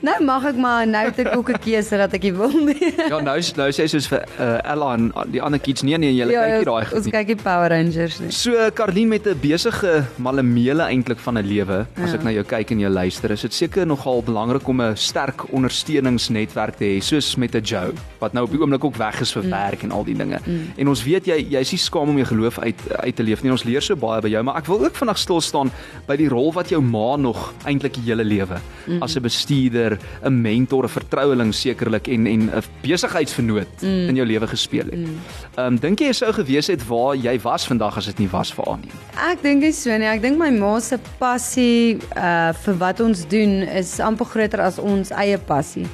Nou 0.00 0.16
mag 0.24 0.44
ek 0.44 0.56
maar 0.56 0.86
nou 0.86 1.12
te 1.12 1.24
koek 1.28 1.50
'n 1.50 1.58
keuse 1.60 1.96
dat 2.00 2.12
ek 2.16 2.22
nie 2.22 2.32
wil 2.32 2.52
nie. 2.52 2.94
Ja, 2.96 3.20
nou 3.20 3.36
is- 3.38 3.52
nou 3.56 3.68
sê 3.70 3.82
jy 3.84 3.88
soos 3.88 4.06
vir 4.08 4.24
uh, 4.40 4.58
Ella 4.64 4.94
en 4.94 5.12
die 5.30 5.42
ander 5.42 5.58
kids 5.60 5.82
nee 5.82 5.98
nee, 5.98 6.14
julle 6.14 6.32
kyk 6.32 6.56
nie 6.56 6.64
daai 6.64 6.84
goed 6.86 6.96
ons 6.98 7.06
kyk 7.10 7.26
die 7.26 7.36
Power 7.42 7.68
Rangers 7.70 8.20
nie. 8.20 8.30
So 8.30 8.70
Karlien 8.74 9.08
met 9.08 9.26
'n 9.26 9.38
besige 9.40 10.05
malemele 10.16 10.82
eintlik 10.82 11.18
van 11.18 11.38
'n 11.38 11.46
lewe. 11.46 11.86
As 11.96 12.10
Ja. 12.10 12.16
ek 12.16 12.22
na 12.22 12.30
jou 12.30 12.44
kyk 12.44 12.70
en 12.70 12.78
jou 12.78 12.90
luister, 12.90 13.30
is 13.30 13.40
dit 13.40 13.54
seker 13.54 13.86
nogal 13.86 14.22
belangrik 14.22 14.68
om 14.68 14.80
'n 14.80 14.96
sterk 14.96 15.52
ondersteuningsnetwerk 15.52 16.76
te 16.76 16.84
hê, 16.84 17.02
soos 17.02 17.36
met 17.36 17.54
'n 17.54 17.62
Joe 17.62 17.92
wat 18.18 18.32
nou 18.32 18.44
op 18.44 18.50
die 18.50 18.60
oomblik 18.60 18.84
ook 18.84 18.96
weg 18.96 19.20
is 19.20 19.32
vir 19.32 19.42
mm. 19.42 19.50
werk 19.50 19.82
en 19.82 19.90
al 19.90 20.04
die 20.04 20.16
dinge. 20.16 20.38
Mm. 20.46 20.72
En 20.76 20.88
ons 20.88 21.04
weet 21.04 21.26
jy 21.26 21.46
jy's 21.50 21.70
nie 21.70 21.78
skaam 21.78 22.08
om 22.08 22.16
jou 22.16 22.26
geloof 22.26 22.58
uit 22.58 22.80
uit 22.96 23.16
te 23.16 23.22
leef 23.22 23.42
nie. 23.42 23.50
Ons 23.50 23.64
leer 23.64 23.82
so 23.82 23.96
baie 23.96 24.20
by 24.20 24.28
jou, 24.28 24.42
maar 24.42 24.56
ek 24.56 24.66
wil 24.66 24.84
ook 24.84 24.94
vandag 24.94 25.18
stil 25.18 25.40
staan 25.40 25.70
by 26.06 26.16
die 26.16 26.28
rol 26.28 26.52
wat 26.52 26.68
jou 26.68 26.80
ma 26.82 27.16
nog 27.16 27.52
eintlik 27.64 27.94
die 27.94 28.06
hele 28.08 28.24
lewe 28.24 28.58
mm. 28.86 29.02
as 29.02 29.16
'n 29.16 29.22
bestuurder, 29.22 29.98
'n 30.24 30.40
mentor, 30.42 30.84
'n 30.84 30.88
vertroueling 30.88 31.54
sekerlik 31.54 32.08
en 32.08 32.26
en 32.26 32.50
'n 32.50 32.62
besigheidsvernoot 32.82 33.82
mm. 33.82 34.08
in 34.08 34.16
jou 34.16 34.26
lewe 34.26 34.46
gespeel 34.46 34.84
het. 34.84 34.94
Ehm 34.94 35.10
mm. 35.56 35.66
um, 35.66 35.78
dink 35.78 36.00
jy 36.00 36.12
sou 36.12 36.32
gewees 36.32 36.66
het 36.66 36.86
waar 36.86 37.16
jy 37.16 37.38
was 37.40 37.66
vandag 37.66 37.96
as 37.96 38.06
dit 38.06 38.18
nie 38.18 38.28
was 38.28 38.52
vir 38.52 38.64
haar 38.66 38.78
nie? 38.82 38.92
Ek 39.16 39.42
dink 39.42 39.62
nie 39.62 39.72
so 39.72 39.95
nie. 40.00 40.08
Ek 40.10 40.22
dink 40.22 40.38
my 40.40 40.50
ma 40.54 40.76
se 40.80 40.98
passie 41.20 41.96
uh 42.16 42.52
vir 42.64 42.76
wat 42.80 43.00
ons 43.04 43.24
doen 43.30 43.62
is 43.66 43.96
amper 44.00 44.28
groter 44.28 44.62
as 44.64 44.78
ons 44.82 45.12
eie 45.14 45.38
passie. 45.38 45.86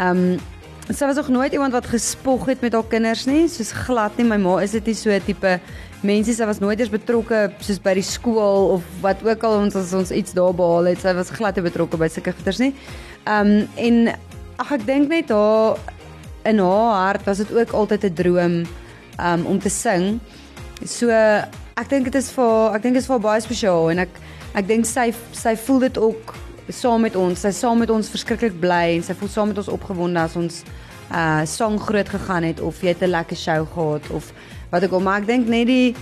Um 0.00 0.36
sy 0.90 1.06
was 1.08 1.16
nog 1.16 1.30
nooit 1.32 1.54
iemand 1.56 1.72
wat 1.72 1.86
gespog 1.88 2.44
het 2.50 2.60
met 2.60 2.74
haar 2.76 2.84
kinders 2.84 3.24
nie, 3.24 3.46
soos 3.48 3.72
glad 3.86 4.18
nie. 4.18 4.26
My 4.28 4.36
ma 4.36 4.58
is 4.60 4.74
dit 4.76 4.86
nie 4.86 4.94
so 4.94 5.10
'n 5.10 5.20
tipe 5.24 5.60
mense 6.02 6.34
sy 6.34 6.44
was 6.44 6.60
nooit 6.60 6.80
eens 6.80 6.92
betrokke 6.92 7.52
soos 7.60 7.80
by 7.80 7.94
die 7.94 8.04
skool 8.04 8.74
of 8.76 8.82
wat 9.00 9.24
ook 9.24 9.42
al 9.44 9.58
ons 9.62 9.76
as 9.76 9.92
ons 9.92 10.10
iets 10.10 10.32
daar 10.32 10.52
behaal 10.52 10.84
het. 10.84 11.00
Sy 11.00 11.14
was 11.14 11.30
glad 11.30 11.56
nie 11.56 11.64
betrokke 11.64 11.96
by 11.96 12.08
sulke 12.08 12.32
goeters 12.32 12.58
nie. 12.58 12.74
Um 13.26 13.68
en 13.76 14.14
ag 14.58 14.72
ek 14.72 14.86
dink 14.86 15.08
net 15.08 15.30
haar 15.30 15.78
in 16.44 16.58
haar 16.58 17.06
hart 17.06 17.26
was 17.26 17.38
dit 17.38 17.52
ook 17.52 17.72
altyd 17.72 18.04
'n 18.04 18.14
droom 18.14 18.66
um 19.18 19.46
om 19.46 19.58
te 19.58 19.70
sing. 19.70 20.20
So 20.84 21.08
ek 21.76 21.88
dink 21.90 22.04
dit 22.04 22.14
is 22.14 22.30
vir 22.30 22.44
haar- 22.44 22.76
ek 22.76 22.82
dink 22.82 22.94
dit 22.94 23.02
is 23.02 23.06
vir 23.06 23.16
haar 23.18 23.26
baie 23.26 23.40
spesiaal 23.40 23.90
en 23.90 23.98
ek 23.98 24.08
ek 24.54 24.66
dink 24.66 24.86
sy 24.86 25.12
sy 25.32 25.54
voel 25.56 25.80
dit 25.80 25.98
ook 25.98 26.34
saam 26.70 27.02
met 27.02 27.16
ons. 27.16 27.38
Sy 27.38 27.50
saam 27.50 27.78
met 27.78 27.90
ons 27.90 28.08
verskriklik 28.08 28.54
bly 28.60 28.96
en 28.96 29.02
sy 29.02 29.12
voel 29.14 29.28
saam 29.28 29.48
met 29.48 29.58
ons 29.58 29.68
opgewonde 29.68 30.20
as 30.20 30.36
ons 30.36 30.62
uh 31.12 31.44
sang 31.44 31.78
groot 31.78 32.08
gegaan 32.08 32.44
het 32.44 32.60
of 32.60 32.80
jy 32.80 32.88
het 32.88 33.02
'n 33.02 33.10
lekker 33.10 33.36
show 33.36 33.66
gehad 33.74 34.10
of 34.10 34.32
wat 34.70 34.82
ek 34.82 34.92
al 34.92 35.00
maar 35.00 35.20
ek 35.20 35.26
dink 35.26 35.46
net 35.48 35.66
die 35.66 35.94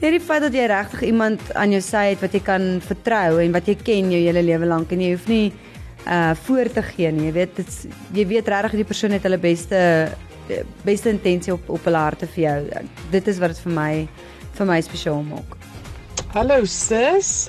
net 0.00 0.10
die 0.12 0.20
feit 0.20 0.42
dat 0.42 0.52
jy 0.52 0.66
regtig 0.66 1.02
iemand 1.02 1.40
aan 1.54 1.70
jou 1.70 1.80
sy 1.80 2.10
het 2.14 2.20
wat 2.20 2.32
jy 2.32 2.40
kan 2.40 2.80
vertrou 2.80 3.38
en 3.42 3.52
wat 3.52 3.66
jy 3.66 3.74
ken 3.74 4.10
jou 4.10 4.20
hele 4.20 4.42
lewe 4.42 4.66
lank 4.66 4.92
en 4.92 5.00
jy 5.00 5.10
hoef 5.12 5.28
nie 5.28 5.52
uh 6.06 6.34
voor 6.34 6.68
te 6.72 6.82
gee 6.82 7.10
nie. 7.12 7.26
Jy 7.26 7.32
weet 7.32 7.56
dit 7.56 7.86
jy 8.14 8.26
weet 8.26 8.48
regtig 8.48 8.72
die 8.72 8.84
persoon 8.84 9.10
het 9.10 9.22
hulle 9.22 9.38
beste 9.38 10.08
beste 10.84 11.08
intensie 11.10 11.52
op 11.52 11.68
op 11.68 11.84
hulle 11.84 11.96
harte 11.98 12.26
vir 12.26 12.44
jou. 12.44 12.84
Dit 13.10 13.28
is 13.28 13.38
wat 13.38 13.48
dit 13.48 13.58
vir 13.58 13.72
my 13.72 14.08
vir 14.56 14.68
my 14.68 14.80
spesiaal 14.84 15.22
maak. 15.26 15.56
Hallo 16.32 16.64
sis. 16.64 17.48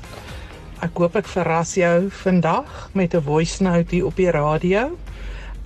Ek 0.83 0.99
hoop 0.99 1.15
ek 1.17 1.27
verras 1.31 1.73
jou 1.79 2.09
vandag 2.23 2.89
met 2.93 3.15
'n 3.15 3.21
voice 3.21 3.63
note 3.63 3.95
hier 3.95 4.05
op 4.05 4.15
die 4.15 4.31
radio. 4.31 4.91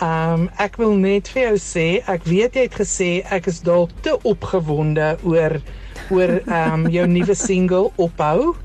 Um 0.02 0.50
ek 0.58 0.78
wil 0.78 0.96
net 0.98 1.28
vir 1.30 1.42
jou 1.44 1.58
sê, 1.58 2.02
ek 2.08 2.24
weet 2.26 2.56
jy 2.56 2.62
het 2.62 2.74
gesê 2.74 3.10
ek 3.32 3.48
is 3.48 3.60
dalk 3.62 3.90
te 4.02 4.18
opgewonde 4.24 5.18
oor 5.24 5.62
oor 6.10 6.42
um 6.48 6.88
jou 6.90 7.06
nuwe 7.08 7.36
single 7.36 7.92
ophou, 7.98 8.56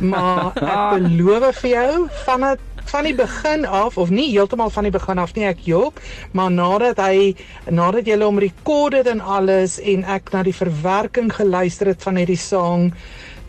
maar 0.00 0.52
ek 0.56 1.00
beloof 1.00 1.56
vir 1.62 1.70
jou 1.70 2.08
van 2.24 2.40
dit 2.40 2.60
van 2.90 3.04
die 3.08 3.14
begin 3.16 3.66
af 3.66 3.98
of 3.98 4.10
nie 4.10 4.30
heeltemal 4.30 4.70
van 4.70 4.88
die 4.88 4.94
begin 4.94 5.18
af 5.22 5.34
nie 5.36 5.46
ek 5.48 5.64
jok 5.68 6.00
maar 6.32 6.50
nadat 6.50 7.00
hy 7.02 7.34
nadat 7.70 8.06
jy 8.06 8.18
hom 8.22 8.40
rekord 8.42 8.98
het 9.00 9.10
en 9.12 9.20
alles 9.20 9.78
en 9.78 10.04
ek 10.04 10.32
na 10.32 10.42
die 10.42 10.56
verwerking 10.56 11.32
geluister 11.32 11.92
het 11.92 12.02
van 12.02 12.20
hierdie 12.20 12.40
sang 12.40 12.90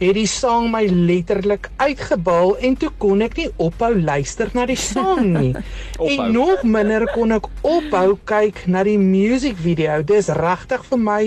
het 0.04 0.18
die 0.18 0.28
sang 0.28 0.70
my 0.74 0.84
letterlik 0.90 1.70
uitgebal 1.80 2.56
en 2.68 2.76
toe 2.80 2.90
kon 3.00 3.22
ek 3.24 3.38
nie 3.40 3.50
ophou 3.62 3.94
luister 3.96 4.52
na 4.58 4.66
die 4.70 4.80
sang 4.80 5.30
nie. 5.36 5.52
En 6.14 6.34
nog 6.34 6.64
minder 6.68 7.06
kon 7.14 7.32
ek 7.36 7.48
ophou 7.62 8.18
kyk 8.28 8.66
na 8.68 8.84
die 8.84 8.98
musiekvideo. 9.00 10.02
Dis 10.08 10.32
regtig 10.34 10.84
vir 10.90 11.00
my 11.00 11.22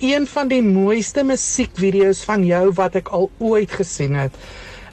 een 0.00 0.28
van 0.30 0.48
die 0.50 0.62
mooiste 0.64 1.24
musiekvideo's 1.26 2.24
van 2.28 2.46
jou 2.46 2.68
wat 2.78 2.96
ek 3.02 3.12
al 3.14 3.28
ooit 3.38 3.74
gesien 3.82 4.16
het 4.18 4.38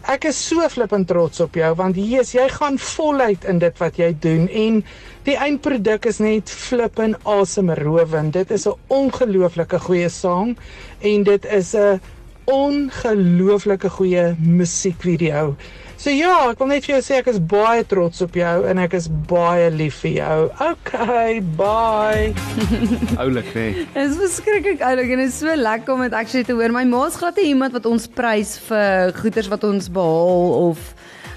Ek 0.09 0.25
is 0.25 0.37
so 0.41 0.65
flippend 0.69 1.05
trots 1.11 1.39
op 1.43 1.53
jou 1.59 1.67
want 1.77 1.95
Jesus, 1.99 2.33
jy 2.33 2.47
gaan 2.49 2.77
voluit 2.81 3.43
in 3.45 3.59
dit 3.61 3.75
wat 3.77 3.99
jy 4.01 4.09
doen 4.23 4.47
en 4.49 4.79
die 5.27 5.35
eindproduk 5.37 6.07
is 6.09 6.17
net 6.23 6.49
flippend 6.49 7.19
asemrowend. 7.29 8.33
Dit 8.33 8.49
is 8.51 8.65
'n 8.65 8.73
ongelooflike 8.89 9.79
goeie 9.79 10.09
sang 10.09 10.57
en 11.01 11.23
dit 11.23 11.45
is 11.45 11.75
'n 11.75 12.01
ongelooflike 12.49 13.89
goeie 13.89 14.35
musiekvideo. 14.39 15.55
So 16.01 16.09
ja, 16.09 16.49
ek 16.49 16.57
wil 16.57 16.71
net 16.71 16.85
vir 16.87 16.95
jou 16.95 17.01
sê 17.05 17.19
ek 17.21 17.27
is 17.29 17.35
baie 17.45 17.83
trots 17.85 18.23
op 18.25 18.33
jou 18.33 18.53
en 18.65 18.79
ek 18.81 18.95
is 18.97 19.05
baie 19.29 19.67
lief 19.69 19.99
vir 20.01 20.15
jou. 20.15 20.37
Okay, 20.71 21.35
bye. 21.59 22.31
Oulik, 23.21 23.51
nê. 23.53 23.67
Nee. 23.67 23.83
Dit 23.93 23.99
is 24.07 24.15
verskriklik 24.17 24.81
oulik 24.81 25.13
en 25.13 25.21
dit 25.21 25.29
is 25.29 25.37
so 25.43 25.53
lekker 25.53 25.93
om 25.93 26.01
dit 26.01 26.15
actually 26.17 26.47
te 26.47 26.55
hoor. 26.57 26.73
My 26.73 26.87
ma's 26.89 27.19
glad 27.21 27.37
nie 27.37 27.51
iemand 27.51 27.77
wat 27.77 27.85
ons 27.85 28.09
prys 28.17 28.55
vir 28.65 29.13
goeders 29.19 29.51
wat 29.53 29.67
ons 29.69 29.91
behaal 29.93 30.55
of 30.71 30.81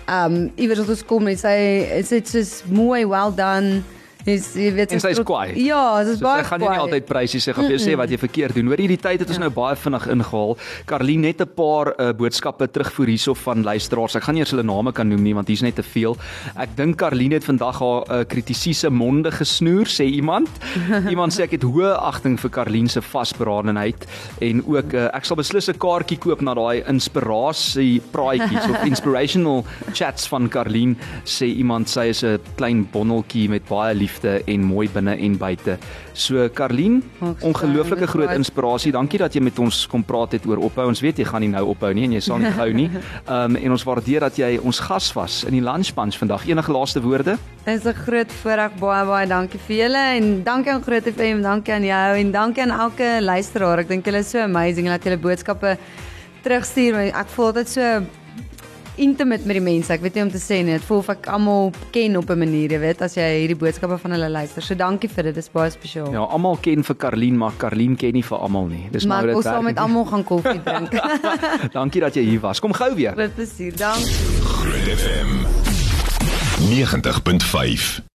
ehm 0.07 0.39
um, 0.39 0.49
iewers 0.57 0.81
wat 0.81 0.95
ons 0.97 1.05
kom 1.13 1.29
en 1.29 1.37
sy 1.45 1.55
sê 2.01 2.23
dit 2.23 2.35
is 2.41 2.55
mooi, 2.73 3.05
well 3.05 3.37
done. 3.37 3.83
Dis 4.25 4.55
jy 4.57 4.71
weet 4.73 4.95
sy 4.97 5.11
is 5.13 5.21
kwaai. 5.27 5.53
Ja, 5.61 6.01
dit 6.05 6.15
is 6.15 6.21
So 6.23 6.25
baie 6.25 6.43
sy 6.43 6.49
gaan 6.49 6.63
nie 6.65 6.71
altyd 6.73 7.07
prys 7.09 7.35
nie. 7.37 7.43
Sy 7.45 7.53
gaan 7.53 7.69
vir 7.69 7.77
jou 7.77 7.83
sê 7.83 7.97
wat 8.01 8.13
jy 8.13 8.19
verkeerd 8.23 8.57
doen. 8.57 8.71
Hoor 8.73 8.81
jy 8.81 8.89
die 8.95 9.01
tyd 9.01 9.21
het 9.21 9.33
ons 9.35 9.41
nou 9.43 9.51
baie 9.53 9.77
vinnig 9.77 10.07
ingehaal. 10.15 10.57
Carlien 10.89 11.21
net 11.21 11.41
'n 11.45 11.51
paar 11.57 11.93
uh, 11.99 12.13
boodskappe 12.17 12.69
terugvoer 12.73 13.13
hierso 13.13 13.35
van 13.35 13.63
luisteraars. 13.63 14.17
Ek 14.17 14.25
gaan 14.25 14.35
nie 14.35 14.43
eers 14.45 14.55
hulle 14.55 14.65
name 14.65 14.93
kan 14.93 15.09
noem 15.09 15.23
nie 15.23 15.35
want 15.35 15.49
hier's 15.49 15.63
net 15.63 15.77
te 15.77 15.83
veel. 15.83 16.17
Ek 16.57 16.73
dink 16.77 16.97
Carlien 16.97 17.33
het 17.33 17.45
vandag 17.45 17.79
haar 17.81 18.03
uh, 18.09 18.25
kritisiese 18.25 18.91
monde 18.91 19.31
gesnoer, 19.31 19.87
sê 19.87 20.05
iemand. 20.09 20.49
Iemand 21.13 21.33
sê 21.35 21.45
ek 21.45 21.59
het 21.59 21.65
hoë 21.65 21.93
agting 22.01 22.39
vir 22.41 22.51
Carlien 22.51 22.89
se 22.89 23.01
vasberadenheid 23.01 24.07
en 24.41 24.63
ook 24.65 24.95
uh, 24.95 25.09
ek 25.13 25.25
sal 25.25 25.37
beslis 25.37 25.69
'n 25.69 25.79
kaartjie 25.79 26.19
koop 26.19 26.41
na 26.41 26.55
daai 26.55 26.83
inspirasie 26.89 28.01
praatjies 28.13 28.69
of 28.73 28.85
inspirational 28.85 29.65
chats 29.93 30.27
van 30.29 30.49
Carlien 30.49 30.97
sê 31.25 31.47
iemand 31.47 31.89
sy 31.89 32.09
is 32.09 32.25
'n 32.25 32.41
klein 32.57 32.89
bonneltjie 32.91 33.49
met 33.49 33.69
baie 33.69 33.95
liefde 34.15 34.43
en 34.47 34.63
mooi 34.63 34.89
binne 34.89 35.17
en 35.19 35.37
buite. 35.39 35.79
So 36.13 36.47
sê, 36.49 36.87
ongelooflike 37.41 38.07
groot 38.07 38.35
inspirasie. 38.35 38.93
Dankie 38.93 39.19
dat 39.19 39.35
jy 39.35 39.43
met 39.43 39.59
ons 39.59 39.87
kom 39.91 40.05
praat 40.05 40.33
het 40.33 40.47
oor 40.47 40.63
ophou. 40.63 40.87
Ons 40.89 41.03
weet 41.03 41.19
jy 41.19 41.27
gaan 41.27 41.43
nie 41.43 41.51
nou 41.51 41.65
ophou 41.75 41.93
nie 41.95 42.05
en 42.05 42.13
jy 42.13 42.21
sal 42.21 42.39
nie 42.39 42.53
gou 42.55 42.71
nie. 42.73 42.91
Ehm 43.25 43.57
um, 43.57 43.57
en 43.65 43.73
ons 43.75 43.85
waardeer 43.85 44.21
dat 44.21 44.37
jy 44.39 44.59
ons 44.63 44.79
gas 44.85 45.13
was 45.17 45.43
in 45.49 45.55
die 45.57 45.63
lunch 45.65 45.95
bunch 45.95 46.19
vandag. 46.21 46.47
Enige 46.47 46.73
laaste 46.73 47.01
woorde? 47.03 47.37
Dit 47.65 47.81
is 47.81 47.85
'n 47.87 47.95
groot 47.95 48.33
voorreg 48.43 48.75
baie 48.79 49.05
baie 49.07 49.27
dankie 49.27 49.61
vir 49.67 49.77
julle 49.77 50.05
en 50.17 50.43
dankie 50.45 50.73
aan 50.73 50.83
Groot 50.83 51.05
FM, 51.05 51.43
dankie 51.43 51.73
aan 51.73 51.85
jou 51.85 52.17
en 52.19 52.31
dankie 52.31 52.63
aan 52.63 52.71
elke 52.81 53.21
luisteraar. 53.21 53.79
Ek 53.79 53.89
dink 53.89 54.05
julle 54.05 54.19
is 54.19 54.31
so 54.31 54.39
amazing 54.39 54.87
dat 54.87 55.05
julle 55.05 55.17
boodskappe 55.17 55.79
terugstuur. 56.43 56.95
Ek 57.15 57.29
voel 57.29 57.53
dit 57.53 57.69
so 57.69 58.03
intimate 58.97 59.47
met 59.47 59.57
die 59.57 59.63
mense. 59.65 59.93
Ek 59.93 60.01
weet 60.01 60.15
nie 60.15 60.23
om 60.23 60.31
te 60.31 60.39
sê 60.39 60.63
nie. 60.65 60.73
Dit 60.79 60.85
voel 60.85 60.99
of 60.99 61.09
ek 61.09 61.27
almal 61.27 61.73
ken 61.91 62.17
op 62.17 62.31
'n 62.31 62.39
manier, 62.39 62.71
jy 62.73 62.79
weet, 62.81 63.03
as 63.03 63.15
jy 63.15 63.23
hierdie 63.41 63.57
boodskappe 63.57 63.99
van 63.99 64.11
hulle 64.11 64.29
luister. 64.31 64.63
So 64.63 64.75
dankie 64.75 65.09
vir 65.11 65.23
dit. 65.25 65.35
Dit 65.35 65.45
is 65.45 65.51
baie 65.51 65.71
spesiaal. 65.71 66.13
Ja, 66.13 66.21
almal 66.25 66.57
ken 66.61 66.85
vir 66.85 66.97
Carlien, 66.97 67.37
maar 67.37 67.53
Carlien 67.59 67.97
ken 67.97 68.13
nie 68.13 68.23
vir 68.23 68.39
almal 68.39 68.67
nie. 68.67 68.89
Dis 68.91 69.05
maar 69.05 69.17
maar 69.19 69.27
dit 69.27 69.35
wil 69.35 69.43
saam 69.43 69.65
met 69.65 69.75
werk. 69.75 69.87
almal 69.87 70.05
gaan 70.05 70.25
koffie 70.25 70.63
drink. 70.69 70.93
Dankie 71.79 72.01
dat 72.01 72.15
jy 72.15 72.23
hier 72.23 72.41
was. 72.41 72.61
Kom 72.61 72.73
gou 72.73 72.95
weer. 72.95 73.13
Groot 73.13 73.35
plesier. 73.35 73.77
Dankie. 73.77 74.13
Groot 74.45 74.99
FM 74.99 75.47
90.5 76.71 78.05